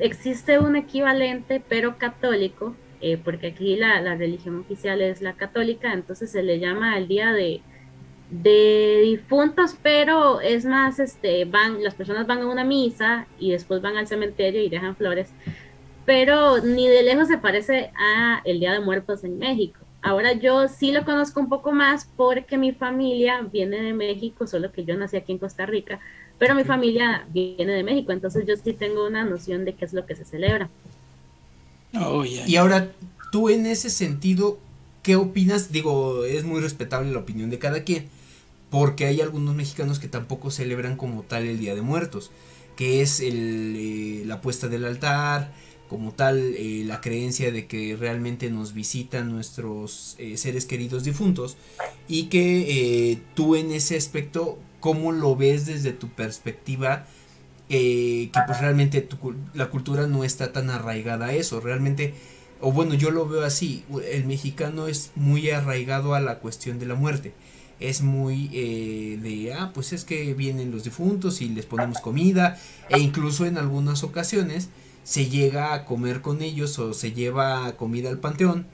[0.00, 6.30] Existe un equivalente, pero católico, eh, porque aquí la, religión oficial es la católica, entonces
[6.30, 7.60] se le llama el día de,
[8.30, 13.82] de difuntos, pero es más, este, van, las personas van a una misa y después
[13.82, 15.32] van al cementerio y dejan flores,
[16.06, 19.80] pero ni de lejos se parece a el Día de Muertos en México.
[20.02, 24.72] Ahora yo sí lo conozco un poco más porque mi familia viene de México, solo
[24.72, 26.00] que yo nací aquí en Costa Rica,
[26.40, 29.92] pero mi familia viene de México, entonces yo sí tengo una noción de qué es
[29.92, 30.68] lo que se celebra.
[31.94, 32.90] Oh, y ahora,
[33.30, 34.58] tú en ese sentido,
[35.04, 35.70] ¿qué opinas?
[35.70, 38.08] Digo, es muy respetable la opinión de cada quien,
[38.70, 42.32] porque hay algunos mexicanos que tampoco celebran como tal el Día de Muertos,
[42.74, 45.52] que es el, eh, la puesta del altar,
[45.90, 51.56] como tal eh, la creencia de que realmente nos visitan nuestros eh, seres queridos difuntos
[52.06, 57.06] y que eh, tú en ese aspecto, ¿cómo lo ves desde tu perspectiva?
[57.68, 59.08] que pues realmente
[59.54, 62.14] la cultura no está tan arraigada a eso, realmente,
[62.60, 66.86] o bueno, yo lo veo así, el mexicano es muy arraigado a la cuestión de
[66.86, 67.32] la muerte
[67.80, 72.58] es muy de, ah, pues es que vienen los difuntos y les ponemos comida,
[72.90, 74.68] e incluso en algunas ocasiones
[75.02, 78.66] se llega a comer con ellos o se lleva comida al panteón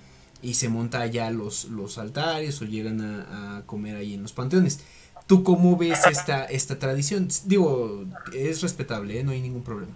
[0.42, 4.80] y se monta allá los, los altares o llegan a, comer ahí en los panteones.
[5.27, 7.29] ¿Tú cómo ves esta, esta tradición?
[7.45, 9.24] Digo, es respetable, ¿eh?
[9.24, 9.93] no hay ningún problema.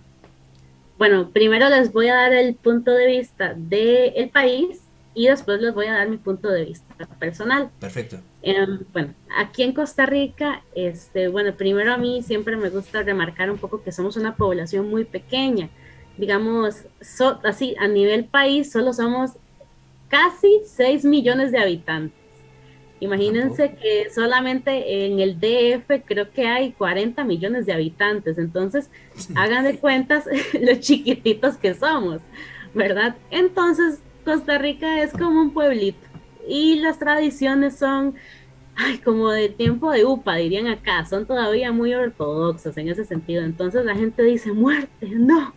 [0.99, 4.81] Bueno, primero les voy a dar el punto de vista del país
[5.15, 7.71] y después les voy a dar mi punto de vista personal.
[7.81, 8.21] Perfecto.
[8.43, 13.51] Em, bueno, aquí en Costa Rica, este, bueno, primero a mí siempre me gusta remarcar
[13.51, 15.71] un poco que somos una población muy pequeña
[16.21, 16.85] digamos,
[17.45, 19.33] así a nivel país solo somos
[20.09, 22.20] casi 6 millones de habitantes.
[23.01, 28.91] Imagínense que solamente en el DF creo que hay 40 millones de habitantes, entonces
[29.35, 30.27] hagan de cuentas
[30.61, 32.21] los chiquititos que somos,
[32.75, 33.17] ¿verdad?
[33.31, 36.07] Entonces Costa Rica es como un pueblito
[36.47, 38.15] y las tradiciones son
[38.77, 43.43] ay, como de tiempo de UPA, dirían acá, son todavía muy ortodoxas en ese sentido.
[43.45, 45.55] Entonces la gente dice, muerte, no,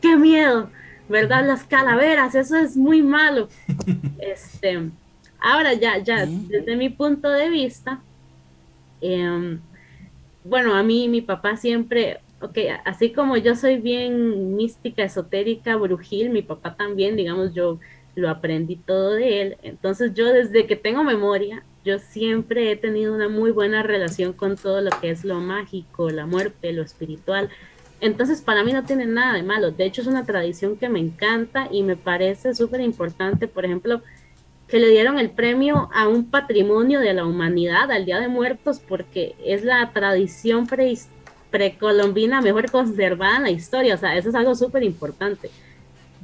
[0.00, 0.70] qué miedo,
[1.08, 1.46] ¿verdad?
[1.46, 3.48] Las calaveras, eso es muy malo.
[4.18, 4.90] Este,
[5.40, 8.00] ahora ya, ya, desde mi punto de vista,
[9.00, 9.60] em,
[10.44, 16.30] bueno, a mí mi papá siempre, ok, así como yo soy bien mística, esotérica, brujil,
[16.30, 17.78] mi papá también, digamos, yo
[18.14, 19.56] lo aprendí todo de él.
[19.62, 24.56] Entonces yo desde que tengo memoria, yo siempre he tenido una muy buena relación con
[24.56, 27.48] todo lo que es lo mágico, la muerte, lo espiritual.
[28.00, 29.70] Entonces, para mí no tiene nada de malo.
[29.70, 33.46] De hecho, es una tradición que me encanta y me parece súper importante.
[33.46, 34.02] Por ejemplo,
[34.70, 38.80] que le dieron el premio a un patrimonio de la humanidad al Día de Muertos
[38.86, 40.68] porque es la tradición
[41.50, 43.96] precolombina mejor conservada en la historia.
[43.96, 45.50] O sea, eso es algo súper importante.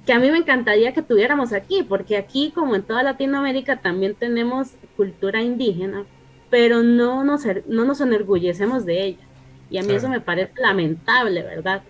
[0.07, 4.14] Que a mí me encantaría que tuviéramos aquí, porque aquí, como en toda Latinoamérica, también
[4.14, 6.05] tenemos cultura indígena,
[6.49, 9.24] pero no nos, no nos enorgullecemos de ella.
[9.68, 11.82] Y a mí eso me parece lamentable, ¿verdad?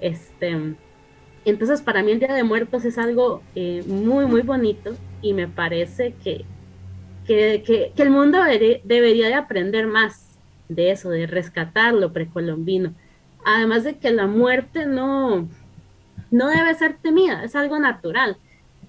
[0.00, 0.74] Este,
[1.44, 5.48] entonces, para mí el Día de Muertos es algo eh, muy, muy bonito y me
[5.48, 6.44] parece que,
[7.26, 8.38] que, el mundo
[8.84, 10.38] debería, de aprender más
[10.68, 12.94] de eso, de rescatar lo precolombino.
[13.44, 15.48] además de que la muerte no,
[16.30, 18.36] no debe ser temida, es algo natural.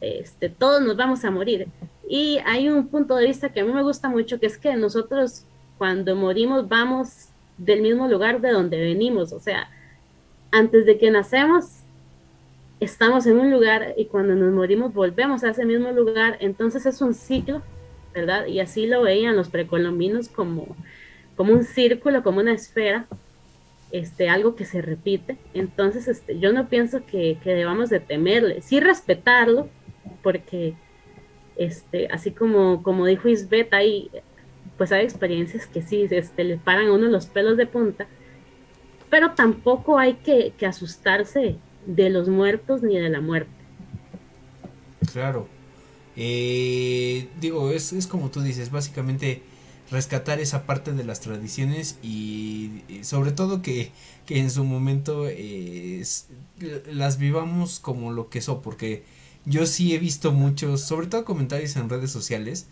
[0.02, 1.68] Este, todos nos vamos a morir.
[2.08, 4.76] Y hay un punto de vista que a mí me gusta mucho, que es que
[4.76, 5.46] nosotros
[5.78, 9.70] cuando morimos vamos del mismo lugar de donde venimos, o sea,
[10.52, 11.83] antes de que nacemos
[12.84, 17.02] estamos en un lugar y cuando nos morimos volvemos a ese mismo lugar, entonces es
[17.02, 17.62] un ciclo,
[18.14, 18.46] ¿verdad?
[18.46, 20.76] Y así lo veían los precolombinos como,
[21.36, 23.08] como un círculo, como una esfera,
[23.92, 25.38] este, algo que se repite.
[25.54, 29.70] Entonces, este, yo no pienso que, que debamos de temerle, sí respetarlo,
[30.22, 30.76] porque
[31.56, 34.10] este, así como, como dijo Isbeth, hay,
[34.78, 38.08] pues hay experiencias que sí, este, le paran a uno los pelos de punta,
[39.10, 43.52] pero tampoco hay que, que asustarse de los muertos ni de la muerte.
[45.12, 45.48] Claro.
[46.16, 49.42] Eh, digo, es, es como tú dices, básicamente
[49.92, 53.92] rescatar esa parte de las tradiciones y, sobre todo que,
[54.26, 56.04] que en su momento eh,
[56.92, 59.04] las vivamos como lo que son, porque
[59.46, 62.68] yo sí he visto muchos, sobre todo comentarios en redes sociales,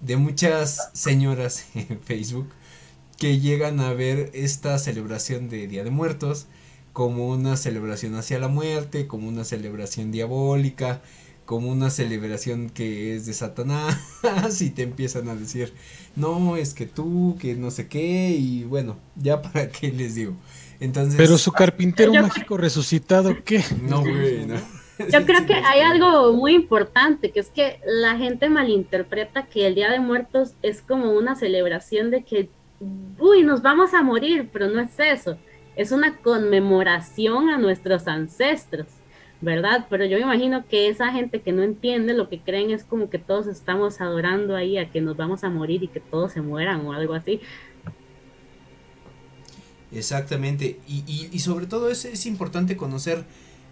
[0.00, 2.48] de muchas señoras en Facebook
[3.18, 6.46] que llegan a ver esta celebración de Día de Muertos
[6.92, 11.00] como una celebración hacia la muerte, como una celebración diabólica,
[11.44, 13.98] como una celebración que es de Satanás
[14.60, 15.72] y te empiezan a decir,
[16.16, 20.34] no, es que tú, que no sé qué, y bueno, ya para qué les digo.
[20.80, 21.16] Entonces...
[21.16, 23.64] Pero su carpintero mágico resucitado, ¿qué?
[23.82, 24.56] No, güey, no.
[25.10, 29.74] Yo creo que hay algo muy importante, que es que la gente malinterpreta que el
[29.74, 32.50] Día de Muertos es como una celebración de que,
[33.18, 35.38] uy, nos vamos a morir, pero no es eso,
[35.76, 38.86] es una conmemoración a nuestros ancestros,
[39.40, 39.86] ¿verdad?
[39.88, 43.10] Pero yo me imagino que esa gente que no entiende lo que creen es como
[43.10, 46.40] que todos estamos adorando ahí a que nos vamos a morir y que todos se
[46.40, 47.40] mueran o algo así.
[49.90, 50.80] Exactamente.
[50.88, 53.24] Y, y, sobre todo es, es importante conocer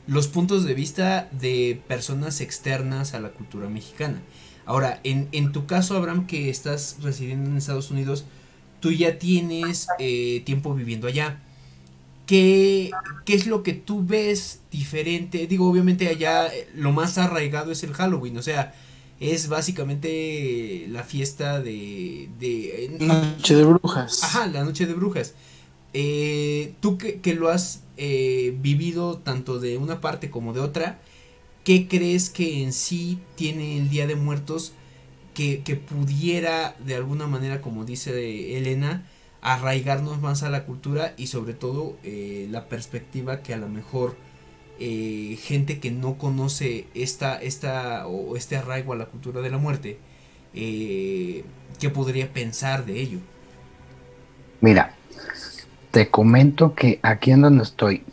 [0.07, 4.21] los puntos de vista de personas externas a la cultura mexicana.
[4.67, 8.27] Ahora, en, en tu caso, Abraham, que estás residiendo en Estados Unidos,
[8.81, 11.41] tú ya tienes eh, tiempo viviendo allá.
[12.31, 12.93] ¿Qué,
[13.25, 15.49] ¿Qué es lo que tú ves diferente?
[15.49, 18.73] Digo, obviamente allá eh, lo más arraigado es el Halloween, o sea,
[19.19, 22.29] es básicamente la fiesta de...
[22.39, 24.23] de Noche de brujas.
[24.23, 25.35] Ajá, la noche de brujas.
[25.93, 31.01] Eh, tú que, que lo has eh, vivido tanto de una parte como de otra,
[31.65, 34.73] ¿qué crees que en sí tiene el Día de Muertos
[35.35, 39.05] que, que pudiera de alguna manera, como dice Elena,
[39.43, 44.17] arraigarnos más a la cultura y sobre todo eh, la perspectiva que a lo mejor
[44.79, 49.59] eh, gente que no conoce esta, esta o este arraigo a la cultura de la
[49.59, 50.03] muerte,
[50.53, 53.21] eh, ¿qué podría pensar de ello?
[54.61, 54.95] Mira,
[55.91, 58.05] te comento que aquí en donde estoy,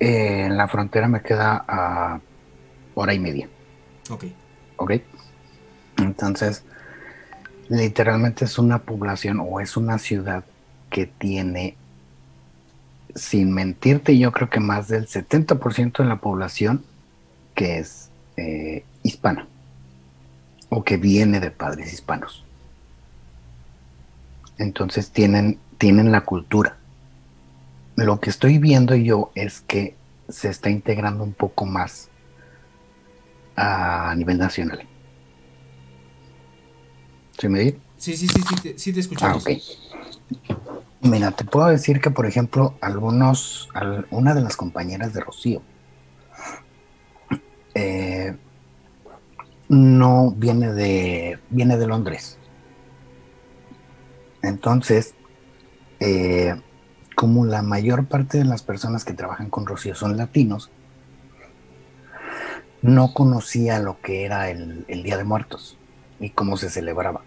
[0.00, 2.20] eh, en la frontera me queda a
[2.94, 3.50] hora y media,
[4.10, 4.24] Ok.
[4.76, 4.92] ¿ok?
[5.96, 6.64] Entonces,
[7.72, 10.44] literalmente es una población o es una ciudad
[10.90, 11.74] que tiene,
[13.14, 16.84] sin mentirte, yo creo que más del 70% de la población
[17.54, 19.46] que es eh, hispana
[20.68, 22.44] o que viene de padres hispanos.
[24.58, 26.76] Entonces tienen, tienen la cultura.
[27.96, 29.96] Lo que estoy viendo yo es que
[30.28, 32.10] se está integrando un poco más
[33.56, 34.86] a nivel nacional.
[37.42, 37.74] ¿Sí me?
[37.96, 39.42] Sí, sí, sí, sí, te, sí te Ah, escuchamos.
[39.42, 39.50] ok.
[41.00, 45.60] Mira, te puedo decir que, por ejemplo, algunos, al- una de las compañeras de Rocío
[47.74, 48.36] eh,
[49.68, 52.38] no viene de, viene de Londres.
[54.40, 55.16] Entonces,
[55.98, 56.54] eh,
[57.16, 60.70] como la mayor parte de las personas que trabajan con Rocío son latinos,
[62.82, 65.76] no conocía lo que era el, el Día de Muertos
[66.20, 67.24] y cómo se celebraba.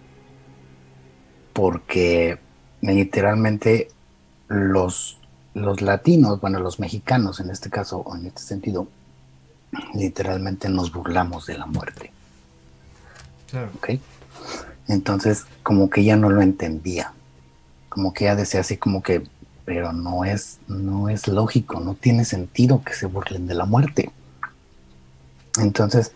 [1.55, 2.37] Porque
[2.81, 3.87] literalmente
[4.49, 5.19] los,
[5.53, 8.89] los latinos, bueno, los mexicanos en este caso, o en este sentido,
[9.93, 12.11] literalmente nos burlamos de la muerte.
[13.49, 13.69] Claro.
[13.77, 13.91] ¿ok?
[14.89, 17.13] Entonces, como que ella no lo entendía.
[17.87, 19.23] Como que ella decía así como que,
[19.63, 24.11] pero no es, no es lógico, no tiene sentido que se burlen de la muerte.
[25.57, 26.11] Entonces,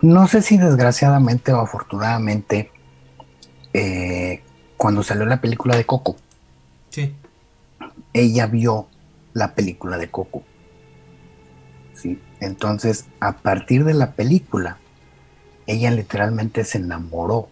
[0.00, 2.69] no sé si desgraciadamente o afortunadamente,
[3.72, 4.42] eh,
[4.76, 6.16] cuando salió la película de Coco,
[6.90, 7.14] Sí.
[8.12, 8.88] ella vio
[9.32, 10.42] la película de Coco.
[11.94, 12.18] ¿sí?
[12.40, 14.78] Entonces, a partir de la película,
[15.66, 17.48] ella literalmente se enamoró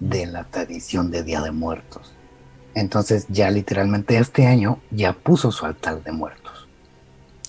[0.00, 2.12] de la tradición de Día de Muertos.
[2.74, 6.66] Entonces ya literalmente este año ya puso su altar de muertos.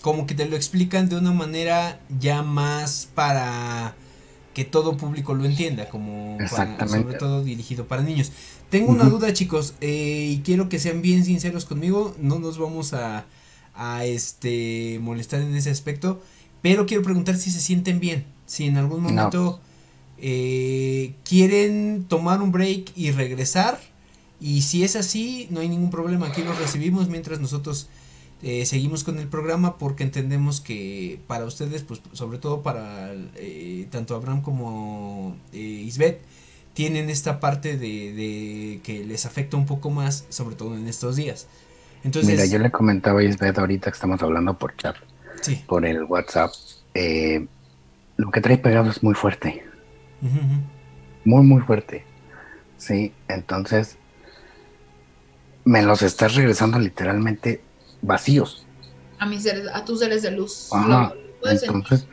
[0.02, 3.96] Como que te lo explican de una manera ya más para
[4.54, 8.32] que todo público lo entienda, como para- sobre todo dirigido para niños.
[8.70, 12.94] Tengo una duda, chicos, eh, y quiero que sean bien sinceros conmigo, no nos vamos
[12.94, 13.26] a,
[13.76, 16.22] a este molestar en ese aspecto,
[16.62, 19.10] pero quiero preguntar si se sienten bien, si en algún No.
[19.10, 19.60] momento
[20.20, 23.80] eh, quieren tomar un break y regresar,
[24.40, 27.88] y si es así, no hay ningún problema, aquí los recibimos mientras nosotros
[28.44, 33.88] eh, seguimos con el programa porque entendemos que para ustedes, pues sobre todo para eh,
[33.90, 36.20] tanto Abraham como eh, Isbeth,
[36.74, 41.16] tienen esta parte de, de que les afecta un poco más, sobre todo en estos
[41.16, 41.48] días.
[42.04, 44.96] Entonces, Mira, yo le comentaba a Isbeth ahorita que estamos hablando por chat,
[45.42, 45.64] Sí.
[45.68, 46.52] por el WhatsApp.
[46.96, 47.48] eh,
[48.18, 49.64] lo que trae pegado es muy fuerte,
[51.26, 52.06] muy, muy fuerte.
[52.78, 53.98] Sí, entonces
[55.66, 57.62] me los estás regresando literalmente
[58.04, 58.66] vacíos.
[59.18, 60.70] A mis seres, a tus seres de luz.
[60.72, 61.76] Ajá, Lo- lo puedes sentir.
[61.78, 62.08] entonces,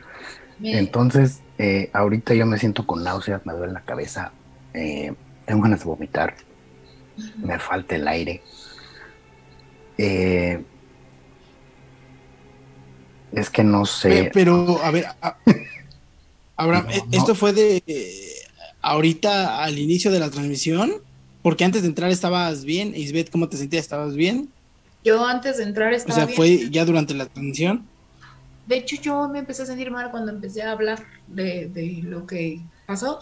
[0.59, 4.31] Me- entonces eh, ahorita yo me siento con náuseas, me duele la cabeza,
[4.73, 5.13] eh,
[5.45, 6.35] tengo ganas de vomitar,
[7.37, 8.41] me falta el aire.
[9.97, 10.63] Eh,
[13.31, 14.09] es que no sé.
[14.25, 15.37] Pe- Pero, a ver, a-
[16.57, 17.07] Abraham, No, no.
[17.11, 18.25] ¿esto fue de eh,
[18.81, 20.91] ahorita al inicio de la transmisión?
[21.43, 22.93] Porque antes de entrar estabas bien.
[22.95, 23.83] Isbeth, ¿cómo te sentías?
[23.83, 24.49] ¿Estabas bien?
[25.03, 26.35] Yo antes de entrar O estaba sea, bien.
[26.35, 27.85] fue ya durante la transmisión.
[28.67, 32.25] De hecho, yo me empecé a sentir mal cuando empecé a hablar de, de lo
[32.27, 33.19] que pasó.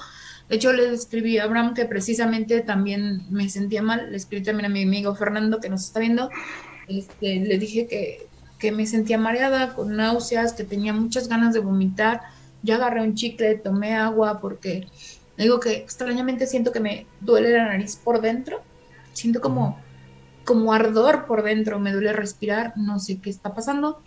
[0.50, 4.12] De hecho, le escribí a Abraham que precisamente también me sentía mal.
[4.12, 6.30] Le escribí también a mi amigo Fernando que nos está viendo.
[6.88, 8.28] Este, le dije que,
[8.58, 12.22] que me sentía mareada, con náuseas, que tenía muchas ganas de vomitar.
[12.64, 14.88] Ya agarré un chicle, tomé agua porque
[15.38, 18.62] digo que extrañamente siento que me duele la nariz por dentro.
[19.14, 19.80] Siento como,
[20.50, 24.02] como ardor por dentro, me duele respirar, no sé qué está pasando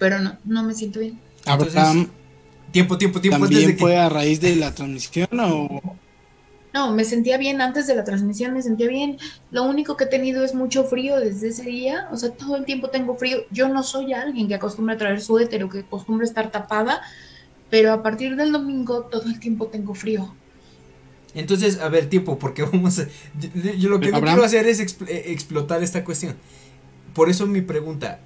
[0.00, 1.20] pero no, no me siento bien.
[1.44, 2.08] Abraham,
[2.72, 3.36] tiempo, tiempo, tiempo.
[3.36, 5.96] antes ¿también que- fue a raíz de la transmisión o...?
[6.72, 9.18] No, me sentía bien antes de la transmisión, me sentía bien.
[9.50, 12.64] Lo único que he tenido es mucho frío desde ese día, o sea, todo el
[12.64, 13.38] tiempo tengo frío.
[13.50, 17.02] Yo no soy alguien que acostumbra a traer suéter o que acostumbra a estar tapada,
[17.68, 20.34] pero a partir del domingo todo el tiempo tengo frío.
[21.34, 23.06] Entonces, a ver, tiempo, porque vamos a...
[23.40, 26.34] Yo, yo lo que no quiero hacer es expl- eh, explotar esta cuestión.
[27.14, 28.20] Por eso mi pregunta,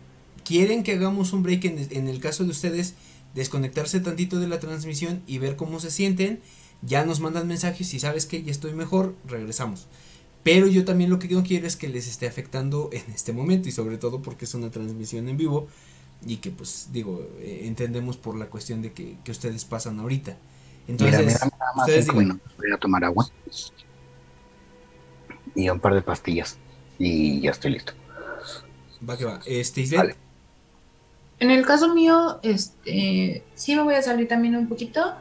[0.45, 2.95] ¿quieren que hagamos un break en, en el caso de ustedes,
[3.35, 6.41] desconectarse tantito de la transmisión y ver cómo se sienten?
[6.83, 9.87] Ya nos mandan mensajes, si sabes que ya estoy mejor, regresamos.
[10.43, 13.69] Pero yo también lo que no quiero es que les esté afectando en este momento
[13.69, 15.69] y sobre todo porque es una transmisión en vivo
[16.27, 20.37] y que pues digo, eh, entendemos por la cuestión de que, que ustedes pasan ahorita.
[20.87, 23.27] Entonces, Mira, mira, nada más ustedes cinco digan, minutos, voy a tomar agua
[25.55, 26.59] y un par de pastillas
[26.99, 27.93] y ya estoy listo.
[29.09, 29.41] va que va.
[29.47, 30.17] Este, Vale.
[31.41, 35.15] En el caso mío, este, sí me voy a salir también un poquito.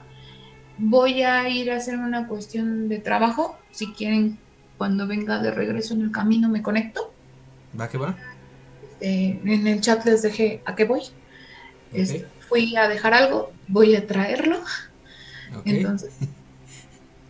[0.78, 3.57] Voy a ir a hacer una cuestión de trabajo.
[3.72, 4.38] Si quieren,
[4.78, 7.14] cuando venga de regreso en el camino me conecto.
[7.80, 8.16] va que va.
[9.01, 11.01] Eh, en el chat les dejé a qué voy.
[11.91, 14.57] Este, fui a dejar algo, voy a traerlo.
[15.66, 16.12] Entonces,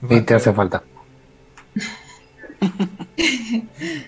[0.10, 0.84] Sí, te hace falta.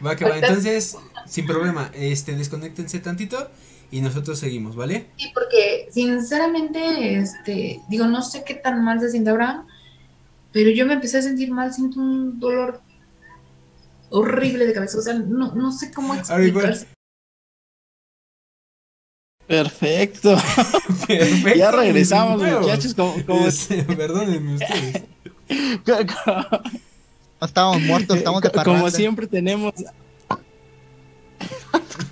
[0.06, 0.32] Va que va.
[0.32, 3.50] Ahorita- Entonces, sin problema, este, desconéctense tantito
[3.92, 5.08] y nosotros seguimos, ¿vale?
[5.18, 9.68] sí, porque sinceramente, este, digo, no sé qué tan mal se siente Abraham,
[10.52, 12.82] pero yo me empecé a sentir mal, siento un dolor
[14.10, 14.98] horrible de cabeza.
[14.98, 16.88] O sea, no, no sé cómo explicarse.
[19.48, 20.36] Perfecto.
[21.08, 21.56] Perfecto.
[21.58, 22.94] ya regresamos, muchachos.
[22.94, 23.46] Como, como-
[23.98, 25.04] perdónenme ustedes.
[27.42, 29.74] No estábamos muertos, estamos de como siempre tenemos,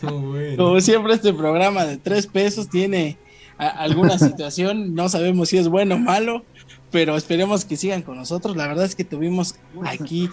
[0.02, 0.58] No, bueno.
[0.64, 3.18] como siempre este programa de tres pesos tiene
[3.58, 6.44] alguna situación, no sabemos si es bueno o malo,
[6.92, 8.58] pero esperemos que sigan con nosotros.
[8.58, 9.56] La verdad es que tuvimos
[9.86, 10.30] aquí,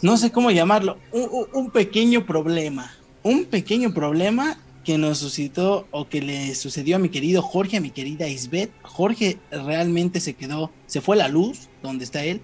[0.00, 0.96] no sé cómo llamarlo,
[1.52, 2.92] un pequeño problema,
[3.24, 7.80] un pequeño problema que nos suscitó o que le sucedió a mi querido Jorge, a
[7.82, 8.72] mi querida Isbeth.
[8.80, 12.40] Jorge realmente se quedó, se fue la luz donde está él.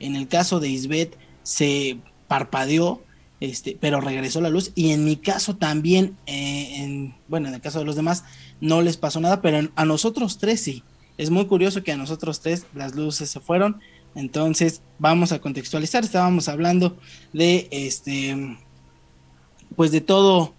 [0.00, 3.04] En el caso de Isbeth se parpadeó,
[3.38, 4.72] este, pero regresó la luz.
[4.74, 8.24] Y en mi caso también, eh, en, bueno, en el caso de los demás,
[8.60, 10.82] no les pasó nada, pero a nosotros tres sí.
[11.16, 13.80] Es muy curioso que a nosotros tres las luces se fueron.
[14.16, 16.02] Entonces, vamos a contextualizar.
[16.02, 16.98] Estábamos hablando
[17.32, 18.58] de este,
[19.76, 20.54] pues de todo,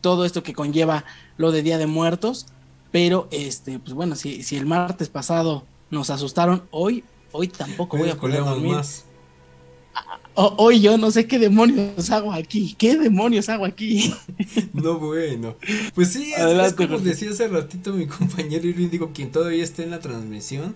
[0.00, 1.04] todo esto que conlleva
[1.36, 2.46] lo de Día de Muertos.
[2.92, 8.10] Pero, este, pues bueno, si, si el martes pasado nos asustaron, hoy, hoy tampoco voy
[8.10, 8.72] a poder dormir.
[8.74, 9.04] más.
[10.34, 12.74] O- hoy yo no sé qué demonios hago aquí.
[12.78, 14.14] ¿Qué demonios hago aquí?
[14.72, 15.56] No, bueno.
[15.94, 17.10] Pues sí, es, es Adelante, como Jorge.
[17.10, 20.74] decía hace ratito mi compañero Irving, digo, quien todavía está en la transmisión.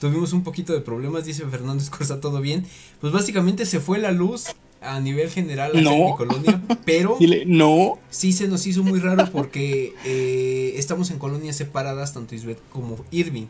[0.00, 2.66] Tuvimos un poquito de problemas, dice Fernando Escorza, todo bien.
[3.00, 4.46] Pues básicamente se fue la luz
[4.82, 6.10] a nivel general acá en No.
[6.10, 7.98] mi colonia, pero Dile, no.
[8.10, 12.96] sí se nos hizo muy raro porque eh, estamos en colonias separadas, tanto Isbeth como
[13.10, 13.46] Irving.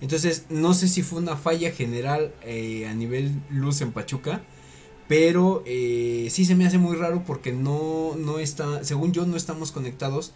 [0.00, 4.42] Entonces, no sé si fue una falla general eh, a nivel luz en Pachuca,
[5.08, 9.36] pero eh, sí se me hace muy raro porque no, no está, según yo, no
[9.36, 10.32] estamos conectados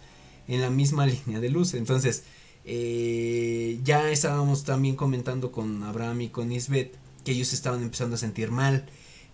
[0.47, 1.73] en la misma línea de luz.
[1.75, 2.23] Entonces,
[2.65, 8.19] eh, ya estábamos también comentando con Abraham y con Isbeth que ellos estaban empezando a
[8.19, 8.85] sentir mal,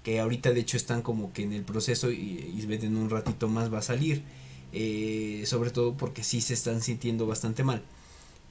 [0.07, 3.73] que ahorita de hecho están como que en el proceso y en un ratito más
[3.73, 4.23] va a salir,
[4.71, 7.81] eh, sobre todo porque sí se están sintiendo bastante mal.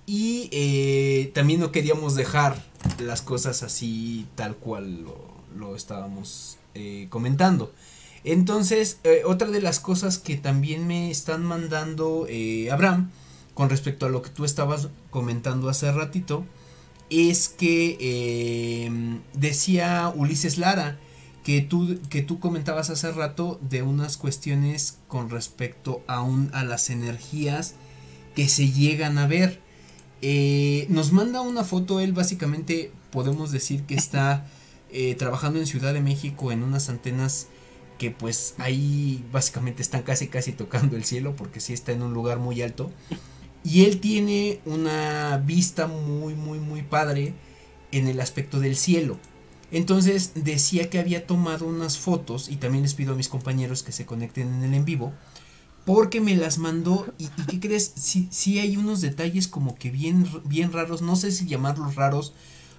[0.05, 2.63] Y eh, también no queríamos dejar
[2.99, 5.07] las cosas así tal cual
[5.57, 7.73] lo, estábamos eh, comentando.
[8.23, 12.27] Entonces, otra de las cosas que también me están mandando
[12.71, 13.11] Abraham,
[13.55, 16.45] con respecto a lo que tú estabas comentando hace ratito,
[17.09, 18.91] es que
[19.33, 20.99] decía Ulises Lara
[21.47, 26.65] que tú, que tú comentabas hace rato de unas cuestiones con respecto a, un, a
[26.65, 27.77] las energías
[28.35, 29.61] que se llegan a ver.
[30.23, 34.49] Eh, nos manda una foto, él básicamente podemos decir que está
[34.91, 37.47] eh, trabajando en Ciudad de México en unas antenas
[37.97, 42.13] que pues ahí básicamente están casi casi tocando el cielo porque sí está en un
[42.13, 42.91] lugar muy alto.
[43.63, 47.35] Y él tiene una vista muy muy muy padre
[47.93, 49.17] en el aspecto del cielo.
[49.73, 53.93] Entonces decía que había tomado unas fotos y también les pido a mis compañeros que
[53.93, 55.13] se conecten en el en vivo
[55.85, 57.93] porque me las mandó y, ¿qué crees?
[57.97, 62.33] Sí, hay unos detalles como que bien, bien raros, no sé si llamarlos raros,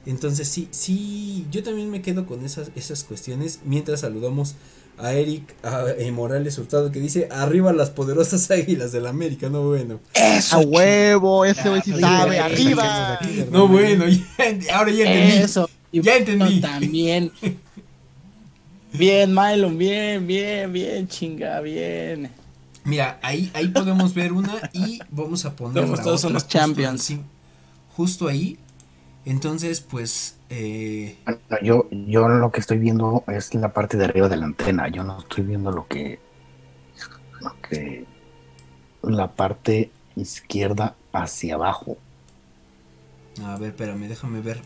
[0.05, 3.61] Entonces sí, sí, yo también me quedo con esas, esas cuestiones.
[3.65, 4.53] Mientras saludamos
[4.99, 9.63] a Eric a, eh, Morales Hurtado que dice, arriba las poderosas águilas del América, no
[9.63, 9.99] bueno.
[10.51, 13.19] A huevo, ese güey sí sabe, arriba.
[13.51, 15.43] No bueno, ya ahora ya entendí.
[15.43, 15.67] Eso.
[15.91, 16.61] Y Ya entendí.
[16.61, 17.31] También.
[18.93, 22.29] Bien, Mylon, bien, bien, bien, chinga, bien.
[22.85, 27.09] Mira, ahí, ahí podemos ver una y vamos a poner Somos todos justo champions.
[27.09, 27.23] encima-
[27.95, 28.57] Justo ahí.
[29.25, 34.27] Entonces, pues, eh, Bueno, yo, yo lo que estoy viendo es la parte de arriba
[34.29, 34.89] de la antena.
[34.89, 36.19] Yo no estoy viendo lo que.
[37.41, 38.05] Lo que.
[39.01, 41.97] La parte izquierda hacia abajo.
[43.43, 44.61] a ver, espérame, déjame ver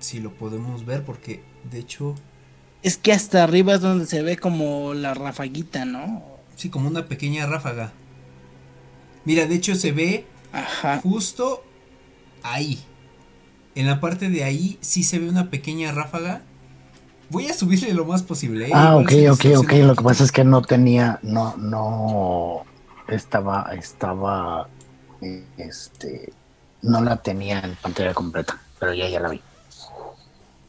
[0.00, 2.14] si lo podemos ver porque, de hecho,
[2.82, 6.30] Es que hasta arriba es donde se ve como la rafaguita, ¿no?
[6.60, 7.92] sí, como una pequeña ráfaga.
[9.24, 10.26] Mira, de hecho se ve
[11.02, 11.64] justo
[12.42, 12.78] ahí.
[13.74, 16.42] En la parte de ahí sí se ve una pequeña ráfaga.
[17.30, 18.68] Voy a subirle lo más posible.
[18.68, 18.72] ¿eh?
[18.74, 19.72] Ah, ok, ok, ok.
[19.84, 21.18] Lo que pasa es que no tenía.
[21.22, 22.64] No, no.
[23.08, 23.70] Estaba.
[23.72, 24.68] Estaba.
[25.56, 26.32] Este.
[26.82, 28.60] No la tenía en pantalla completa.
[28.78, 29.40] Pero ya, ya la vi.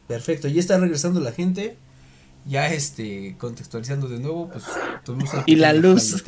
[0.06, 1.76] Perfecto, ya está regresando la gente.
[2.46, 4.64] Ya este, contextualizando de nuevo, pues
[5.04, 6.22] tuvimos Y la luz.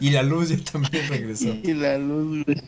[0.00, 1.48] Y la luz ya también regresó.
[1.62, 2.62] Y la luz, güey.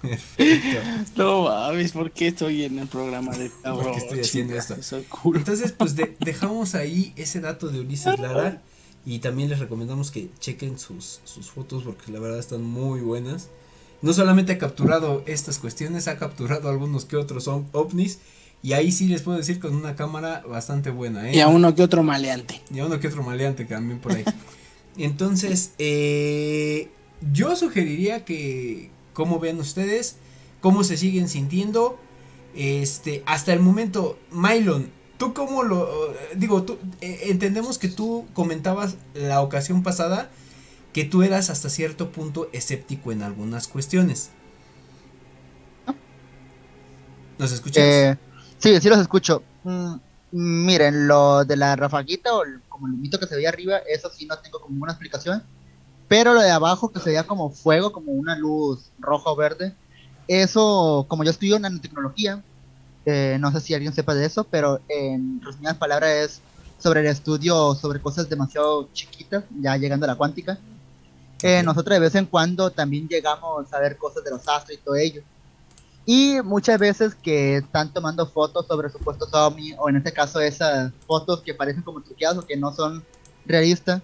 [0.00, 0.78] Perfecto.
[1.16, 4.76] No mames, ¿por qué estoy en el programa de ¿Por qué estoy haciendo esto?
[5.34, 8.62] Entonces, pues de- dejamos ahí ese dato de Ulises Lara
[9.04, 13.48] y también les recomendamos que chequen sus, sus fotos porque la verdad están muy buenas.
[14.00, 18.20] No solamente ha capturado estas cuestiones, ha capturado algunos que otros ov- ovnis
[18.62, 21.30] y ahí sí les puedo decir con una cámara bastante buena.
[21.30, 21.36] ¿eh?
[21.36, 22.60] Y a uno que otro maleante.
[22.72, 24.24] Y a uno que otro maleante también por ahí.
[24.96, 26.88] Entonces, eh,
[27.32, 30.16] yo sugeriría que, como ven ustedes,
[30.60, 31.98] cómo se siguen sintiendo.
[32.56, 35.88] Este, hasta el momento, Mylon, ¿tú cómo lo...
[36.34, 40.30] Digo, tú, eh, entendemos que tú comentabas la ocasión pasada
[40.92, 44.30] que tú eras hasta cierto punto escéptico en algunas cuestiones.
[47.38, 47.84] ¿Nos escuchas?
[47.84, 48.18] Eh,
[48.58, 49.42] sí, sí los escucho.
[49.62, 49.94] Mm,
[50.32, 54.10] miren, lo de la rafaguita o el- como el humito que se veía arriba, eso
[54.10, 55.42] sí no tengo como una explicación.
[56.08, 59.78] Pero lo de abajo que se veía como fuego, como una luz roja o verde,
[60.26, 62.44] eso, como yo estudio nanotecnología,
[63.06, 66.42] eh, no sé si alguien sepa de eso, pero en resumidas palabras es
[66.78, 70.58] sobre el estudio sobre cosas demasiado chiquitas, ya llegando a la cuántica.
[71.42, 74.82] Eh, nosotros de vez en cuando también llegamos a ver cosas de los astros y
[74.82, 75.22] todo ello.
[76.10, 80.90] Y muchas veces que están tomando fotos sobre supuestos ovni, o en este caso esas
[81.06, 83.04] fotos que parecen como truqueadas o que no son
[83.44, 84.00] realistas,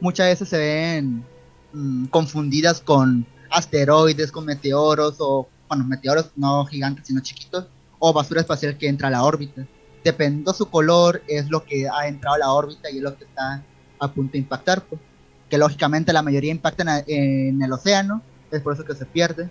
[0.00, 1.24] muchas veces se ven
[1.72, 7.66] mm, confundidas con asteroides, con meteoros, o, bueno, meteoros no gigantes, sino chiquitos,
[8.00, 9.64] o basura espacial que entra a la órbita.
[10.02, 13.22] Dependiendo su color, es lo que ha entrado a la órbita y es lo que
[13.26, 13.62] está
[14.00, 14.82] a punto de impactar.
[14.82, 15.00] pues.
[15.48, 19.48] Que lógicamente la mayoría impactan a- en el océano, es por eso que se pierde.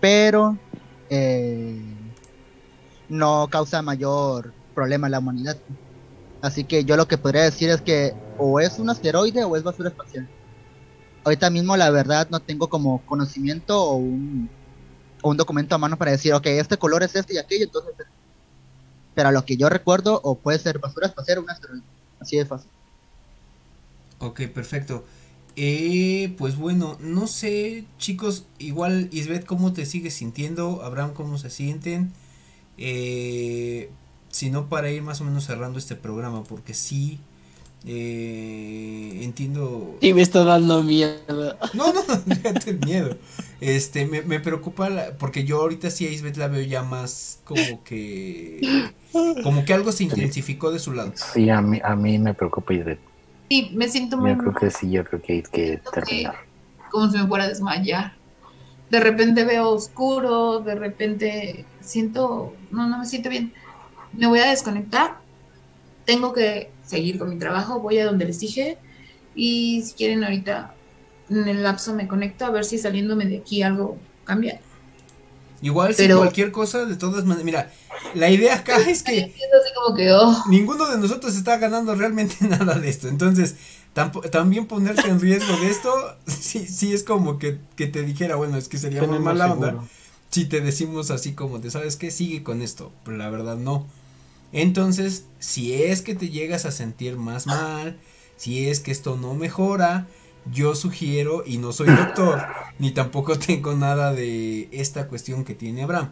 [0.00, 0.58] Pero
[1.10, 1.78] eh,
[3.08, 5.58] no causa mayor problema a la humanidad.
[6.40, 9.62] Así que yo lo que podría decir es que o es un asteroide o es
[9.62, 10.28] basura espacial.
[11.24, 14.48] Ahorita mismo la verdad no tengo como conocimiento o un,
[15.22, 17.92] o un documento a mano para decir, ok, este color es este y aquello, entonces...
[17.92, 18.04] este.
[19.14, 21.82] Pero a lo que yo recuerdo, o puede ser basura espacial o un asteroide.
[22.20, 22.70] Así de fácil.
[24.18, 25.04] Ok, perfecto.
[25.56, 30.82] Eh, pues bueno, no sé, chicos, igual Isbeth, ¿cómo te sigues sintiendo?
[30.82, 32.12] Abraham, ¿cómo se sienten?
[32.78, 33.90] Eh,
[34.30, 37.18] si no, para ir más o menos cerrando este programa, porque sí,
[37.84, 39.96] eh, entiendo...
[40.00, 41.56] Y me está dando miedo.
[41.74, 43.16] No, no, déjate miedo.
[43.60, 47.40] Este, me, me preocupa la- porque yo ahorita sí a Isbeth la veo ya más
[47.44, 48.92] como que...
[49.42, 51.12] Como que algo se intensificó de su lado.
[51.16, 52.98] Sí, a mí, a mí me preocupa de-
[53.50, 56.36] Sí, me siento muy yo creo que sí, yo creo que hay que terminar.
[56.88, 58.12] como si me fuera a desmayar.
[58.90, 63.52] De repente veo oscuro, de repente siento, no, no me siento bien.
[64.12, 65.16] Me voy a desconectar.
[66.04, 68.78] Tengo que seguir con mi trabajo, voy a donde les dije.
[69.34, 70.74] Y si quieren ahorita,
[71.28, 74.60] en el lapso me conecto a ver si saliéndome de aquí algo cambia.
[75.62, 77.72] Igual si cualquier cosa, de todas maneras, mira,
[78.14, 82.36] la idea acá es que Así como que, oh, ninguno de nosotros está ganando realmente
[82.40, 83.08] nada de esto.
[83.08, 83.56] Entonces,
[84.30, 85.92] también ponerte en riesgo de esto,
[86.26, 89.84] sí, sí es como que, que te dijera, bueno, es que sería muy mala onda.
[90.30, 92.10] Si te decimos así como de, ¿sabes qué?
[92.10, 92.92] Sigue con esto.
[93.04, 93.86] Pero la verdad no.
[94.52, 97.98] Entonces, si es que te llegas a sentir más mal,
[98.36, 100.06] si es que esto no mejora,
[100.52, 102.40] yo sugiero, y no soy doctor,
[102.78, 106.10] ni tampoco tengo nada de esta cuestión que tiene Abraham,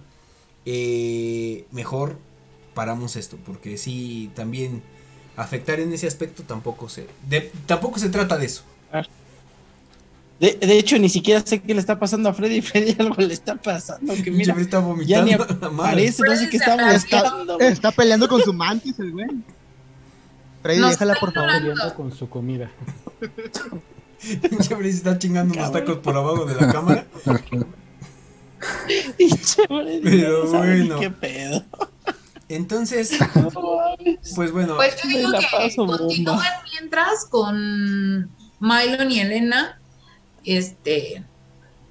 [0.67, 2.19] eh, mejor
[2.75, 4.83] paramos esto, porque si también
[5.37, 8.65] afectar en ese aspecto tampoco se, de- tampoco se trata de eso.
[10.41, 12.61] De, de hecho, ni siquiera sé qué le está pasando a Freddy.
[12.63, 14.15] Freddy algo le está pasando.
[14.15, 16.95] Que mira, está ya ni aparece, no sé qué está
[17.59, 19.27] Está, peleando con su mantis el güey.
[20.63, 21.51] Freddy, Nos déjala por favor.
[21.51, 22.71] Peleando con su comida.
[24.61, 27.07] Se está chingando unos tacos por abajo de la cámara.
[29.17, 30.99] Pinche Freddy, Pero no bueno.
[30.99, 31.65] qué pedo.
[32.49, 33.17] Entonces,
[34.35, 36.39] pues bueno, Pues yo Me digo la que continúen
[36.73, 38.31] mientras con
[38.61, 39.79] Mylon y Elena.
[40.45, 41.23] Este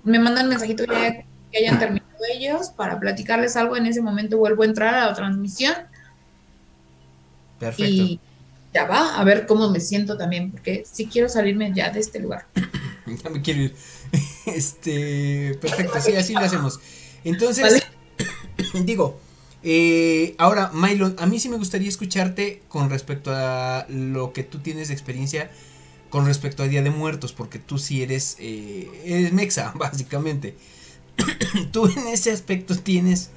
[0.03, 3.77] me mandan mensajito ya que hayan terminado ellos para platicarles algo.
[3.77, 5.75] En ese momento vuelvo a entrar a la transmisión
[7.59, 7.91] perfecto.
[7.91, 8.19] y
[8.77, 12.19] ya va a ver cómo me siento también, porque sí quiero salirme ya de este
[12.19, 12.47] lugar.
[13.23, 13.75] Ya me quiero ir.
[14.45, 16.79] Este, perfecto, sí, así lo hacemos.
[17.23, 18.83] Entonces, Vale.
[18.85, 19.19] digo,
[19.63, 24.59] eh, ahora, Mylon, a mí sí me gustaría escucharte con respecto a lo que tú
[24.59, 25.49] tienes de experiencia
[26.09, 30.55] con respecto a Día de Muertos, porque tú sí eres, eh, eres mexa, básicamente.
[31.71, 33.31] ¿Tú en ese aspecto tienes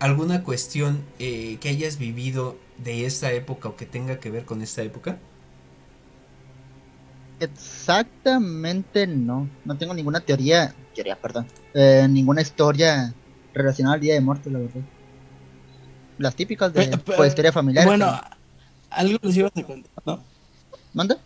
[0.00, 4.62] alguna cuestión eh, que hayas vivido de esta época o que tenga que ver con
[4.62, 5.18] esta época?
[7.40, 9.48] Exactamente no.
[9.64, 13.12] No tengo ninguna teoría, teoría, perdón, eh, ninguna historia
[13.52, 14.80] relacionada al Día de Muertos, la verdad.
[16.18, 17.84] Las típicas de Pe- pe- pues, historia familiar.
[17.84, 18.20] Bueno,
[18.90, 20.20] algo nos ibas a contar, ¿no?
[20.92, 21.18] ¿Manda?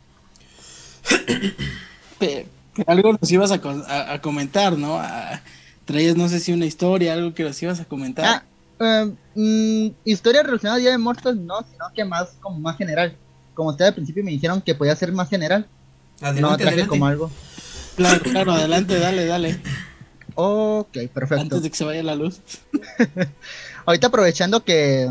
[2.86, 4.98] Algo nos ibas a, con- a- a comentar, ¿no?
[4.98, 5.40] A-
[5.84, 8.24] traías, no sé si una historia, algo que nos ibas a comentar.
[8.24, 8.44] Ah,
[8.80, 13.16] eh, mm, historia relacionada al Día de Muertos no, sino que más como más general.
[13.54, 15.66] Como ustedes al principio me dijeron que podía ser más general.
[16.20, 16.88] no Adelante, traje adelante.
[16.88, 17.30] como algo.
[17.96, 19.60] Claro, claro, adelante, dale, dale.
[20.34, 21.42] Ok, perfecto.
[21.42, 22.40] Antes de que se vaya la luz.
[23.86, 25.10] Ahorita aprovechando que,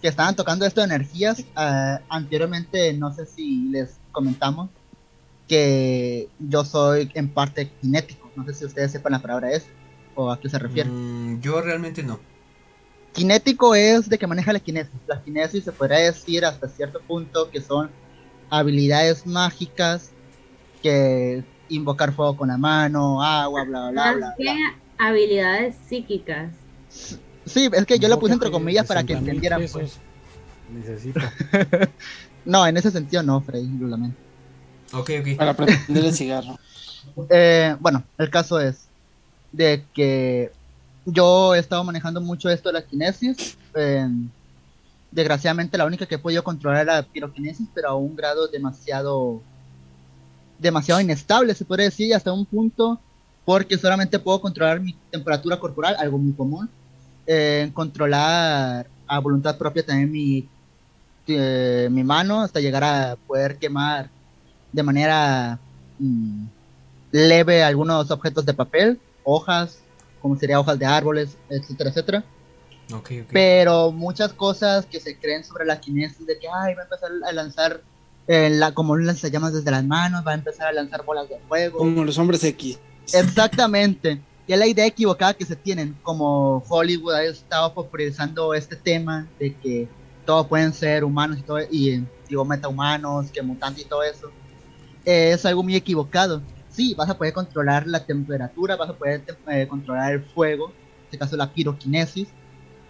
[0.00, 4.70] que estaban tocando esto de energías, eh, anteriormente no sé si les comentamos
[5.48, 8.30] que yo soy en parte cinético.
[8.36, 9.66] No sé si ustedes sepan la palabra es
[10.14, 10.88] o a qué se refiere.
[10.88, 12.20] Mm, yo realmente no.
[13.14, 14.92] Cinético es de que maneja la kinesis.
[15.06, 17.90] La kinesis se podría decir hasta cierto punto que son
[18.50, 20.10] habilidades mágicas
[20.82, 24.34] que invocar fuego con la mano, agua, bla, bla, bla, bla.
[24.36, 24.74] bla.
[24.98, 26.52] habilidades psíquicas.
[27.46, 29.66] Sí, es que yo lo puse entre comillas para que 60,000 entendieran.
[29.72, 29.98] Pues.
[30.72, 31.20] Necesito.
[32.44, 34.18] No, en ese sentido no, Freddy, lo lamento.
[34.92, 35.36] Ok, ok.
[35.38, 36.58] Para prender el cigarro.
[37.30, 38.86] Eh, bueno, el caso es
[39.52, 40.52] de que
[41.06, 43.56] yo he estado manejando mucho esto de la kinesis.
[43.74, 44.08] eh,
[45.10, 49.42] desgraciadamente la única que he podido controlar es la piroquinesis, pero a un grado demasiado
[50.58, 53.00] demasiado inestable, se puede decir, hasta un punto,
[53.44, 56.70] porque solamente puedo controlar mi temperatura corporal, algo muy común.
[57.26, 60.48] eh, controlar a voluntad propia también mi,
[61.26, 64.10] eh, mi mano, hasta llegar a poder quemar
[64.72, 65.58] de manera
[65.98, 66.46] mm,
[67.12, 69.83] leve algunos objetos de papel, hojas,
[70.24, 72.24] como sería hojas de árboles, etcétera, etcétera.
[72.94, 73.28] Ok, ok.
[73.30, 77.10] Pero muchas cosas que se creen sobre la kinesis de que ay, va a empezar
[77.26, 77.82] a lanzar
[78.26, 81.38] eh, la, como un lanzallamas desde las manos, va a empezar a lanzar bolas de
[81.46, 81.76] fuego.
[81.76, 82.78] Como los hombres X.
[83.12, 84.18] Exactamente.
[84.46, 89.28] Y es la idea equivocada que se tienen, como Hollywood ha estado popularizando este tema
[89.38, 89.88] de que
[90.24, 94.30] todos pueden ser humanos y todo, y digo metahumanos, que mutantes y todo eso.
[95.04, 96.40] Eh, es algo muy equivocado.
[96.74, 101.04] Sí, vas a poder controlar la temperatura, vas a poder eh, controlar el fuego, en
[101.04, 102.28] este caso la piroquinesis,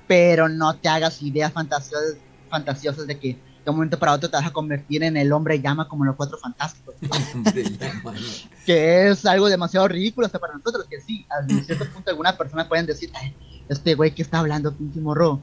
[0.07, 2.17] pero no te hagas ideas fantasiosas,
[2.49, 3.29] fantasiosas de que
[3.65, 6.17] de un momento para otro te vas a convertir en el hombre llama como los
[6.17, 6.95] cuatro fantásticos
[8.67, 12.67] que es algo demasiado ridículo hasta para nosotros, que sí, a cierto punto algunas personas
[12.67, 13.35] pueden decir, "Ay,
[13.69, 15.41] este güey que está hablando, pinche morro,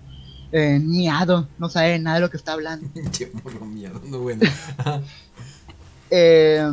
[0.52, 2.88] eh, miado, no sabe nada de lo que está hablando.
[2.94, 4.42] Pinche morro mierda, no bueno.
[6.14, 6.70] Eh,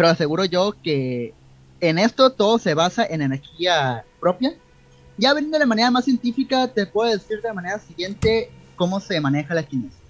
[0.00, 1.34] pero aseguro yo que
[1.78, 4.54] en esto todo se basa en energía propia.
[5.18, 9.52] Ya viendo de manera más científica, te puedo decir de manera siguiente cómo se maneja
[9.52, 10.00] la kinesis.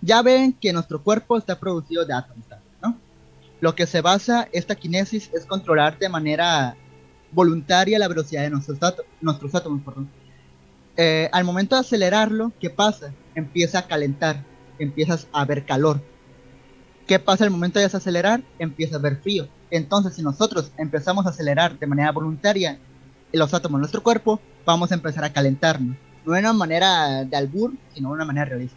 [0.00, 2.46] Ya ven que nuestro cuerpo está producido de átomos,
[2.82, 2.96] ¿no?
[3.60, 6.74] Lo que se basa esta kinesis es controlar de manera
[7.30, 8.78] voluntaria la velocidad de nuestros,
[9.20, 9.82] nuestros átomos.
[9.84, 10.08] Perdón.
[10.96, 13.12] Eh, al momento de acelerarlo, ¿qué pasa?
[13.34, 14.42] Empieza a calentar,
[14.78, 16.00] empiezas a ver calor.
[17.10, 18.40] ¿Qué pasa al momento de desacelerar?
[18.60, 19.48] Empieza a haber frío.
[19.72, 22.78] Entonces, si nosotros empezamos a acelerar de manera voluntaria
[23.32, 25.96] los átomos de nuestro cuerpo, vamos a empezar a calentarnos.
[26.24, 28.76] No de una manera de albur, sino de una manera realista.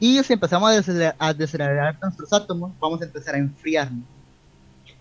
[0.00, 4.02] Y si empezamos a desacelerar, a desacelerar nuestros átomos, vamos a empezar a enfriarnos.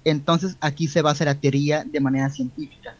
[0.03, 2.93] Entonces, aquí se basa la teoría de manera científica.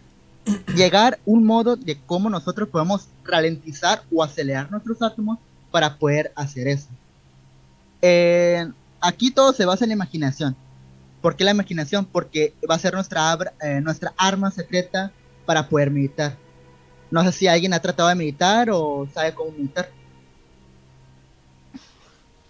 [0.75, 5.37] Llegar un modo de cómo nosotros podemos ralentizar o acelerar nuestros átomos
[5.69, 6.87] para poder hacer eso.
[8.01, 8.65] Eh,
[9.03, 10.55] aquí todo se basa en la imaginación.
[11.21, 12.05] ¿Por qué la imaginación?
[12.05, 15.11] Porque va a ser nuestra, abra- eh, nuestra arma secreta
[15.45, 16.37] para poder meditar.
[17.11, 19.89] No sé si alguien ha tratado de meditar o sabe cómo meditar.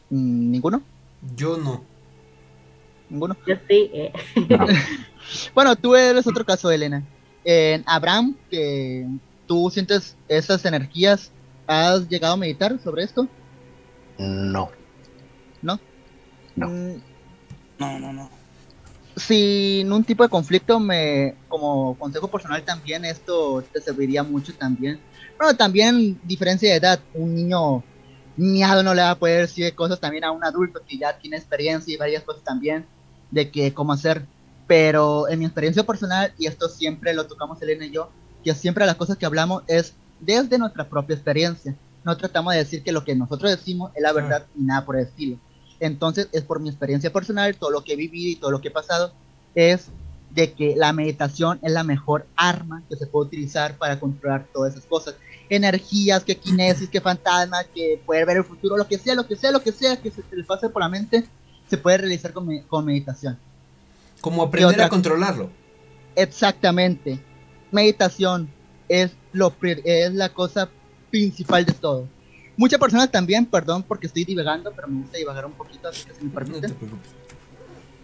[0.09, 0.81] Mm, ¿Ninguno?
[1.35, 1.83] Yo no.
[3.09, 3.35] ¿Ninguno?
[3.47, 3.89] Yo sí.
[3.93, 4.13] eh.
[5.55, 7.01] Bueno, tú eres otro caso, Elena.
[7.45, 9.07] En Abraham, que
[9.47, 11.31] tú sientes esas energías,
[11.65, 13.27] ¿has llegado a meditar sobre esto?
[14.17, 14.69] No.
[15.61, 15.79] ¿No?
[16.55, 16.67] No.
[16.69, 17.01] Mm,
[17.79, 18.29] No, no, no.
[19.15, 24.99] sin un tipo de conflicto, me como consejo personal también esto te serviría mucho también.
[25.37, 27.83] Bueno, también diferencia de edad, un niño
[28.37, 31.37] miado no le va a poder decir cosas también a un adulto que ya tiene
[31.37, 32.85] experiencia y varias cosas también
[33.31, 34.25] de que cómo hacer.
[34.65, 38.09] Pero en mi experiencia personal, y esto siempre lo tocamos Elena y yo,
[38.43, 41.75] que siempre las cosas que hablamos es desde nuestra propia experiencia.
[42.03, 44.95] No tratamos de decir que lo que nosotros decimos es la verdad y nada por
[44.95, 45.37] el estilo.
[45.85, 48.69] Entonces es por mi experiencia personal, todo lo que he vivido y todo lo que
[48.69, 49.11] he pasado,
[49.55, 49.87] es
[50.31, 54.73] de que la meditación es la mejor arma que se puede utilizar para controlar todas
[54.73, 55.15] esas cosas.
[55.49, 59.35] energías, que kinesis, que fantasmas, que poder ver el futuro, lo que sea, lo que
[59.35, 61.25] sea, lo que sea que se te pase por la mente,
[61.69, 63.37] se puede realizar con, me- con meditación.
[64.21, 65.49] Como aprender otra- a controlarlo.
[66.15, 67.19] Exactamente.
[67.71, 68.49] Meditación
[68.87, 70.69] es, lo, es la cosa
[71.11, 72.07] principal de todo.
[72.55, 76.13] Muchas personas también, perdón porque estoy divagando, pero me gusta divagar un poquito, así que
[76.13, 76.67] si me No permite.
[76.67, 77.11] te preocupes.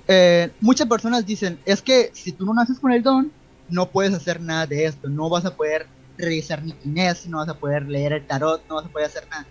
[0.07, 3.31] Eh, muchas personas dicen, es que si tú no naces con el don,
[3.69, 5.85] no puedes hacer nada de esto, no vas a poder
[6.17, 9.27] realizar ni kinesis, no vas a poder leer el tarot, no vas a poder hacer
[9.29, 9.45] nada.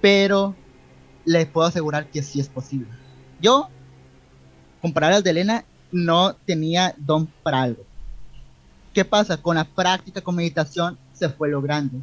[0.00, 0.56] Pero
[1.24, 2.88] les puedo asegurar que sí es posible.
[3.40, 3.68] Yo,
[4.82, 7.84] con palabras de Elena, no tenía don para algo.
[8.92, 9.36] ¿Qué pasa?
[9.36, 11.98] Con la práctica, con meditación, se fue logrando.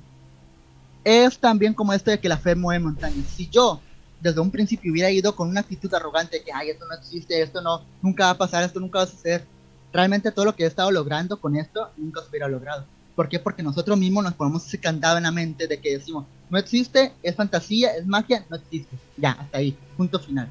[1.03, 3.26] Es también como esto de que la fe mueve montañas.
[3.28, 3.82] Si yo
[4.19, 7.61] desde un principio hubiera ido con una actitud arrogante que, ay, esto no existe, esto
[7.61, 9.45] no, nunca va a pasar, esto nunca va a suceder,
[9.91, 12.86] realmente todo lo que he estado logrando con esto nunca se hubiera logrado.
[13.15, 13.40] ¿Por qué?
[13.40, 17.14] Porque nosotros mismos nos ponemos ese candado en la mente de que decimos, no existe,
[17.23, 18.95] es fantasía, es magia, no existe.
[19.18, 20.48] Ya, hasta ahí, punto final.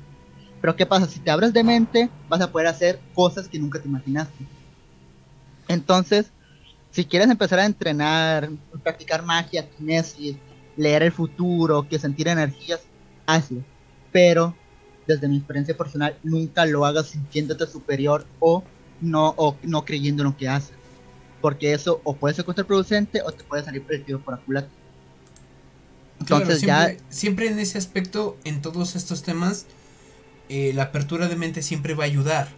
[0.60, 1.06] Pero ¿qué pasa?
[1.06, 4.44] Si te abres de mente, vas a poder hacer cosas que nunca te imaginaste.
[5.68, 6.32] Entonces,
[6.90, 8.50] si quieres empezar a entrenar,
[8.82, 10.36] practicar magia, kinesis,
[10.76, 12.80] leer el futuro, que sentir energías,
[13.26, 13.62] hazlo.
[14.12, 14.56] Pero,
[15.06, 18.64] desde mi experiencia personal, nunca lo hagas sintiéndote superior o
[19.00, 20.72] no, o no creyendo en lo que haces.
[21.40, 24.40] Porque eso o puede ser contraproducente o te puede salir tiro por.
[24.40, 24.66] Claro,
[26.18, 29.66] Entonces siempre, ya siempre en ese aspecto, en todos estos temas,
[30.50, 32.48] eh, la apertura de mente siempre va a ayudar.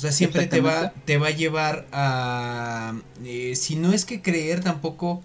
[0.00, 4.22] O sea, siempre te va, te va a llevar a, eh, si no es que
[4.22, 5.22] creer tampoco,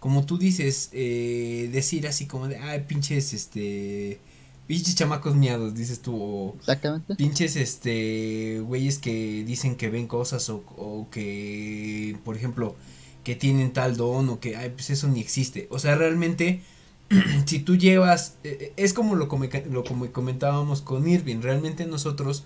[0.00, 4.20] como tú dices, eh, decir así como de, ay, pinches, este,
[4.66, 7.14] pinches chamacos miados, dices tú, o Exactamente.
[7.14, 12.76] pinches, este, güeyes que dicen que ven cosas o, o que, por ejemplo,
[13.24, 15.68] que tienen tal don o que, ay, pues eso ni existe.
[15.70, 16.60] O sea, realmente,
[17.46, 22.44] si tú llevas, eh, es como lo, come- lo como comentábamos con Irving, realmente nosotros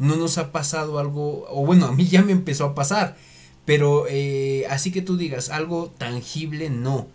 [0.00, 3.18] no nos ha pasado algo, o bueno, a mí ya me empezó a pasar,
[3.66, 7.06] pero eh, así que tú digas algo tangible, no.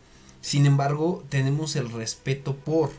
[0.41, 2.91] Sin embargo, tenemos el respeto por,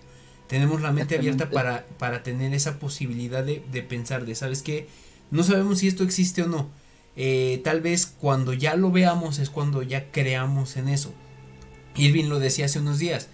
[0.48, 4.88] tenemos la mente abierta para, para tener esa posibilidad de, de pensar, de, ¿sabes qué?
[5.30, 6.68] No sabemos si esto existe o no.
[7.14, 11.14] Eh, tal vez cuando ya lo veamos es cuando ya creamos en eso.
[11.94, 13.28] Irving lo decía hace unos días.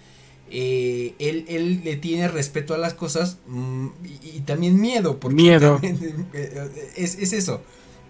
[0.55, 3.87] Eh, él, él le tiene respeto a las cosas mm,
[4.23, 5.19] y, y también miedo.
[5.19, 5.79] Porque Miedo.
[5.81, 7.61] también, eh, es, es eso.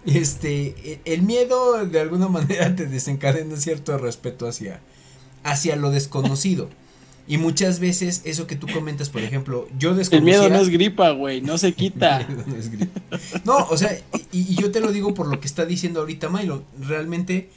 [0.04, 4.80] Este, e- el miedo de alguna manera te desencadena cierto respeto hacia,
[5.42, 6.68] hacia lo desconocido.
[7.26, 10.40] Y muchas veces eso que tú comentas, por ejemplo, yo El desconocía...
[10.40, 12.20] miedo no es gripa, güey, no se quita.
[12.20, 13.00] El miedo no es gripa.
[13.46, 13.98] No, o sea,
[14.30, 16.62] y, y yo te lo digo por lo que está diciendo ahorita Milo.
[16.78, 17.48] Realmente,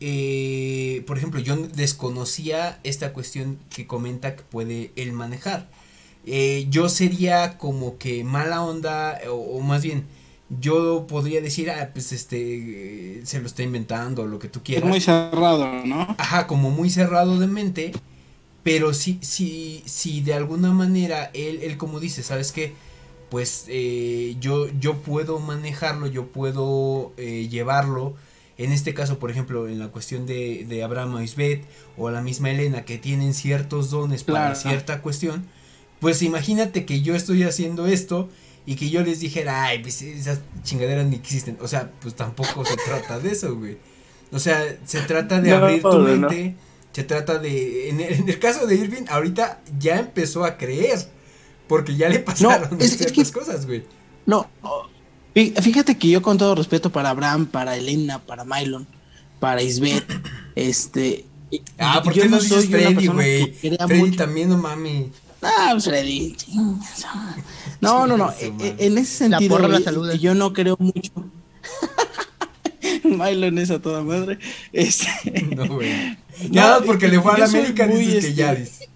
[0.00, 5.70] eh, por ejemplo, yo desconocía esta cuestión que comenta que puede él manejar.
[6.26, 10.06] Eh, yo sería como que mala onda, o, o más bien,
[10.60, 14.84] yo podría decir, ah, pues este, se lo está inventando, lo que tú Es quieras.
[14.84, 16.16] muy cerrado, ¿no?
[16.16, 18.02] Ajá, como muy cerrado de mente.
[18.62, 22.74] Pero sí, sí, sí, de alguna manera, él, él como dice, ¿sabes qué?
[23.30, 28.16] Pues eh, yo, yo puedo manejarlo, yo puedo eh, llevarlo.
[28.62, 31.64] En este caso, por ejemplo, en la cuestión de, de Abraham o Isbeth
[31.96, 35.46] o la misma Elena, que tienen ciertos dones para cierta cuestión.
[35.98, 38.28] Pues imagínate que yo estoy haciendo esto
[38.66, 41.56] y que yo les dijera, ay, pues esas chingaderas ni existen.
[41.60, 43.78] O sea, pues tampoco se trata de eso, güey.
[44.32, 46.00] O sea, se trata de No, abrir tu no.
[46.00, 46.54] mente.
[46.92, 47.88] Se trata de.
[47.88, 50.98] En el, en el caso de Irving, ahorita ya empezó a creer.
[51.66, 53.84] Porque ya le pasaron es ciertas que- cosas, güey.
[54.26, 54.48] No,
[55.34, 58.86] fíjate que yo con todo respeto para Abraham, para Elena, para Mylon,
[59.38, 60.04] para Isbeth,
[60.56, 61.24] este...
[61.78, 63.52] Ah, ¿por yo qué no soy dices una Freddy, persona güey?
[63.52, 65.10] que crea Freddy mucho- también, no mami.
[65.42, 66.36] Ah, pues Freddy.
[67.04, 67.36] ah.
[67.80, 68.32] No, no, no.
[68.32, 68.74] Chinga su e- madre.
[68.78, 70.14] e- En ese La sentido, la saluda.
[70.14, 71.10] yo no creo mucho.
[73.04, 74.38] Mylon es a toda madre.
[74.72, 75.08] Este,
[75.56, 75.90] No, güey.
[76.42, 78.88] No, Nada porque y- le fue a la América, dices que este, ya dices.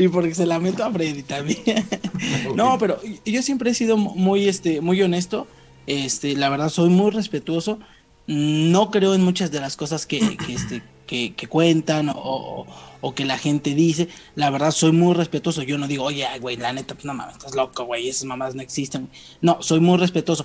[0.00, 1.58] Y porque se lamento a Freddy también.
[2.54, 5.46] No, pero yo siempre he sido muy, este, muy honesto.
[5.86, 7.78] Este, la verdad, soy muy respetuoso.
[8.26, 12.66] No creo en muchas de las cosas que, que, este, que, que cuentan o,
[13.00, 14.08] o- que la gente dice.
[14.34, 15.62] La verdad, soy muy respetuoso.
[15.62, 18.54] Yo no digo, oye, güey, la neta, pues no mames, estás loco, güey, esas mamás
[18.54, 19.08] no existen.
[19.40, 20.44] No, soy muy respetuoso.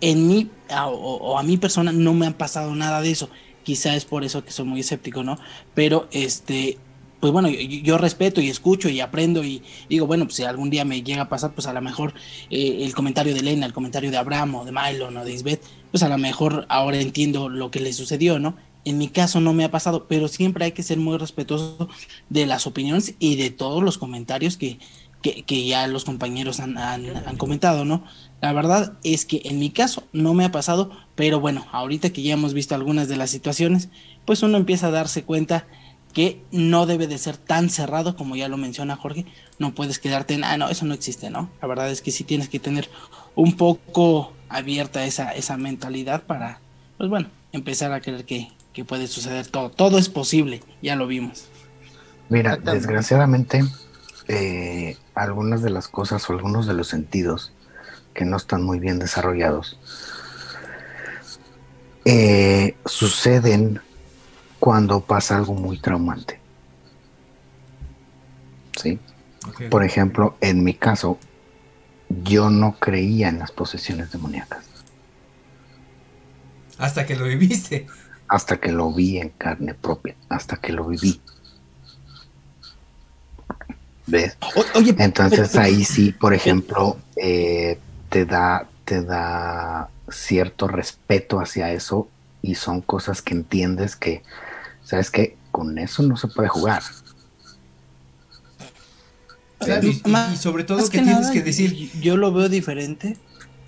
[0.00, 3.28] En mí, a- o, o a mi persona, no me han pasado nada de eso.
[3.64, 5.38] Quizá es por eso que soy muy escéptico, ¿no?
[5.74, 6.78] Pero, este,
[7.20, 10.70] pues bueno, yo, yo respeto y escucho y aprendo y digo, bueno, pues si algún
[10.70, 12.14] día me llega a pasar, pues a lo mejor
[12.50, 15.62] eh, el comentario de Elena, el comentario de Abraham o de Mylon o de Isbeth,
[15.90, 18.56] pues a lo mejor ahora entiendo lo que le sucedió, ¿no?
[18.84, 21.88] En mi caso no me ha pasado, pero siempre hay que ser muy respetuoso
[22.28, 24.78] de las opiniones y de todos los comentarios que,
[25.22, 28.04] que, ya los compañeros han, han, han comentado, ¿no?
[28.40, 32.22] La verdad es que en mi caso no me ha pasado, pero bueno, ahorita que
[32.22, 33.88] ya hemos visto algunas de las situaciones,
[34.24, 35.66] pues uno empieza a darse cuenta
[36.16, 39.26] que no debe de ser tan cerrado como ya lo menciona Jorge,
[39.58, 41.50] no puedes quedarte en, ah, no, eso no existe, ¿no?
[41.60, 42.88] La verdad es que sí tienes que tener
[43.34, 46.58] un poco abierta esa, esa mentalidad para,
[46.96, 49.68] pues bueno, empezar a creer que, que puede suceder todo.
[49.68, 51.48] Todo es posible, ya lo vimos.
[52.30, 53.62] Mira, desgraciadamente,
[54.26, 57.52] eh, algunas de las cosas o algunos de los sentidos
[58.14, 59.78] que no están muy bien desarrollados
[62.06, 63.82] eh, suceden
[64.58, 66.40] cuando pasa algo muy traumante.
[68.80, 68.98] ¿Sí?
[69.70, 71.18] Por ejemplo, en mi caso,
[72.08, 74.64] yo no creía en las posesiones demoníacas
[76.78, 77.86] Hasta que lo viviste.
[78.28, 81.20] hasta que lo vi en carne propia, hasta que lo viví.
[84.06, 84.36] ¿Ves?
[84.98, 87.78] Entonces ahí sí, por ejemplo, eh,
[88.08, 92.08] te da, te da cierto respeto hacia eso
[92.42, 94.22] y son cosas que entiendes que,
[94.86, 96.82] sabes que con eso no se puede jugar.
[99.82, 100.02] Y, y-
[100.32, 101.90] y sobre todo que, que tienes nada, que decir.
[102.00, 103.16] Yo lo veo diferente.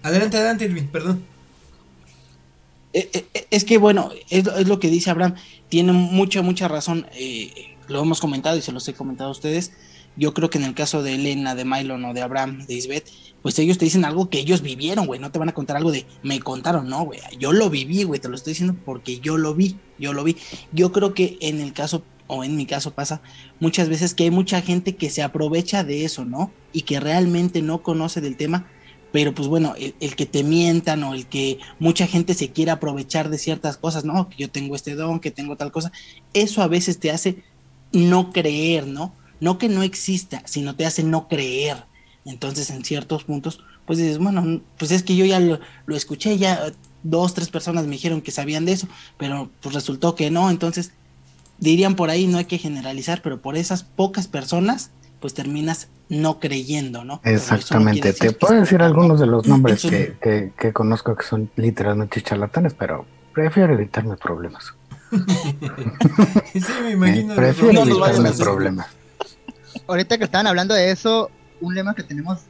[0.02, 1.24] Adelante, adelante, Irving, perdón.
[2.92, 5.34] Eh, eh, Es que bueno, es, lo- es lo que dice Abraham,
[5.68, 9.72] tiene mucha, mucha razón, eh, lo hemos comentado y se los he comentado a ustedes,
[10.18, 13.08] yo creo que en el caso de Elena, de Mylon o de Abraham, de Isbeth,
[13.40, 15.92] pues ellos te dicen algo que ellos vivieron, güey, no te van a contar algo
[15.92, 19.36] de me contaron, no, güey, yo lo viví, güey, te lo estoy diciendo porque yo
[19.36, 20.36] lo vi, yo lo vi.
[20.72, 23.22] Yo creo que en el caso, o en mi caso pasa
[23.60, 26.52] muchas veces que hay mucha gente que se aprovecha de eso, ¿no?
[26.72, 28.66] Y que realmente no conoce del tema,
[29.12, 32.74] pero pues bueno, el, el que te mientan o el que mucha gente se quiera
[32.74, 35.92] aprovechar de ciertas cosas, no, que yo tengo este don, que tengo tal cosa,
[36.34, 37.44] eso a veces te hace
[37.92, 39.14] no creer, ¿no?
[39.40, 41.84] No que no exista, sino te hace no creer.
[42.24, 46.36] Entonces, en ciertos puntos, pues dices, bueno, pues es que yo ya lo, lo escuché,
[46.36, 50.50] ya dos, tres personas me dijeron que sabían de eso, pero pues resultó que no,
[50.50, 50.92] entonces
[51.58, 54.90] dirían por ahí, no hay que generalizar, pero por esas pocas personas,
[55.20, 57.20] pues terminas no creyendo, ¿no?
[57.24, 58.12] Exactamente.
[58.12, 62.20] Te puedo decir algunos de los nombres Eso- que, que- que conozco que son literalmente
[62.22, 64.74] charlatanes, pero prefiero evitarme problemas.
[66.52, 67.32] Sí, me imagino.
[67.32, 68.86] Eh, prefiero No evitarme problemas.
[69.86, 71.30] Ahorita que estaban hablando de eso,
[71.60, 72.40] un lema que tenemos,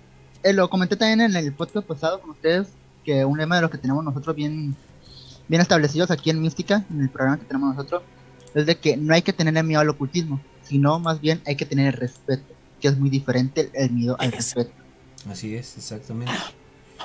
[0.43, 2.69] eh, lo comenté también en el podcast pasado con ustedes,
[3.05, 4.77] que un lema de los que tenemos nosotros bien,
[5.49, 8.03] bien establecidos aquí en Mística, en el programa que tenemos nosotros,
[8.55, 11.66] es de que no hay que tener miedo al ocultismo, sino más bien hay que
[11.66, 14.73] tener respeto, que es muy diferente el, el miedo al respeto.
[15.28, 16.32] Así es, exactamente.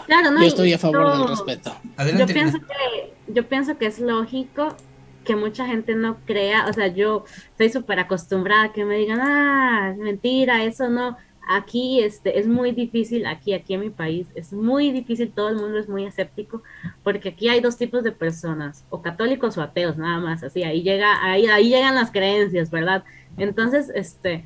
[0.06, 1.76] Claro, no, Yo estoy a favor del respeto.
[1.98, 4.76] Adelante, yo pienso que yo pienso que es lógico
[5.24, 9.20] que mucha gente no crea, o sea, yo estoy súper acostumbrada a que me digan,
[9.22, 11.18] ah, mentira, eso no.
[11.46, 15.58] Aquí este es muy difícil, aquí, aquí en mi país, es muy difícil, todo el
[15.58, 16.64] mundo es muy escéptico,
[17.04, 20.84] porque aquí hay dos tipos de personas, o católicos o ateos, nada más, así, ahí
[20.84, 23.04] llega, ahí, ahí llegan las creencias, ¿verdad?
[23.38, 24.46] Entonces, este,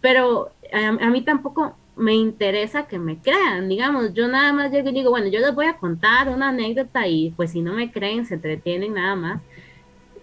[0.00, 4.90] pero a, a mí tampoco me interesa que me crean, digamos, yo nada más llego
[4.90, 7.90] y digo, bueno, yo les voy a contar una anécdota y pues si no me
[7.90, 9.42] creen, se entretienen nada más.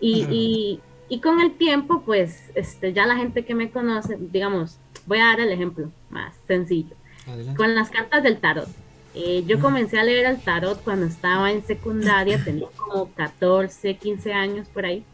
[0.04, 4.78] Y, y, y con el tiempo, pues, este, ya la gente que me conoce, digamos,
[5.06, 6.94] voy a dar el ejemplo más sencillo.
[7.26, 7.56] Adelante.
[7.56, 8.68] Con las cartas del tarot.
[9.16, 14.34] Eh, yo comencé a leer el tarot cuando estaba en secundaria, tenía como 14, 15
[14.34, 15.06] años por ahí.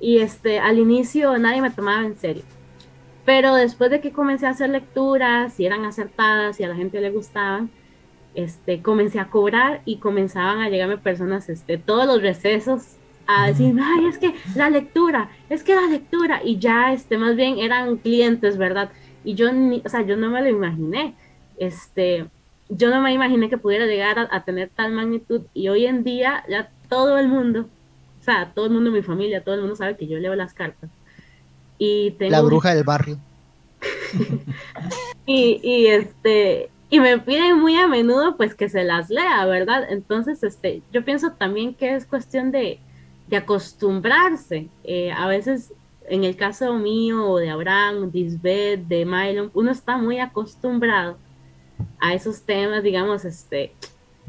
[0.00, 2.44] Y este, al inicio nadie me tomaba en serio.
[3.24, 7.00] Pero después de que comencé a hacer lecturas y eran acertadas y a la gente
[7.00, 7.68] le gustaban,
[8.36, 12.97] este, comencé a cobrar y comenzaban a llegarme personas, este, todos los recesos
[13.28, 17.36] a decir, ay, es que la lectura, es que la lectura, y ya, este, más
[17.36, 18.90] bien eran clientes, ¿verdad?
[19.22, 21.14] Y yo, ni, o sea, yo no me lo imaginé,
[21.58, 22.26] este,
[22.70, 26.04] yo no me imaginé que pudiera llegar a, a tener tal magnitud, y hoy en
[26.04, 27.68] día ya todo el mundo,
[28.18, 30.54] o sea, todo el mundo mi familia, todo el mundo sabe que yo leo las
[30.54, 30.88] cartas.
[31.76, 33.18] Y tengo La bruja del barrio.
[35.26, 39.84] y, y este y me piden muy a menudo pues que se las lea, ¿verdad?
[39.90, 42.80] Entonces, este, yo pienso también que es cuestión de,
[43.28, 44.68] de acostumbrarse.
[44.84, 45.72] Eh, a veces,
[46.08, 51.16] en el caso mío, o de Abraham, de Isbeth, de Mylon, uno está muy acostumbrado
[52.00, 53.72] a esos temas, digamos, este,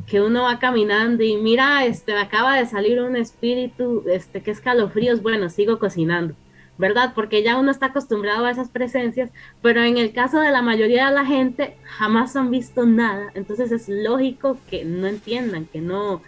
[0.07, 4.51] que uno va caminando y mira, este, me acaba de salir un espíritu, este, que
[4.51, 6.35] escalofríos, bueno, sigo cocinando.
[6.77, 7.11] ¿verdad?
[7.13, 9.31] Porque ya uno está acostumbrado a esas presencias,
[9.61, 13.73] pero en el caso de la mayoría de la gente jamás han visto nada, entonces
[13.73, 16.21] es lógico que no entiendan, que no,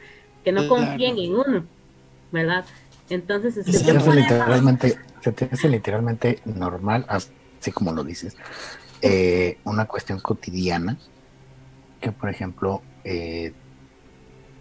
[0.44, 0.76] que no Claro.
[0.76, 1.64] confíen en uno,
[2.32, 2.66] ¿verdad?
[3.10, 8.38] Entonces, este, Se te hace literalmente, se te hace literalmente normal, así como lo dices,
[9.02, 10.98] eh, una cuestión cotidiana
[12.00, 13.54] que, por ejemplo, eh,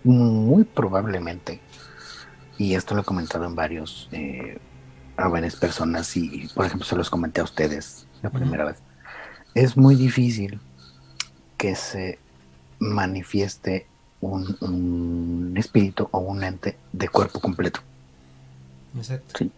[0.02, 1.60] muy probablemente,
[2.58, 4.58] y esto lo he comentado en varios, eh,
[5.16, 8.82] a varias personas, y por ejemplo se los comenté a ustedes la primera vez,
[9.54, 10.60] es muy difícil
[11.56, 12.18] que se
[12.78, 13.86] manifieste
[14.20, 17.80] un, un espíritu o un ente de cuerpo completo.
[18.96, 19.38] Exacto.
[19.38, 19.50] Sí,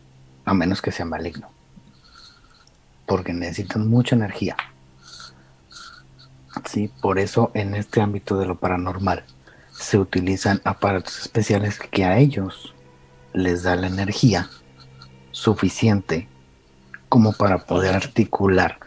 [0.44, 1.48] a menos que sea maligno.
[3.06, 4.56] Porque necesitan mucha energía.
[6.68, 9.24] Sí, por eso en este ámbito de lo paranormal
[9.72, 12.74] se utilizan aparatos especiales que a ellos
[13.32, 14.48] les da la energía
[15.30, 16.28] suficiente
[17.08, 18.78] como para poder articular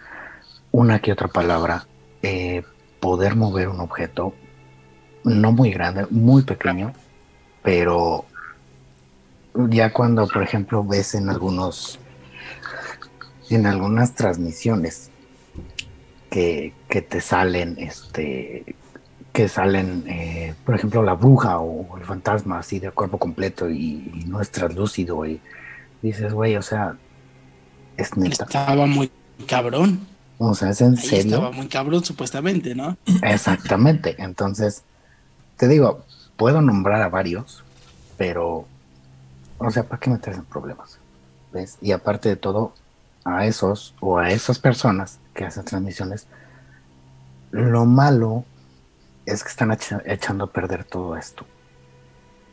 [0.72, 1.88] una que otra palabra,
[2.22, 2.64] eh,
[3.00, 4.34] poder mover un objeto
[5.26, 6.94] no muy grande, muy pequeño,
[7.62, 8.26] pero
[9.70, 12.00] ya cuando, por ejemplo, ves en algunos,
[13.50, 15.10] en algunas transmisiones
[16.30, 18.76] que, que te salen, este,
[19.34, 24.12] que salen, eh, por ejemplo, la bruja o el fantasma así de cuerpo completo y,
[24.14, 25.42] y no es translúcido y
[26.02, 26.96] dices, güey, o sea,
[27.98, 28.44] es neta.
[28.44, 29.10] Estaba muy
[29.48, 30.08] cabrón.
[30.38, 31.36] O sea, es en Ahí serio.
[31.36, 32.98] estaba muy cabrón, supuestamente, ¿no?
[33.24, 34.16] Exactamente.
[34.20, 34.84] Entonces,
[35.58, 36.06] te digo,
[36.38, 37.64] puedo nombrar a varios,
[38.18, 38.66] pero,
[39.58, 41.00] o sea, ¿para qué meterse en problemas?
[41.54, 41.78] ¿Ves?
[41.82, 42.74] Y aparte de todo,
[43.24, 46.28] a esos o a esas personas que hacen transmisiones,
[47.52, 48.46] lo malo
[49.26, 51.46] es que están echa- echando a perder todo esto.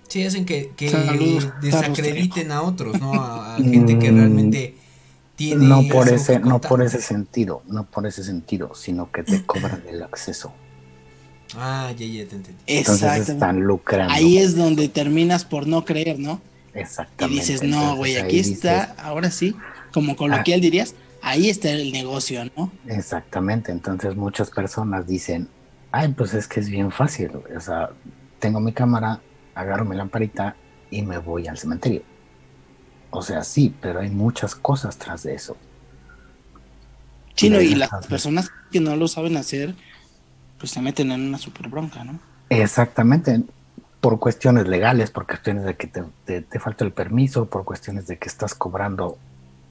[0.09, 3.15] Sí, hacen que, que Saludos, desacrediten a otros, ¿no?
[3.15, 4.77] A, a gente que realmente
[5.37, 5.67] tiene.
[5.67, 9.83] no por ese, no por ese sentido, no por ese sentido, sino que te cobran
[9.89, 10.53] el acceso.
[11.57, 12.61] Ah, ya, ya te entendí.
[12.67, 13.33] Entonces Exacto.
[13.33, 14.13] están lucrando.
[14.13, 16.41] Ahí es donde terminas por no creer, ¿no?
[16.75, 17.41] Y Exactamente.
[17.41, 18.83] dices, no, güey, aquí dices, Ah.
[18.93, 19.55] está, ahora sí,
[19.93, 22.73] como coloquial dirías, ahí está el negocio, ¿no?
[22.87, 25.49] Exactamente, entonces muchas personas dicen,
[25.91, 27.91] ay, pues es que es bien fácil, güey, o sea,
[28.39, 29.21] tengo mi cámara,
[29.55, 30.57] agarro mi lamparita
[30.91, 32.03] y me voy al cementerio.
[33.11, 35.57] O sea, sí, pero hay muchas cosas tras de eso.
[37.35, 39.75] Sí, no, y las personas que no lo saben hacer,
[40.63, 42.21] pues se meten en una super bronca, ¿no?
[42.49, 43.43] Exactamente,
[44.01, 48.07] por cuestiones legales, por cuestiones de que te, te- te falta el permiso, por cuestiones
[48.07, 49.19] de que estás cobrando,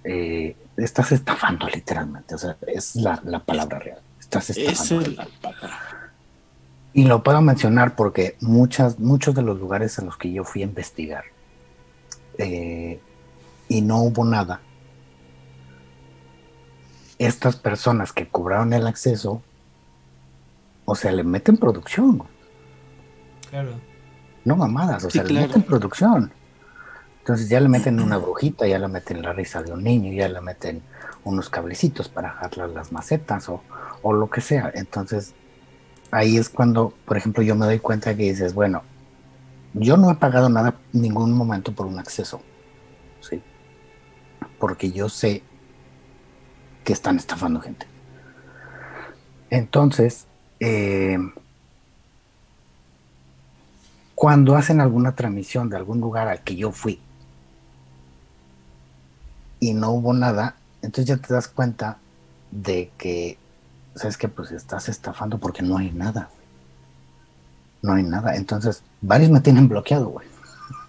[0.03, 5.01] eh, estás estafando literalmente, o sea, es la, la palabra real, estás estafando.
[5.05, 5.79] Es la palabra.
[6.93, 10.61] Y lo puedo mencionar porque muchas, muchos de los lugares a los que yo fui
[10.61, 11.23] a investigar
[12.37, 12.99] eh,
[13.69, 14.59] y no hubo nada,
[17.17, 19.41] estas personas que cobraron el acceso,
[20.91, 22.29] o sea, le meten producción.
[23.49, 23.83] Claro.
[24.43, 26.35] no mamadas, o Sí, sea, le meten producción.
[27.19, 30.27] Entonces ya le meten una brujita, ya le meten la risa de un niño, ya
[30.29, 30.83] le meten
[31.23, 33.65] unos cablecitos para jalar las macetas o,
[34.01, 34.71] o lo que sea.
[34.73, 35.35] Entonces
[36.11, 38.83] ahí es cuando, por ejemplo, yo me doy cuenta que dices, bueno,
[39.73, 42.47] yo no he pagado nada en ningún momento por un acceso,
[43.21, 43.45] ¿sí?
[44.59, 45.43] Porque yo sé
[46.83, 47.87] que están estafando gente.
[49.49, 50.27] Entonces,
[50.61, 51.17] eh,
[54.13, 56.99] cuando hacen alguna transmisión de algún lugar al que yo fui
[59.59, 61.97] y no hubo nada, entonces ya te das cuenta
[62.51, 63.39] de que,
[63.95, 66.29] sabes que pues estás estafando porque no hay nada.
[67.81, 68.35] No hay nada.
[68.35, 70.27] Entonces, varios me tienen bloqueado, güey.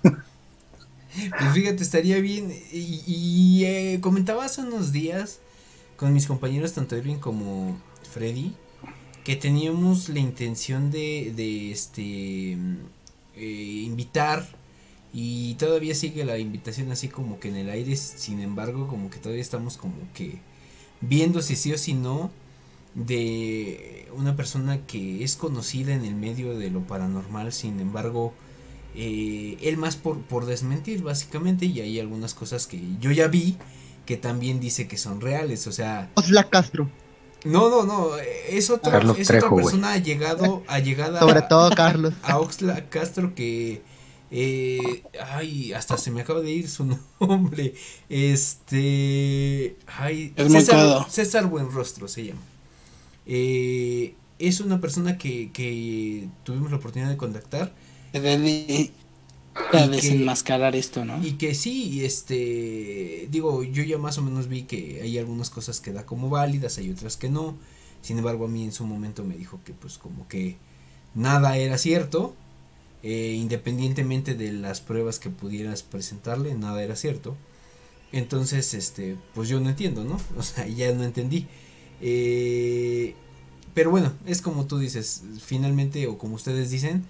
[0.02, 2.50] Pues fíjate, estaría bien.
[2.72, 5.40] Y, y, eh, comentaba hace unos días
[5.96, 7.78] con mis compañeros, tanto Edwin como
[8.10, 8.54] Freddy,
[9.24, 12.56] que teníamos la intención de, de este
[13.36, 14.46] eh, invitar.
[15.14, 17.96] Y todavía sigue la invitación así como que en el aire.
[17.96, 20.38] Sin embargo, como que todavía estamos como que
[21.00, 22.30] viendo si sí o si no.
[22.94, 27.52] De una persona que es conocida en el medio de lo paranormal.
[27.52, 28.34] Sin embargo,
[28.94, 33.56] eh, él más por, por desmentir básicamente y hay algunas cosas que yo ya vi
[34.04, 36.10] que también dice que son reales, o sea...
[36.16, 36.90] Osla Castro.
[37.44, 42.14] No, no, no, es otra, Carlos es Trejo, otra persona allegado, allegada Sobre todo Carlos.
[42.22, 43.82] a Oxla Castro que...
[44.30, 46.84] eh, ay, hasta se me acaba de ir su
[47.20, 47.74] nombre.
[48.08, 49.76] Este...
[49.86, 51.06] Ay, Es César.
[51.10, 52.40] César Buenrostro se llama.
[53.26, 57.72] Eh, es una persona que, que tuvimos la oportunidad de contactar.
[59.70, 61.24] Para que- desenmascarar esto, ¿no?
[61.24, 65.80] Y que sí, este, digo, yo ya más o menos vi que hay algunas cosas
[65.80, 67.56] que da como válidas, hay otras que no.
[68.02, 70.56] Sin embargo, a mí en su momento me dijo que pues como que
[71.14, 72.34] nada era cierto.
[73.04, 77.36] eh, independientemente de las pruebas que pudieras presentarle, nada era cierto.
[78.12, 80.20] Entonces, este, pues yo no entiendo, ¿no?
[80.38, 81.46] O sea, ya no entendí.
[82.00, 83.14] Eh,
[83.74, 87.04] pero bueno, es como tú dices, finalmente, o como ustedes dicen,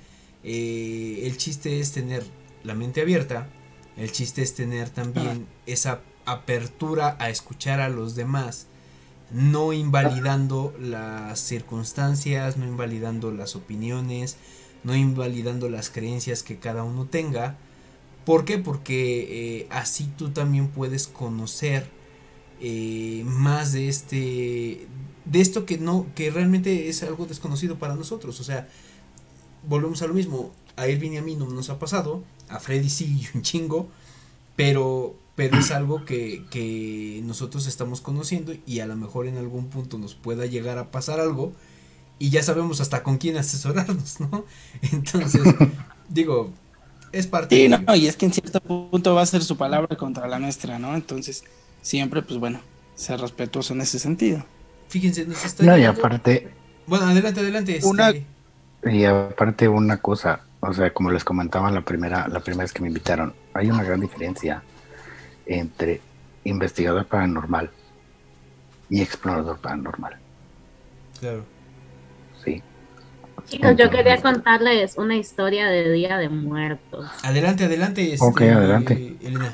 [0.45, 2.25] eh, el chiste es tener
[2.65, 3.49] la mente abierta,
[3.97, 8.67] el chiste es tener también esa apertura a escuchar a los demás,
[9.31, 14.37] no invalidando las circunstancias, no invalidando las opiniones,
[14.85, 17.57] no invalidando las creencias que cada uno tenga.
[18.25, 18.59] ¿Por qué?
[18.59, 21.89] Porque eh, así tú también puedes conocer
[22.61, 24.87] eh, más de este
[25.25, 28.69] de esto que no que realmente es algo desconocido para nosotros o sea
[29.69, 32.89] volvemos a lo mismo a Irving y a mí no nos ha pasado a Freddy
[32.91, 33.89] sí un chingo
[34.57, 39.69] pero pero es algo que, que nosotros estamos conociendo y a lo mejor en algún
[39.69, 41.53] punto nos pueda llegar a pasar algo
[42.19, 44.45] y ya sabemos hasta con quién asesorarnos, ¿no?
[44.93, 45.43] Entonces,
[46.11, 46.51] digo,
[47.13, 47.95] es parte Sí, de no, ello.
[47.95, 50.95] y es que en cierto punto va a ser su palabra contra la nuestra, ¿no?
[50.95, 51.45] Entonces,
[51.81, 52.61] siempre, pues bueno,
[52.95, 54.45] ser respetuoso en ese sentido.
[54.89, 56.51] Fíjense, nos está No, y aparte,
[56.87, 57.77] Bueno, adelante, adelante.
[57.77, 58.13] este, Una-
[58.85, 62.83] y aparte una cosa, o sea, como les comentaba la primera, la primera vez que
[62.83, 64.63] me invitaron, hay una gran diferencia
[65.47, 66.01] entre
[66.45, 67.71] investigador paranormal
[68.91, 70.17] y explorador paranormal.
[71.21, 71.45] Claro.
[72.45, 72.63] Sí.
[73.47, 77.07] Chicos, yo quería contarles una historia de Día de Muertos.
[77.23, 78.17] Adelante, adelante.
[78.21, 79.17] Ok, este, adelante.
[79.21, 79.53] Elena.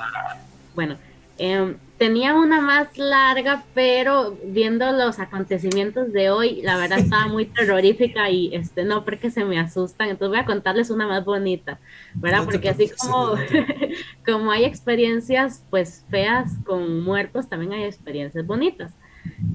[0.74, 0.96] Bueno,
[1.38, 7.46] em, tenía una más larga, pero viendo los acontecimientos de hoy, la verdad estaba muy
[7.56, 10.08] terrorífica y este no porque se me asustan.
[10.08, 11.80] Entonces voy a contarles una más bonita,
[12.14, 12.44] ¿verdad?
[12.44, 13.34] Porque así como,
[14.24, 18.92] como hay experiencias pues feas con muertos, también hay experiencias bonitas.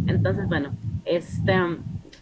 [0.05, 0.75] Entonces, bueno,
[1.05, 1.55] este,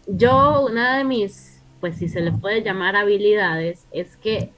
[0.06, 4.52] yo una de mis, pues si se le puede llamar habilidades, es que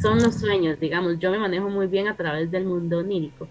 [0.00, 3.48] son los sueños, digamos, yo me manejo muy bien a través del mundo onírico.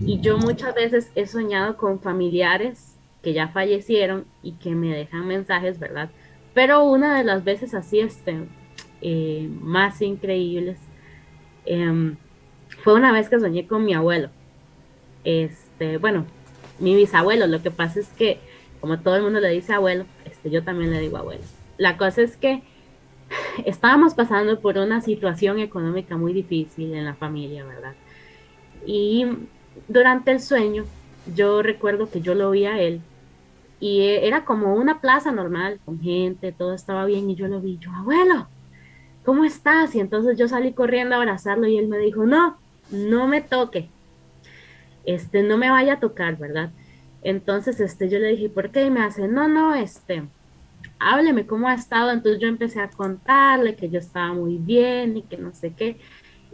[0.00, 5.26] Y yo muchas veces he soñado con familiares que ya fallecieron y que me dejan
[5.26, 6.10] mensajes, ¿verdad?
[6.52, 8.44] Pero una de las veces así, este,
[9.00, 10.78] eh, más increíbles,
[11.66, 12.16] em,
[12.82, 14.30] fue una vez que soñé con mi abuelo.
[15.24, 16.26] Este, bueno,
[16.78, 18.38] mi bisabuelo, lo que pasa es que,
[18.80, 21.42] como todo el mundo le dice abuelo, este, yo también le digo abuelo.
[21.78, 22.62] La cosa es que
[23.64, 27.94] estábamos pasando por una situación económica muy difícil en la familia, ¿verdad?
[28.86, 29.26] Y
[29.88, 30.84] durante el sueño,
[31.34, 33.00] yo recuerdo que yo lo vi a él
[33.80, 37.60] y e- era como una plaza normal, con gente, todo estaba bien y yo lo
[37.60, 38.48] vi, yo, abuelo,
[39.24, 39.94] ¿cómo estás?
[39.94, 42.58] Y entonces yo salí corriendo a abrazarlo y él me dijo, no,
[42.90, 43.90] no me toque,
[45.04, 46.70] este, no me vaya a tocar, ¿verdad?
[47.22, 48.86] Entonces, este, yo le dije, ¿por qué?
[48.86, 50.24] Y me hace, no, no, este,
[50.98, 52.10] hábleme cómo ha estado.
[52.10, 55.98] Entonces yo empecé a contarle que yo estaba muy bien y que no sé qué.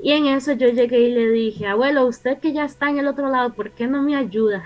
[0.02, 3.06] Y en eso yo llegué y le dije, abuelo, usted que ya está en el
[3.06, 4.64] otro lado, ¿por qué no me ayuda?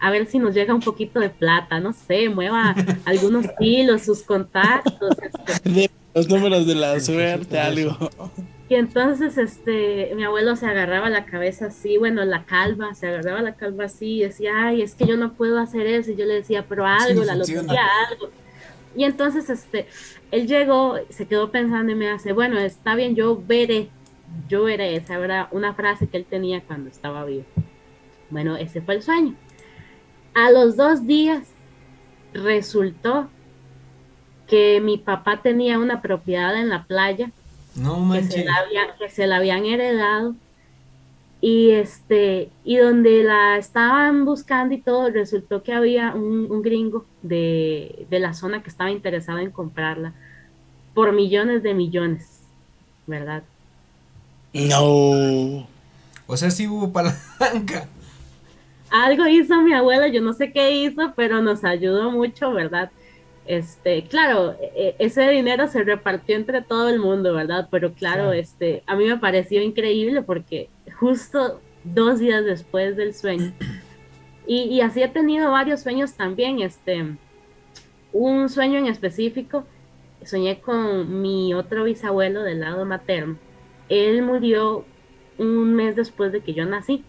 [0.00, 2.74] A ver si nos llega un poquito de plata, no sé, mueva
[3.04, 5.16] algunos hilos, sus contactos.
[5.46, 7.96] este, los números de la suerte, algo.
[8.68, 13.42] Y entonces este, mi abuelo se agarraba la cabeza así, bueno, la calva, se agarraba
[13.42, 16.12] la calva así y decía, ay, es que yo no puedo hacer eso.
[16.12, 18.30] Y yo le decía, pero algo, Sí, la lotería, algo.
[18.96, 19.86] Y entonces este,
[20.30, 23.88] él llegó, se quedó pensando y me hace, bueno, está bien, yo veré,
[24.48, 24.96] yo veré.
[24.96, 27.44] Esa era una frase que él tenía cuando estaba vivo.
[28.30, 29.34] Bueno, ese fue el sueño.
[30.34, 31.48] A los dos días
[32.32, 33.28] resultó
[34.48, 37.30] que mi papá tenía una propiedad en la playa
[37.76, 40.34] No que se, la había- que se la habían heredado
[41.40, 47.04] y este y donde la estaban buscando y todo resultó que había un, un gringo
[47.22, 50.12] de, de la zona que estaba interesado en comprarla
[50.94, 52.42] por millones de millones
[53.06, 53.42] verdad
[54.54, 55.66] No.
[56.26, 57.88] O sea, sí hubo palanca.
[58.90, 62.90] algo hizo mi abuela yo no sé qué hizo pero nos ayudó mucho verdad
[63.46, 68.84] este claro e- ese dinero se repartió entre todo el mundo verdad pero claro este
[68.86, 73.52] a mí me pareció increíble porque justo dos días después del sueño
[74.46, 77.04] y, y así he tenido varios sueños también este
[78.12, 79.64] un sueño en específico
[80.24, 83.36] soñé con mi otro bisabuelo del lado materno
[83.88, 84.84] él murió
[85.38, 87.04] un mes después de que yo nací.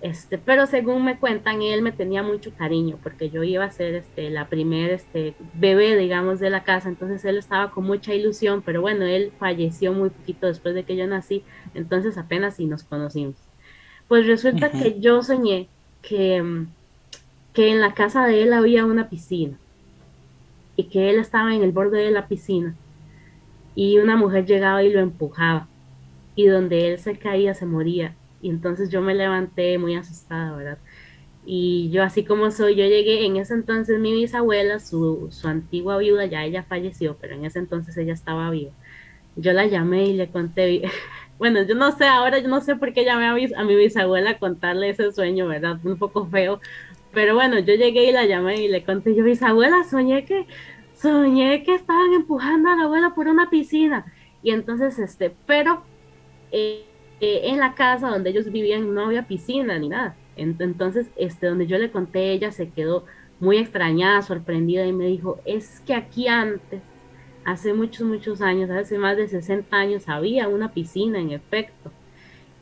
[0.00, 3.94] Este, pero según me cuentan, él me tenía mucho cariño porque yo iba a ser
[3.94, 8.62] este, la primer este, bebé, digamos, de la casa, entonces él estaba con mucha ilusión,
[8.62, 11.44] pero bueno, él falleció muy poquito después de que yo nací,
[11.74, 13.36] entonces apenas si nos conocimos.
[14.08, 15.68] Pues resulta que yo soñé
[16.02, 16.66] que,
[17.52, 19.56] que en la casa de él había una piscina
[20.74, 22.74] y que él estaba en el borde de la piscina
[23.76, 25.68] y una mujer llegaba y lo empujaba
[26.34, 28.14] y donde él se caía se moría.
[28.40, 30.78] Y entonces yo me levanté muy asustada, ¿verdad?
[31.44, 35.98] Y yo así como soy, yo llegué, en ese entonces mi bisabuela, su, su antigua
[35.98, 38.72] viuda, ya ella falleció, pero en ese entonces ella estaba viva.
[39.36, 40.82] Yo la llamé y le conté,
[41.38, 43.74] bueno, yo no sé, ahora yo no sé por qué llamé a mi, a mi
[43.76, 45.78] bisabuela a contarle ese sueño, ¿verdad?
[45.84, 46.60] Un poco feo,
[47.12, 50.46] pero bueno, yo llegué y la llamé y le conté, yo bisabuela, soñé que,
[50.94, 54.06] soñé que estaban empujando a la abuela por una piscina.
[54.42, 55.84] Y entonces, este, pero
[56.52, 56.84] eh,
[57.20, 60.16] eh, en la casa donde ellos vivían no había piscina ni nada.
[60.36, 63.04] Entonces, este, donde yo le conté, ella se quedó
[63.38, 66.80] muy extrañada, sorprendida y me dijo, es que aquí antes,
[67.44, 71.90] hace muchos, muchos años, hace más de 60 años, había una piscina en efecto.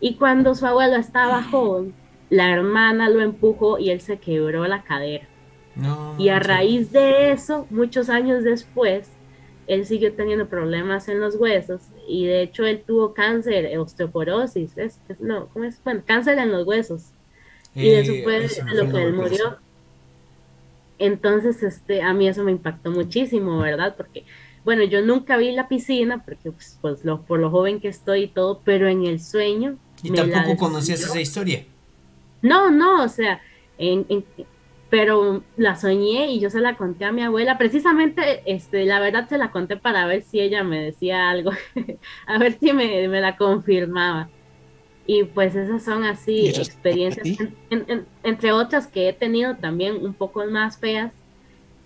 [0.01, 1.95] Y cuando su abuelo estaba joven,
[2.31, 5.29] la hermana lo empujó y él se quebró la cadera.
[6.19, 9.11] y a raíz de eso, muchos años después,
[9.67, 14.99] él siguió teniendo problemas en los huesos y de hecho él tuvo cáncer, osteoporosis, es,
[15.20, 15.81] no, ¿cómo es?
[15.85, 17.12] Bueno, cáncer en los huesos.
[17.74, 19.59] y eso fue lo que él murió.
[20.99, 23.95] Entonces, este, a mí eso me impactó muchísimo, ¿verdad?
[23.97, 24.24] Porque,
[24.65, 28.24] bueno, yo nunca vi la piscina, porque pues, pues lo, por lo joven que estoy
[28.24, 29.78] y todo, pero en el sueño...
[30.03, 31.65] ¿Y tampoco conocías esa historia?
[32.43, 33.41] No, no, o sea,
[33.78, 34.05] en,
[34.91, 37.57] pero la soñé y yo se la conté a mi abuela.
[37.57, 41.53] Precisamente, este, la verdad se la conté para ver si ella me decía algo,
[42.27, 44.29] a ver si me, la confirmaba.
[45.07, 47.27] Y pues esas son así experiencias,
[48.23, 51.12] entre otras que he tenido también un poco más feas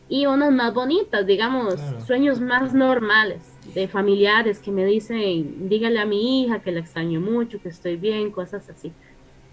[0.08, 1.76] y unas más bonitas, digamos,
[2.06, 3.40] sueños más normales
[3.74, 7.96] de familiares que me dicen, dígale a mi hija que la extraño mucho, que estoy
[7.96, 8.92] bien, cosas así.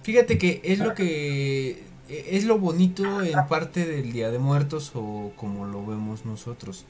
[0.04, 5.32] Fíjate que es lo que es lo bonito en parte del Día de Muertos o
[5.36, 6.86] como lo vemos nosotros.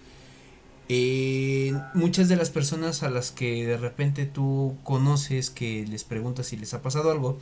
[0.90, 6.48] Eh, muchas de las personas a las que de repente tú conoces, que les preguntas
[6.48, 7.40] si les ha pasado algo,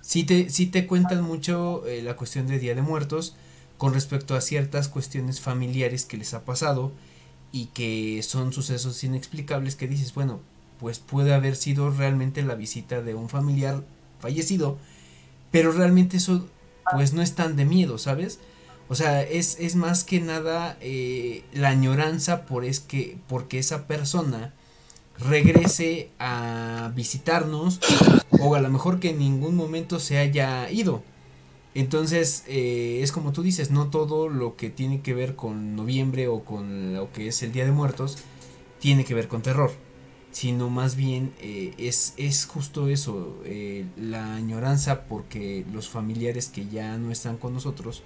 [0.00, 3.36] sí te, te cuentan mucho eh, la cuestión de Día de Muertos
[3.76, 6.92] con respecto a ciertas cuestiones familiares que les ha pasado
[7.52, 10.40] y que son sucesos inexplicables que dices, bueno,
[10.80, 13.82] pues puede haber sido realmente la visita de un familiar
[14.20, 14.78] fallecido,
[15.50, 16.48] pero realmente eso
[16.92, 18.38] pues no es tan de miedo, ¿sabes?
[18.88, 23.86] O sea, es, es más que nada eh, la añoranza por es que, porque esa
[23.86, 24.54] persona
[25.18, 27.80] regrese a visitarnos
[28.38, 31.02] o a lo mejor que en ningún momento se haya ido.
[31.74, 36.28] Entonces, eh, es como tú dices, no todo lo que tiene que ver con noviembre
[36.28, 38.18] o con lo que es el Día de Muertos
[38.78, 39.72] tiene que ver con terror
[40.36, 46.66] sino más bien eh, es, es justo eso, eh, la añoranza porque los familiares que
[46.66, 48.02] ya no están con nosotros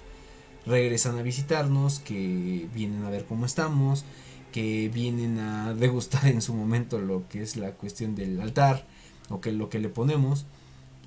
[0.65, 4.05] regresan a visitarnos, que vienen a ver cómo estamos,
[4.53, 8.87] que vienen a degustar en su momento lo que es la cuestión del altar
[9.27, 10.45] o que lo que le ponemos.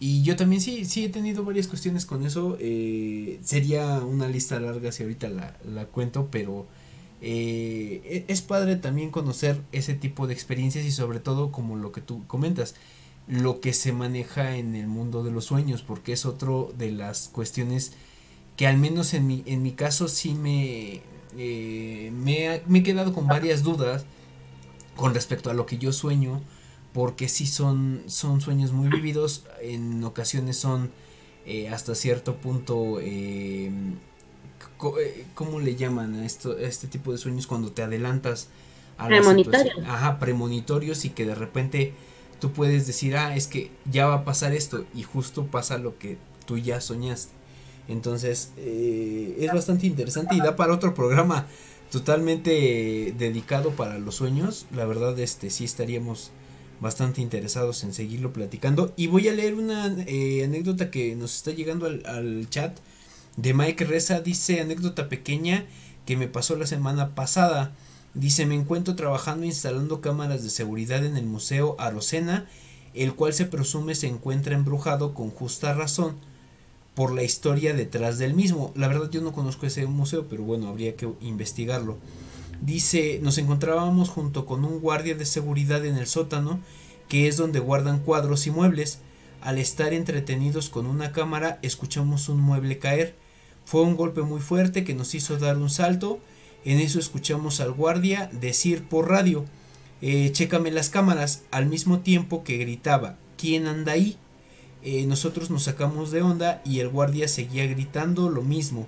[0.01, 2.59] Y yo también sí, sí he tenido varias cuestiones con eso.
[2.60, 6.66] Eh, sería una lista larga si ahorita la, la cuento, pero
[7.26, 11.90] eh, e-, es padre también conocer ese tipo de experiencias y sobre todo como lo
[11.90, 12.74] que tú comentas,
[13.26, 17.28] lo que se maneja en el mundo de los sueños, porque es otro de las
[17.28, 17.94] cuestiones
[18.59, 21.01] que al menos en mi, en mi caso sí me,
[21.38, 24.05] eh, me, me, he quedado con varias dudas
[24.94, 26.42] con respecto a lo que yo sueño,
[26.92, 30.90] porque sí son, son sueños muy vividos, en ocasiones son
[31.46, 32.98] eh, hasta cierto punto
[35.34, 38.48] ¿cómo le llaman a esto, este tipo de sueños cuando te adelantas
[38.98, 39.78] a premonitorios.
[39.86, 41.92] Ajá, premonitorios y que de repente
[42.40, 45.98] tú puedes decir, ah, es que ya va a pasar esto y justo pasa lo
[45.98, 47.32] que tú ya soñaste.
[47.88, 51.46] Entonces, eh, es bastante interesante y da para otro programa
[51.90, 54.66] totalmente dedicado para los sueños.
[54.74, 56.30] La verdad, este sí estaríamos
[56.80, 58.92] bastante interesados en seguirlo platicando.
[58.96, 62.78] Y voy a leer una eh, anécdota que nos está llegando al, al chat
[63.36, 65.66] de Mike Reza dice anécdota pequeña
[66.06, 67.73] que me pasó la semana pasada.
[68.15, 72.48] Dice me encuentro trabajando instalando cámaras de seguridad en el Museo Arocena,
[72.94, 76.16] el cual se presume se encuentra embrujado con justa razón
[76.94, 78.73] por la historia detrás del mismo.
[78.77, 81.98] La verdad yo no conozco ese museo, pero bueno, habría que investigarlo.
[82.61, 86.61] Dice, nos encontrábamos junto con un guardia de seguridad en el sótano,
[87.09, 89.01] que es donde guardan cuadros y muebles.
[89.40, 93.23] Al estar entretenidos con una cámara, escuchamos un mueble caer.
[93.64, 96.20] Fue un golpe muy fuerte que nos hizo dar un salto.
[96.64, 99.44] En eso escuchamos al guardia decir por radio,
[100.00, 104.16] eh, chécame las cámaras, al mismo tiempo que gritaba, ¿quién anda ahí?
[104.82, 108.86] Eh, nosotros nos sacamos de onda y el guardia seguía gritando lo mismo.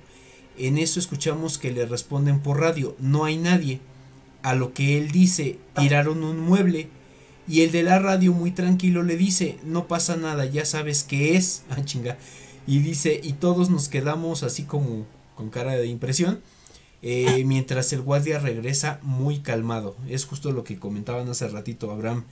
[0.58, 3.80] En eso escuchamos que le responden por radio, no hay nadie.
[4.42, 6.88] A lo que él dice, tiraron un mueble.
[7.48, 11.36] Y el de la radio muy tranquilo le dice, no pasa nada, ya sabes qué
[11.36, 11.62] es.
[11.70, 12.18] Ah, chinga.
[12.66, 16.40] Y dice, y todos nos quedamos así como con cara de impresión.
[17.02, 19.96] eh, mientras el guardia regresa muy calmado.
[20.08, 22.24] Es justo lo que comentaban hace ratito Abraham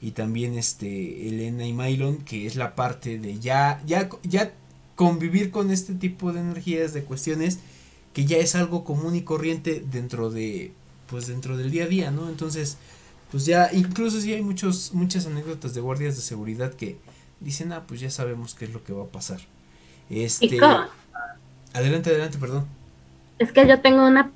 [0.00, 4.52] y también este Elena y Mylon, que es la parte de ya, ya, ya
[4.94, 7.58] convivir con este tipo de energías, de cuestiones,
[8.12, 10.72] que ya es algo común y corriente dentro de,
[11.08, 12.28] pues dentro del día a día, ¿no?
[12.28, 12.76] Entonces,
[13.30, 16.98] pues ya, incluso si hay muchos, muchas anécdotas de guardias de seguridad que
[17.40, 19.40] dicen, ah, pues ya sabemos qué es lo que va a pasar.
[20.10, 20.84] Este, ¿Y cómo?
[21.72, 22.66] adelante, adelante, perdón.
[23.38, 24.30] Es que yo tengo una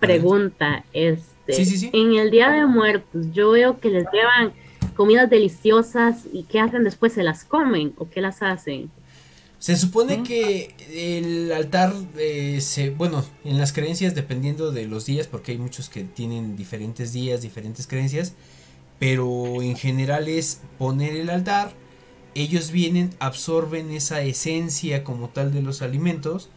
[0.00, 0.84] pregunta.
[0.92, 1.90] Este, Sí, sí, sí.
[1.92, 4.52] En el Día de Muertos, yo veo que les llevan
[4.94, 7.14] comidas deliciosas y ¿qué hacen después?
[7.14, 8.90] ¿Se las comen o qué las hacen?
[9.58, 15.26] Se supone que el altar, eh, se, bueno, en las creencias dependiendo de los días,
[15.26, 18.34] porque hay muchos que tienen diferentes días, diferentes creencias,
[19.00, 21.72] pero en general es poner el altar,
[22.40, 26.48] ellos vienen, absorben esa esencia como tal de los alimentos,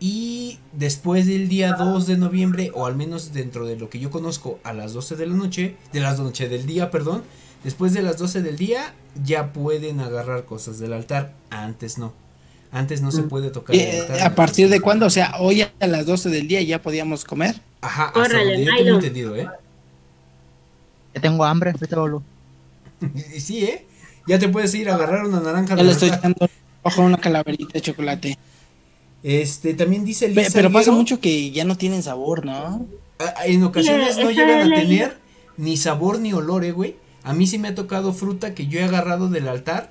[0.00, 4.10] y después del día 2 de noviembre, o al menos dentro de lo que yo
[4.10, 7.24] conozco, a las 12 de la noche, de las noche del día, perdón,
[7.64, 12.12] después de las 12 del día, ya pueden agarrar cosas del altar, antes no.
[12.70, 14.20] Antes no se puede tocar el Eh, altar.
[14.20, 15.06] ¿A partir de cuándo?
[15.06, 17.60] O sea, hoy a las 12 del día ya podíamos comer.
[17.80, 19.48] Ajá, hasta Córrele, donde yo tengo entendido, ¿eh?
[21.14, 22.22] Ya tengo hambre, vete boludo.
[23.38, 23.86] Sí, ¿eh?
[24.28, 26.48] Ya te puedes ir a agarrar una naranja Ya le estoy dando
[26.82, 28.38] ojo una calaverita de chocolate.
[29.22, 32.86] Este, también dice Lisa pero pasa mucho que ya no tienen sabor, ¿no?
[33.18, 35.18] a- En ocasiones no llegan a tener
[35.56, 36.94] ni sabor ni olor, ¿eh, güey.
[37.24, 39.90] A mí sí me ha tocado fruta que yo he agarrado del altar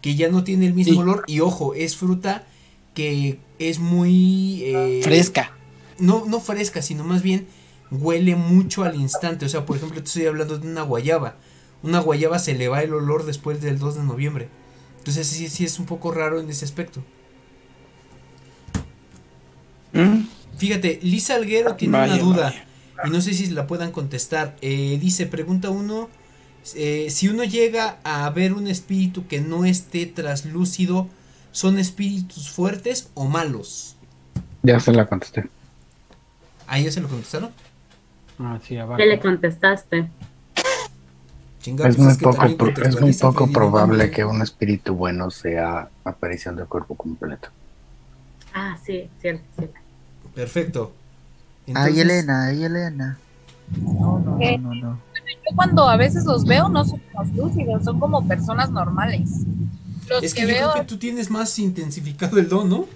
[0.00, 0.98] que ya no tiene el mismo Sí.
[1.00, 1.24] olor.
[1.26, 2.46] Y ojo, es fruta
[2.94, 4.62] que es muy...
[4.64, 5.52] eh, Fresca.
[5.98, 7.48] no, no fresca, sino más bien
[7.90, 9.44] huele mucho al instante.
[9.46, 11.34] O sea, por ejemplo, te estoy hablando de una guayaba.
[11.82, 14.48] Una guayaba se le va el olor después del 2 de noviembre.
[14.98, 17.02] Entonces sí, sí es un poco raro en ese aspecto.
[19.92, 20.26] ¿Mm?
[20.56, 22.64] Fíjate, Lisa Alguero tiene Vaya, una duda vaya.
[23.04, 24.56] y no sé si la puedan contestar.
[24.60, 26.08] Eh, dice, pregunta uno,
[26.74, 31.08] eh, si uno llega a ver un espíritu que no esté traslúcido,
[31.52, 33.96] ¿son espíritus fuertes o malos?
[34.62, 35.48] Ya se la contesté.
[36.66, 37.50] Ahí ya se lo contestaron.
[38.38, 38.98] Ah, sí, abajo.
[38.98, 40.08] ¿Qué le contestaste?
[41.60, 42.44] Chinga, Es pues muy poco,
[42.82, 47.48] es muy poco probable que un espíritu bueno sea aparición del cuerpo completo.
[48.54, 49.78] Ah, sí, cierto, cierto.
[50.34, 50.92] Perfecto.
[51.66, 53.18] Ay, Entonces, Elena, ay, Elena.
[53.82, 55.00] No, no, Eh, no, no, no.
[55.14, 57.02] Yo cuando a veces los veo no son
[57.34, 59.28] lúcidos, son como personas normales.
[60.08, 62.86] Los Es que, que yo veo, creo que tú tienes más intensificado el don, ¿no?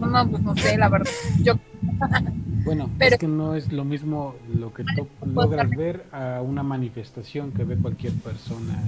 [0.00, 1.10] no, no, pues no sé, la verdad.
[1.42, 1.54] Yo
[2.68, 6.62] Bueno, Pero- es que no es lo mismo lo que tú logras ver a una
[6.62, 8.78] manifestación que ve cualquier persona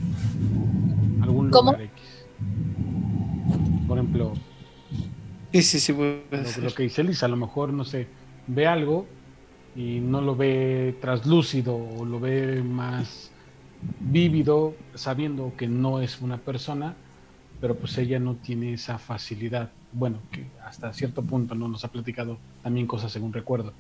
[1.17, 1.73] en algún ¿Cómo?
[1.73, 2.27] lugar X.
[3.89, 4.35] Por ejemplo,
[5.53, 5.93] Sí, sí, sí.
[5.95, 8.07] lo, que dice Lisa, a lo mejor, no sé,
[8.49, 9.07] ve algo
[9.75, 13.31] y no lo ve traslúcido o lo ve más
[13.99, 16.97] vívido, sabiendo que no es una persona,
[17.61, 19.71] pero pues ella no tiene esa facilidad.
[19.93, 23.73] Bueno, que hasta cierto punto no nos ha platicado también cosas según recuerdo,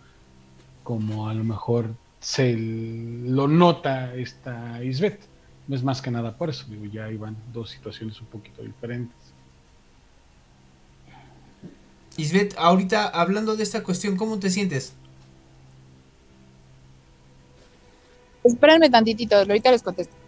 [0.82, 5.20] como a lo mejor se lo nota esta Isbeth.
[5.66, 9.16] No es más que nada por eso, digo, ya iban dos situaciones un poquito diferentes.
[12.16, 14.94] Isbeth, ahorita hablando de esta cuestión, ¿cómo te sientes?
[18.42, 20.19] Espérenme tantitito, ahorita les contesto.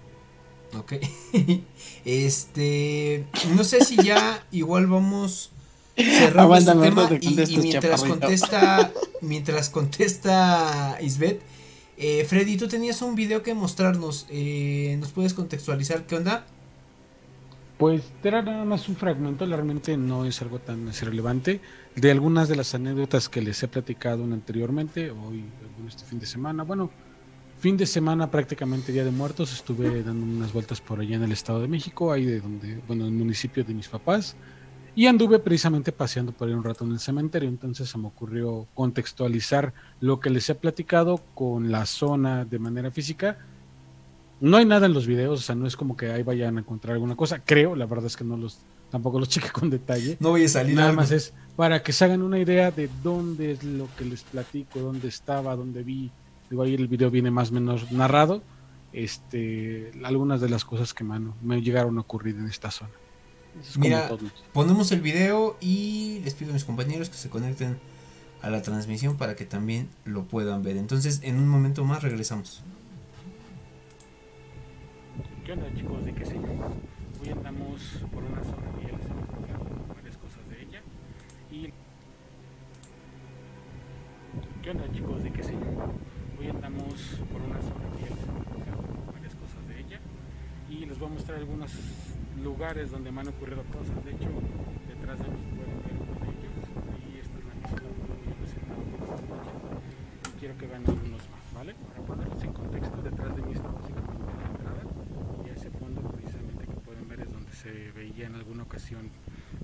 [0.79, 0.95] Ok.
[2.05, 5.51] este, no sé si ya igual vamos
[5.97, 11.43] cerrando este tema y, y mientras contesta, mientras contesta Isbeth,
[11.99, 16.47] eh, Freddy, tú tenías un video que mostrarnos, eh, ¿nos puedes contextualizar qué onda?
[17.79, 21.61] Pues era nada más un fragmento, realmente no es algo tan así relevante,
[21.95, 25.45] de algunas de las anécdotas que les he platicado anteriormente, hoy,
[25.89, 26.63] este fin de semana.
[26.63, 26.91] Bueno,
[27.63, 31.31] fin de semana prácticamente Día de Muertos, estuve dando unas vueltas por allá en el
[31.31, 34.35] Estado de México, ahí de donde, bueno, en el municipio de mis papás,
[34.97, 38.67] y anduve precisamente paseando por ahí un rato en el cementerio, entonces se me ocurrió
[38.75, 43.39] contextualizar lo que les he platicado con la zona de manera física
[44.43, 46.61] no hay nada en los videos, o sea, no es como que ahí vayan a
[46.61, 47.39] encontrar alguna cosa.
[47.45, 48.59] Creo, la verdad es que no los,
[48.91, 50.17] tampoco los chequé con detalle.
[50.19, 51.01] No voy a salir Nada algo.
[51.01, 54.81] más es para que se hagan una idea de dónde es lo que les platico,
[54.81, 56.11] dónde estaba, dónde vi.
[56.53, 58.43] Digo, ahí el video viene más o menos narrado.
[58.93, 62.91] Este, algunas de las cosas que mano, me llegaron a ocurrir en esta zona.
[63.59, 64.11] Es Mira,
[64.53, 67.79] ponemos el video y les pido a mis compañeros que se conecten
[68.43, 70.77] a la transmisión para que también lo puedan ver.
[70.77, 72.63] Entonces, en un momento más regresamos.
[75.47, 76.05] ¿Qué onda chicos?
[76.05, 77.81] ¿De qué se Hoy andamos
[78.13, 79.65] por una zona y ya les hemos contado
[79.95, 80.83] varias cosas de ella.
[81.51, 81.73] Y...
[84.63, 85.25] ¿Qué onda chicos?
[85.25, 85.55] ¿De qué se
[86.43, 86.95] Hoy andamos
[87.31, 88.27] por una zona y ya les
[89.15, 90.01] varias cosas de ella.
[90.69, 91.71] Y les voy a mostrar algunos
[92.43, 94.05] lugares donde me han ocurrido cosas.
[94.05, 94.27] De hecho,
[94.89, 96.51] detrás de mí pueden ver uno de ellos.
[97.15, 98.35] Y esta es la misma donde yo
[99.31, 99.51] noche.
[100.41, 101.75] Quiero que vean algunos más, ¿vale?
[101.75, 104.83] Para ponerlos en contexto, detrás de mí está básicamente la entrada
[105.47, 109.11] y ese fondo precisamente que pueden ver es donde se veía en alguna ocasión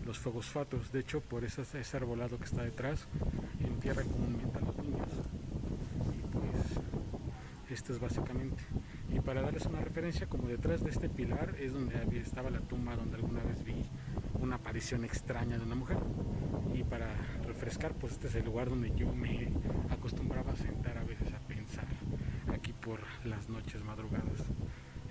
[0.07, 0.93] los fuegos fatos.
[0.93, 1.63] De hecho, por ese,
[1.97, 3.09] arbolado que está detrás,
[3.59, 5.09] entierra comúnmente a los niños.
[6.15, 6.79] Y pues,
[7.79, 8.65] esto es básicamente.
[9.09, 12.59] Y para darles una referencia, como detrás de este pilar es donde había, estaba la
[12.59, 13.85] tumba donde alguna vez vi
[14.41, 15.99] una aparición extraña de una mujer.
[16.75, 17.07] Y para
[17.47, 19.53] refrescar, pues este es el lugar donde yo me
[19.91, 21.87] acostumbraba a sentar a veces a pensar,
[22.53, 24.43] aquí por las noches madrugadas.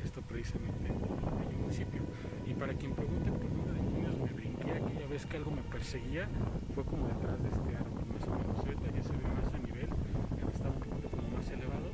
[0.04, 2.02] Esto precisamente en el municipio.
[2.46, 5.64] Y para quien pregunte por dónde de niños me brinqué aquella vez que algo me
[5.64, 6.28] perseguía,
[6.76, 8.58] fue como detrás de este árbol, más o menos.
[8.60, 9.90] Ahorita ya se ve más a nivel,
[10.36, 11.88] ya estaba un poquito como más elevado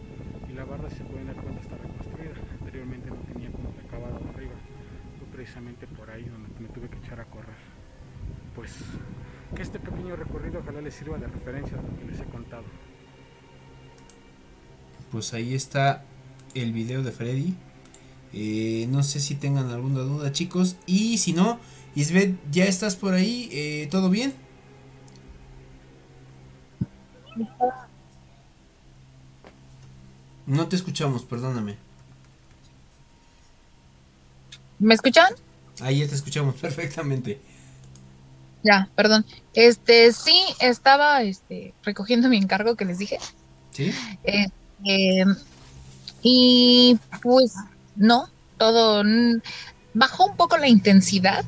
[0.53, 2.33] y la barra, si se pueden dar cuenta, está reconstruida.
[2.59, 4.53] Anteriormente no tenía como el acabado de arriba.
[5.17, 7.57] Fue precisamente por ahí donde me tuve que echar a correr.
[8.55, 8.77] Pues
[9.55, 9.79] que este
[10.13, 12.63] pequeño recorrido ojalá les sirva de referencia a lo que les he contado.
[15.11, 16.03] Pues ahí está
[16.53, 17.55] el video de Freddy.
[18.33, 20.77] Eh, no sé si tengan alguna duda, chicos.
[20.85, 21.59] Y si no,
[21.95, 23.49] Isbeth, ¿ya estás por ahí?
[23.51, 24.33] Eh, ¿Todo bien?
[30.45, 31.77] No te escuchamos, perdóname.
[34.79, 35.33] ¿Me escuchan?
[35.79, 37.39] Ahí ya te escuchamos perfectamente.
[38.63, 39.25] Ya, perdón.
[39.53, 43.19] Este, sí, estaba este, recogiendo mi encargo que les dije.
[43.71, 43.91] ¿Sí?
[44.23, 45.25] Este,
[46.21, 47.53] y pues
[47.95, 49.41] no, todo mm,
[49.93, 51.43] bajó un poco la intensidad,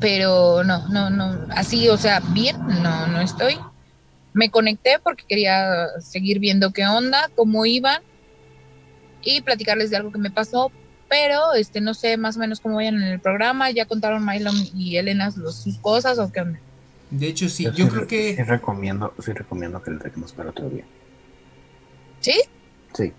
[0.00, 3.58] pero no, no, no, así, o sea, bien, no, no estoy.
[4.32, 8.02] Me conecté porque quería seguir viendo qué onda, cómo iban
[9.22, 10.70] y platicarles de algo que me pasó,
[11.08, 14.54] pero este no sé más o menos cómo vayan en el programa, ya contaron Mylon
[14.74, 16.58] y Elena los, sus cosas o qué onda.
[17.10, 18.36] De hecho, sí, yo, creo que...
[18.36, 20.84] Sí recomiendo, sí recomiendo que le dejemos para otro día.
[22.20, 22.34] ¿Sí?
[22.94, 23.12] Sí.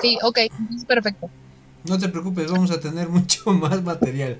[0.00, 0.38] Sí, ok,
[0.86, 1.30] perfecto.
[1.86, 4.38] No te preocupes, vamos a tener mucho más material.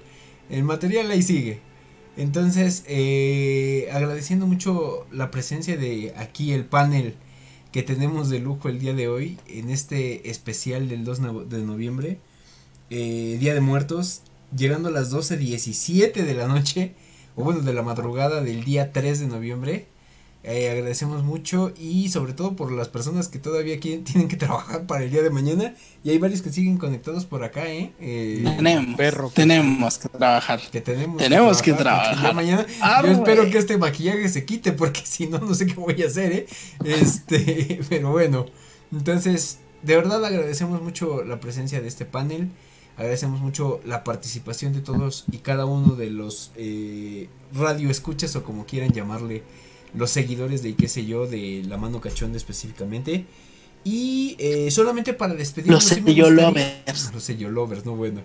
[0.49, 1.61] El material ahí sigue.
[2.17, 7.15] Entonces, eh, agradeciendo mucho la presencia de aquí el panel
[7.73, 12.21] que tenemos de lujo el día de hoy en este especial del 2 de noviembre,
[12.91, 14.23] eh, Día de Muertos,
[14.57, 16.95] llegando a las 12.17 de la noche,
[17.37, 19.87] o bueno, de la madrugada del día 3 de noviembre.
[20.47, 24.87] Eh, agradecemos mucho y sobre todo por las personas que todavía quieren, tienen que trabajar
[24.87, 27.95] para el día de mañana y hay varios que siguen conectados por acá, ¿eh?
[27.99, 30.61] eh tenemos, perro, tenemos que trabajar.
[30.71, 32.35] Que tenemos, tenemos que trabajar.
[32.35, 32.67] Mañana,
[33.03, 36.09] yo espero que este maquillaje se quite porque si no, no sé qué voy a
[36.09, 36.47] hacer, ¿eh?
[36.85, 38.45] Este, pero bueno,
[38.93, 42.51] entonces, de verdad agradecemos mucho la presencia de este panel.
[42.97, 48.45] Agradecemos mucho la participación de todos y cada uno de los eh, radio escuchas o
[48.45, 49.43] como quieran llamarle
[49.95, 53.27] los seguidores de qué sé yo, de la mano cachonda específicamente.
[53.85, 55.85] Y eh, solamente para despedirnos.
[55.85, 57.13] Los sello lovers.
[57.13, 58.23] Los sello lovers, no bueno.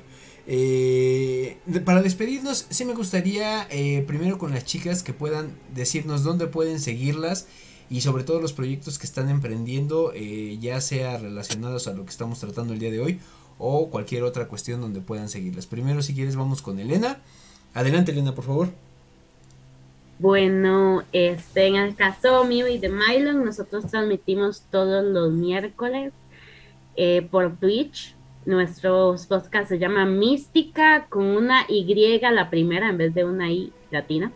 [0.47, 6.47] Eh, para despedirnos, sí me gustaría eh, primero con las chicas que puedan decirnos dónde
[6.47, 7.47] pueden seguirlas
[7.89, 12.39] y sobre todo los proyectos que están emprendiendo, ya sea relacionados a lo que estamos
[12.39, 13.19] tratando el día de hoy
[13.59, 15.67] o cualquier otra cuestión donde puedan seguirlas.
[15.67, 17.19] Primero, si quieres, vamos con Elena.
[17.75, 18.69] Adelante, Elena, por favor.
[20.17, 26.13] Bueno, este, en el caso mío y de Mylon, nosotros transmitimos todos los miércoles
[26.95, 28.15] eh, por Twitch.
[28.45, 31.85] Nuestro podcast se llama Mística con una Y
[32.19, 34.31] la primera en vez de una I latina.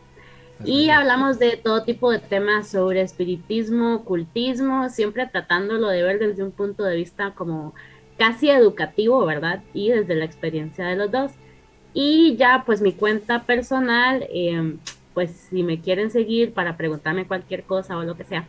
[0.63, 6.43] Y hablamos de todo tipo de temas sobre espiritismo, ocultismo, siempre tratándolo de ver desde
[6.43, 7.73] un punto de vista como
[8.17, 9.63] casi educativo, ¿verdad?
[9.73, 11.31] Y desde la experiencia de los dos.
[11.93, 14.75] Y ya pues mi cuenta personal, eh,
[15.13, 18.47] pues si me quieren seguir para preguntarme cualquier cosa o lo que sea,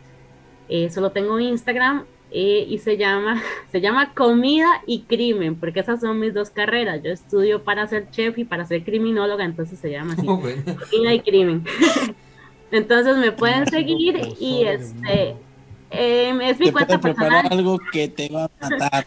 [0.67, 6.01] eh, solo tengo Instagram eh, y se llama, se llama Comida y Crimen, porque esas
[6.01, 7.01] son mis dos carreras.
[7.03, 10.25] Yo estudio para ser chef y para ser criminóloga, entonces se llama así,
[10.91, 11.63] Comida y Crimen.
[12.71, 15.35] entonces me pueden seguir y este
[15.91, 17.47] eh, es mi cuenta personal.
[17.49, 19.05] algo que te va a matar.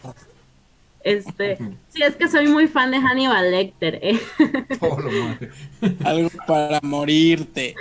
[1.03, 1.57] Este,
[1.87, 3.99] sí, es que soy muy fan de Hannibal Lecter.
[4.01, 4.19] ¿eh?
[6.03, 7.75] Algo para morirte.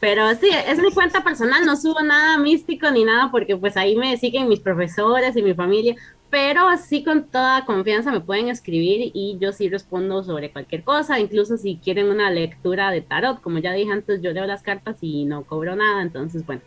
[0.00, 3.96] Pero sí, es mi cuenta personal, no subo nada místico ni nada porque pues ahí
[3.96, 5.94] me siguen mis profesores y mi familia,
[6.28, 11.20] pero sí con toda confianza me pueden escribir y yo sí respondo sobre cualquier cosa,
[11.20, 14.98] incluso si quieren una lectura de tarot, como ya dije antes, yo leo las cartas
[15.00, 16.60] y no cobro nada, entonces bueno,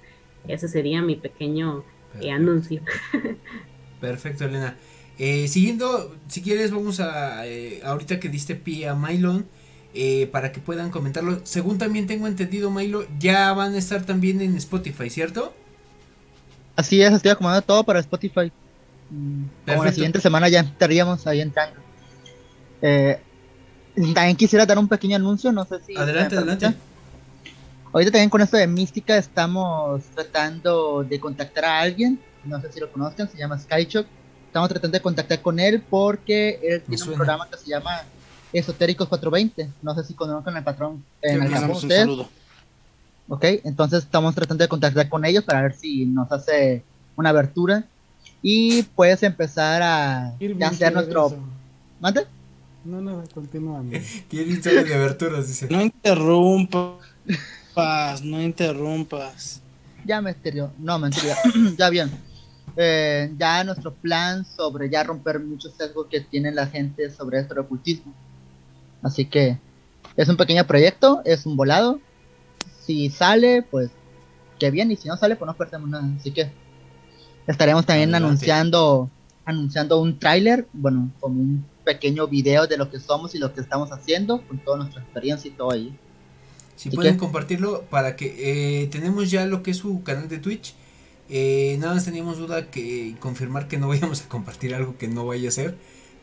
[0.48, 1.84] ese sería mi pequeño
[2.22, 2.82] eh, anuncio.
[4.00, 4.76] Perfecto, Elena.
[5.20, 9.46] Eh, siguiendo, si quieres, vamos a, eh, ahorita que diste pie a Mylon,
[9.94, 11.40] eh, para que puedan comentarlo.
[11.44, 15.54] Según también tengo entendido, Milo, ya van a estar también en Spotify, ¿cierto?
[16.76, 18.52] Así es, estoy acomodando todo para Spotify.
[19.10, 21.80] Mm, Como la siguiente semana ya estaríamos ahí entrando.
[22.84, 23.20] Eh,
[24.14, 25.98] también quisiera dar un pequeño anuncio, no sé si...
[25.98, 26.76] Adelante, adelante.
[27.92, 32.80] Ahorita también con esto de Mística estamos tratando de contactar a alguien, no sé si
[32.80, 34.06] lo conozcan, se llama Skychok.
[34.48, 38.02] Estamos tratando de contactar con él porque él tiene un programa que se llama
[38.52, 39.70] Esotéricos 420.
[39.82, 41.04] No sé si conocen el patrón.
[41.22, 42.30] En el un saludo.
[43.30, 46.82] Ok, entonces estamos tratando de contactar con ellos para ver si nos hace
[47.16, 47.84] una abertura.
[48.42, 51.38] Y puedes empezar a hacer nuestro.
[52.00, 52.26] ¿Mande?
[52.86, 53.84] No, no, continúa.
[54.30, 55.68] Tiene de aberturas, dice.
[55.70, 57.02] No interrumpas,
[58.24, 59.62] no interrumpas.
[60.06, 60.72] Ya me esterió.
[60.80, 61.36] No, mentira.
[61.78, 62.10] ya bien.
[62.80, 67.56] Eh, ya nuestro plan sobre ya romper muchos sesgos que tiene la gente sobre esto
[67.56, 68.14] de ocultismo.
[69.02, 69.58] Así que
[70.16, 72.00] es un pequeño proyecto, es un volado.
[72.82, 73.90] Si sale, pues
[74.60, 76.08] qué bien, y si no sale, pues no perdemos nada.
[76.20, 76.52] Así que
[77.48, 79.10] estaremos también anunciando
[79.48, 83.62] anunciando un tráiler, bueno, como un pequeño video de lo que somos y lo que
[83.62, 85.98] estamos haciendo, con toda nuestra experiencia y todo ahí.
[86.76, 90.76] Si pueden compartirlo para que eh, tenemos ya lo que es su canal de Twitch.
[91.30, 95.26] Eh, nada más teníamos duda que confirmar que no vayamos a compartir algo que no
[95.26, 95.76] vaya a ser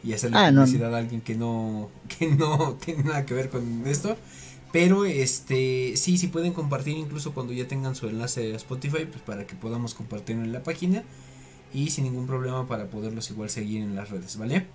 [0.03, 3.87] y hacerle ah, publicidad a alguien que no, que no tiene nada que ver con
[3.87, 4.17] esto.
[4.73, 9.23] Pero este sí, sí pueden compartir incluso cuando ya tengan su enlace a Spotify, pues
[9.25, 11.05] para que podamos compartirlo en la página
[11.73, 14.67] y sin ningún problema para poderlos igual seguir en las redes, ¿vale?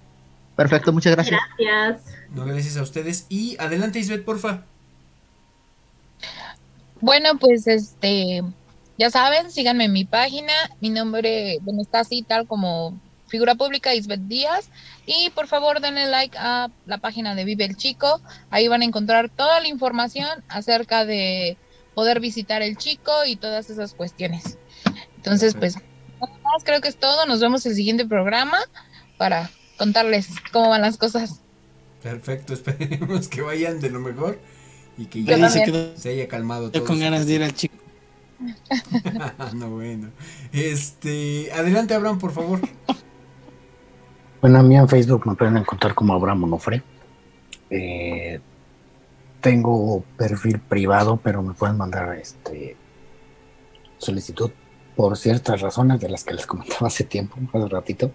[0.56, 1.39] Perfecto, muchas gracias.
[1.57, 2.15] Gracias.
[2.34, 3.26] No, gracias a ustedes.
[3.30, 4.64] Y adelante, Isbeth, porfa.
[7.01, 8.43] Bueno, pues este,
[8.99, 10.51] ya saben, síganme en mi página.
[10.81, 12.99] Mi nombre, bueno, está así tal como
[13.30, 14.69] figura pública Isbeth Díaz.
[15.05, 18.21] Y por favor denle like a la página de Vive el Chico.
[18.49, 21.57] Ahí van a encontrar toda la información acerca de
[21.95, 24.57] poder visitar el chico y todas esas cuestiones.
[25.15, 25.77] Entonces, pues,
[26.19, 27.26] más creo que es todo.
[27.26, 28.57] Nos vemos en el siguiente programa
[29.17, 31.39] para contarles cómo van las cosas.
[32.03, 34.41] Perfecto, esperemos que vayan de lo mejor
[34.97, 36.84] y que ya se, haya calmado todo.
[36.84, 37.78] con ganas de ir al chico.
[39.55, 40.09] no, bueno.
[40.51, 42.61] Este, adelante, Abraham, por favor.
[44.41, 46.81] Bueno, a mí en Facebook me pueden encontrar como Abraham Onofre.
[47.69, 48.39] Eh,
[49.41, 52.77] tengo perfil privado, pero me pueden mandar este
[53.97, 54.51] solicitud
[54.95, 58.11] por ciertas razones de las que les comentaba hace tiempo, hace ratito.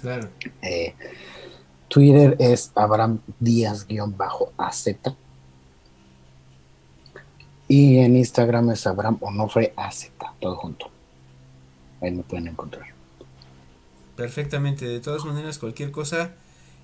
[0.00, 0.28] Claro.
[0.62, 0.94] Eh,
[1.88, 4.88] Twitter es Abraham Díaz-AZ.
[7.68, 10.10] Y en Instagram es Abraham Onofre AZ,
[10.40, 10.90] todo junto.
[12.00, 12.86] Ahí me pueden encontrar.
[14.14, 16.32] Perfectamente, de todas maneras, cualquier cosa,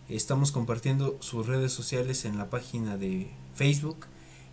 [0.08, 4.06] estamos compartiendo sus redes sociales en la página de Facebook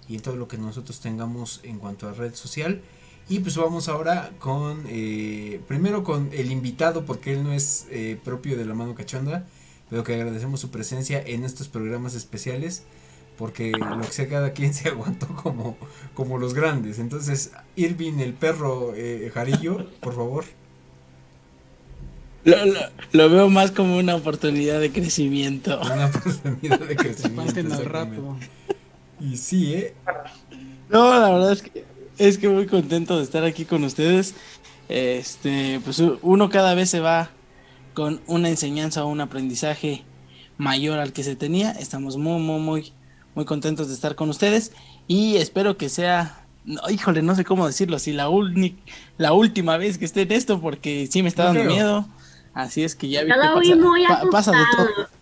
[0.07, 2.81] y en todo lo que nosotros tengamos en cuanto a red social.
[3.27, 8.19] Y pues vamos ahora con, eh, primero con el invitado, porque él no es eh,
[8.23, 9.45] propio de la mano cachonda,
[9.89, 12.83] pero que agradecemos su presencia en estos programas especiales,
[13.39, 15.77] porque lo que sea, cada quien se aguantó como,
[16.13, 16.99] como los grandes.
[16.99, 20.43] Entonces, Irving, el perro eh, Jarillo, por favor.
[22.43, 22.57] Lo,
[23.13, 25.79] lo, veo más como una oportunidad de crecimiento.
[25.93, 27.83] Una oportunidad de crecimiento.
[27.85, 28.37] rato.
[29.21, 29.93] Y sí, ¿eh?
[30.89, 31.85] No, la verdad es que
[32.17, 34.35] es que muy contento de estar aquí con ustedes.
[34.89, 37.29] Este, pues uno cada vez se va
[37.93, 40.03] con una enseñanza o un aprendizaje
[40.57, 41.71] mayor al que se tenía.
[41.71, 42.93] Estamos muy, muy, muy,
[43.35, 44.71] muy contentos de estar con ustedes
[45.07, 48.29] y espero que sea no, híjole, no sé cómo decirlo, si la,
[49.17, 52.05] la última vez que esté en esto, porque sí me está dando miedo.
[52.53, 53.37] Así es que ya vi que
[54.31, 55.07] pasa, pasa, de todo.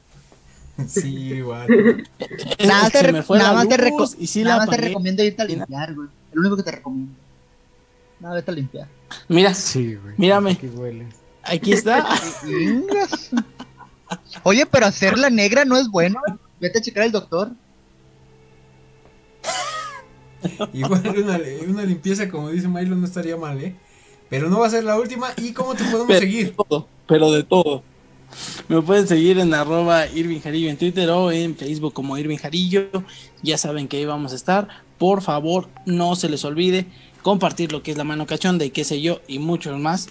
[0.88, 1.67] Sí, igual.
[2.67, 3.77] nada, te, nada más, te,
[4.43, 6.07] nada más te recomiendo irte a limpiar, güey.
[6.31, 7.13] El único que te recomiendo.
[8.19, 8.88] Nada, vete a limpiar.
[9.27, 10.13] Mira, sí, güey.
[10.17, 10.55] Mírame.
[11.41, 12.03] Aquí está.
[14.43, 16.21] Oye, pero hacerla negra no es bueno.
[16.59, 17.51] Vete a checar al doctor.
[20.73, 23.76] Igual una, una limpieza, como dice Milo, no estaría mal, ¿eh?
[24.30, 25.30] Pero no va a ser la última.
[25.38, 26.55] ¿Y cómo te podemos seguir?
[27.07, 27.84] pero de todo.
[28.68, 32.89] Me pueden seguir en arroba Irving Jarillo en Twitter o en Facebook como Irving Jarillo.
[33.41, 36.88] Ya saben que ahí vamos a estar por favor, no se les olvide
[37.22, 40.09] compartir lo que es la mano cachonda y qué sé yo, y muchos más.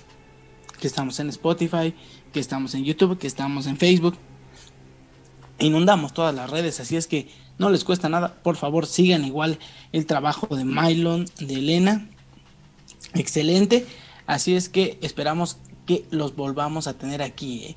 [0.81, 1.95] Que estamos en Spotify,
[2.33, 4.17] que estamos en YouTube, que estamos en Facebook.
[5.59, 7.29] Inundamos todas las redes, así es que
[7.59, 8.35] no les cuesta nada.
[8.43, 9.59] Por favor, sigan igual
[9.93, 12.09] el trabajo de Mylon, de Elena.
[13.15, 13.87] Excelente.
[14.27, 17.65] Así es que esperamos que los volvamos a tener aquí.
[17.65, 17.77] ¿eh?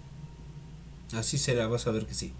[1.18, 2.34] Así será, vas a ver que sí.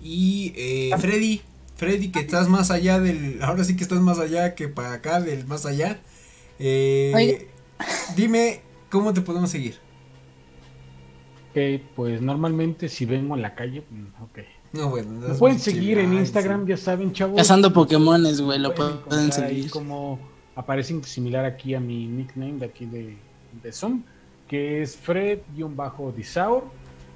[0.00, 1.42] Y eh, Freddy,
[1.76, 3.42] Freddy, que estás más allá del.
[3.42, 6.00] Ahora sí que estás más allá que para acá, del más allá.
[6.58, 7.48] Eh,
[8.16, 9.78] dime, ¿cómo te podemos seguir?
[11.50, 14.38] Ok, pues normalmente si vengo en la calle, mm, ok.
[14.72, 17.36] No, bueno, pueden seguir en Instagram, ya saben, chavos.
[17.36, 19.70] Cazando Pokémones, güey, lo Pueden pueden encontrar ahí seguir.
[19.70, 20.18] como
[20.54, 23.16] aparecen similar aquí a mi nickname de aquí de,
[23.62, 24.02] de Zoom,
[24.46, 26.64] que es Fred-Disaur.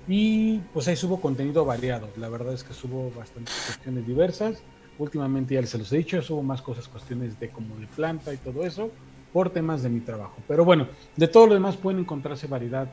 [0.08, 2.08] Y pues ahí subo contenido variado.
[2.16, 4.62] La verdad es que subo bastantes cuestiones diversas.
[4.98, 8.36] Últimamente ya se los he dicho, subo más cosas, cuestiones de como de planta y
[8.36, 8.90] todo eso,
[9.32, 10.36] por temas de mi trabajo.
[10.48, 12.88] Pero bueno, de todo lo demás pueden encontrarse variedad,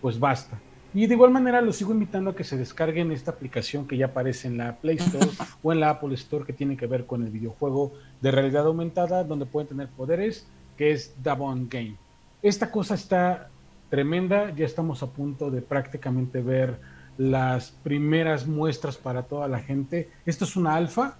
[0.00, 0.58] pues basta.
[0.94, 4.06] Y de igual manera los sigo invitando a que se descarguen esta aplicación que ya
[4.06, 5.28] aparece en la Play Store
[5.62, 9.24] o en la Apple Store que tiene que ver con el videojuego de realidad aumentada,
[9.24, 10.46] donde pueden tener poderes,
[10.76, 11.96] que es Davon Game.
[12.42, 13.48] Esta cosa está
[13.90, 16.78] tremenda, ya estamos a punto de prácticamente ver
[17.18, 20.10] las primeras muestras para toda la gente.
[20.26, 21.16] Esto es una alfa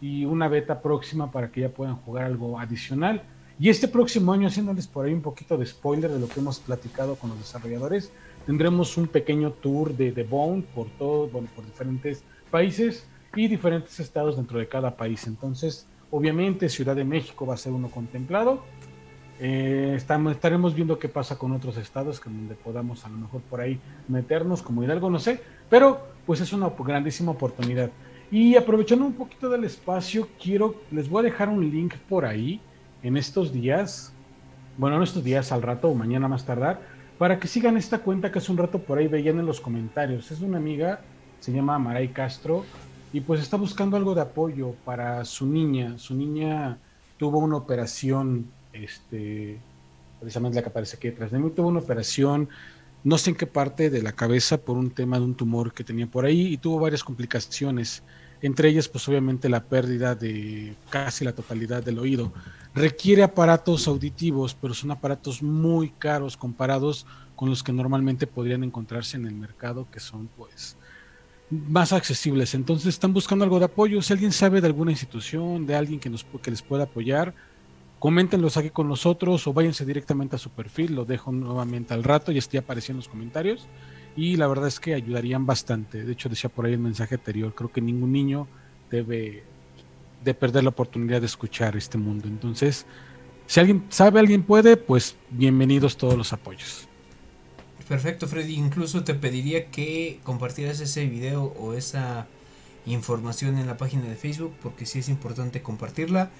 [0.00, 3.22] y una beta próxima para que ya puedan jugar algo adicional.
[3.58, 6.58] Y este próximo año, haciéndoles por ahí un poquito de spoiler de lo que hemos
[6.58, 8.10] platicado con los desarrolladores,
[8.46, 13.98] tendremos un pequeño tour de The Bone por todo, bueno, por diferentes países y diferentes
[14.00, 15.26] estados dentro de cada país.
[15.26, 18.62] Entonces, obviamente, Ciudad de México va a ser uno contemplado.
[19.40, 23.40] Eh, estamos, estaremos viendo qué pasa con otros estados que donde podamos a lo mejor
[23.42, 27.90] por ahí meternos, como Hidalgo, no sé, pero pues es una grandísima oportunidad.
[28.30, 32.60] Y aprovechando un poquito del espacio, quiero, les voy a dejar un link por ahí
[33.02, 34.12] en estos días,
[34.78, 36.80] bueno, en estos días al rato o mañana más tardar,
[37.18, 40.30] para que sigan esta cuenta que hace un rato por ahí veían en los comentarios.
[40.30, 41.00] Es una amiga,
[41.40, 42.64] se llama Maray Castro,
[43.12, 45.98] y pues está buscando algo de apoyo para su niña.
[45.98, 46.78] Su niña
[47.16, 49.60] tuvo una operación, este,
[50.18, 52.48] precisamente la que aparece aquí detrás de mí, tuvo una operación,
[53.04, 55.84] no sé en qué parte de la cabeza por un tema de un tumor que
[55.84, 58.02] tenía por ahí y tuvo varias complicaciones.
[58.44, 62.30] Entre ellas, pues obviamente la pérdida de casi la totalidad del oído.
[62.74, 67.06] Requiere aparatos auditivos, pero son aparatos muy caros comparados
[67.36, 70.76] con los que normalmente podrían encontrarse en el mercado, que son pues
[71.48, 72.52] más accesibles.
[72.52, 74.02] Entonces están buscando algo de apoyo.
[74.02, 77.32] Si alguien sabe de alguna institución, de alguien que, nos, que les pueda apoyar,
[77.98, 80.94] coméntenlos aquí con nosotros o váyanse directamente a su perfil.
[80.94, 83.66] Lo dejo nuevamente al rato y estoy apareciendo en los comentarios.
[84.16, 86.04] Y la verdad es que ayudarían bastante.
[86.04, 88.46] De hecho, decía por ahí el mensaje anterior, creo que ningún niño
[88.90, 89.42] debe
[90.22, 92.28] de perder la oportunidad de escuchar este mundo.
[92.28, 92.86] Entonces,
[93.46, 96.88] si alguien sabe, alguien puede, pues bienvenidos todos los apoyos.
[97.88, 98.54] Perfecto, Freddy.
[98.54, 102.26] Incluso te pediría que compartieras ese video o esa
[102.86, 106.30] información en la página de Facebook, porque sí es importante compartirla.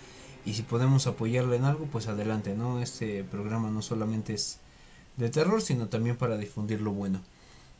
[0.46, 2.80] Y si podemos apoyarla en algo, pues adelante, ¿no?
[2.80, 4.60] Este programa no solamente es
[5.16, 7.20] de terror, sino también para difundir lo bueno.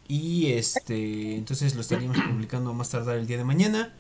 [0.07, 3.93] Y este, entonces lo estaríamos publicando a más tardar el día de mañana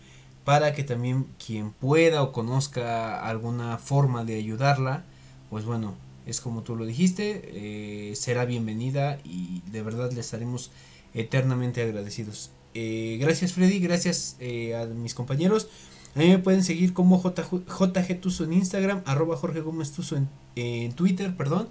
[0.45, 5.05] para que también quien pueda o conozca alguna forma de ayudarla,
[5.51, 5.95] pues bueno,
[6.27, 10.71] es como tú lo dijiste, eh, será bienvenida y de verdad le estaremos
[11.15, 12.51] eternamente agradecidos.
[12.75, 15.69] Eh, gracias Freddy, gracias eh, a mis compañeros.
[16.15, 20.29] A mí me pueden seguir como JG Tuso en Instagram, arroba Jorge Gómez Tuso en,
[20.55, 21.69] en Twitter, perdón.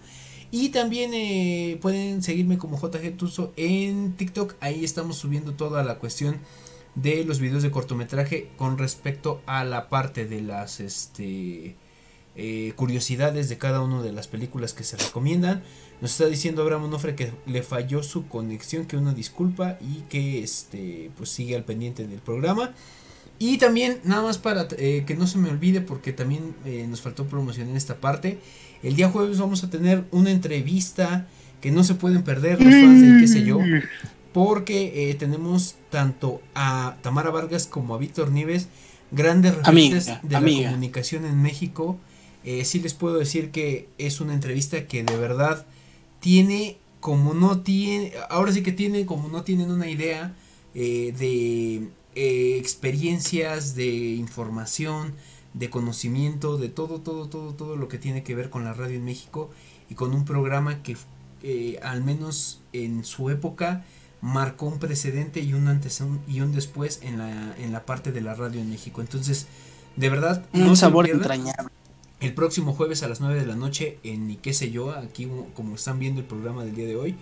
[0.53, 4.53] Y también eh, pueden seguirme como JG Tuso en TikTok.
[4.59, 6.37] Ahí estamos subiendo toda la cuestión
[6.93, 11.75] de los videos de cortometraje con respecto a la parte de las este,
[12.35, 15.63] eh, curiosidades de cada una de las películas que se recomiendan.
[16.01, 20.43] Nos está diciendo Abraham Onofre que le falló su conexión, que una disculpa y que
[20.43, 22.75] este, pues sigue al pendiente del programa.
[23.39, 26.53] Y también, nada más para eh, que no se me olvide, porque también
[26.87, 28.37] nos faltó promocionar esta parte.
[28.83, 31.27] El día jueves vamos a tener una entrevista
[31.61, 33.59] que no se pueden perder los fans de qué sé yo.
[34.33, 38.67] Porque eh, tenemos tanto a Tamara Vargas como a Víctor Nieves,
[39.11, 40.61] grandes referentes Amiga, de amiga.
[40.63, 41.97] la comunicación en México.
[42.43, 45.65] Eh, sí les puedo decir que es una entrevista que de verdad
[46.19, 50.33] tiene como no tiene, ahora sí que tiene como no tienen una idea
[50.73, 55.13] eh, de eh, experiencias, de información,
[55.53, 58.95] de conocimiento, de todo, todo, todo, todo lo que tiene que ver con la radio
[58.97, 59.49] en México
[59.89, 60.97] y con un programa que
[61.43, 63.83] eh, al menos en su época
[64.21, 68.21] marcó un precedente y un antes y un después en la, en la parte de
[68.21, 69.01] la radio en México.
[69.01, 69.47] Entonces,
[69.95, 71.69] De verdad, Un no sabor entrañable.
[72.19, 75.75] El próximo jueves a las 9 de la noche en qué sé yo, aquí como
[75.75, 77.15] están viendo el programa del día de hoy.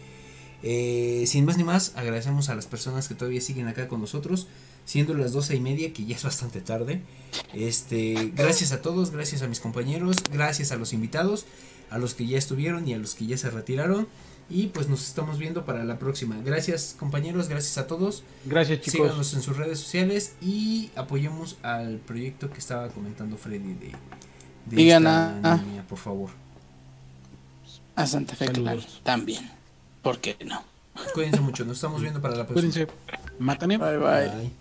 [0.64, 4.48] Eh, sin más ni más, agradecemos a las personas que todavía siguen acá con nosotros,
[4.92, 7.02] siendo las 12 y media, que ya es bastante tarde.
[7.54, 11.46] Este, gracias a todos, gracias a mis compañeros, gracias a los invitados,
[11.90, 14.08] a los que ya estuvieron y a los que ya se retiraron.
[14.50, 16.36] Y pues nos estamos viendo para la próxima.
[16.44, 18.24] Gracias compañeros, gracias a todos.
[18.44, 19.08] Gracias, chicos.
[19.08, 23.92] Síganos en sus redes sociales y apoyemos al proyecto que estaba comentando Freddy de,
[24.66, 26.32] de Digan esta a- niña, por favor.
[27.96, 29.50] A Santa Fe Clan también.
[30.02, 30.64] ¿Por qué no?
[31.14, 32.74] Cuídense mucho, nos estamos viendo para la próxima.
[32.74, 32.94] Cuídense.
[33.40, 33.78] Mátane.
[33.78, 34.28] Bye bye.
[34.28, 34.61] Bye.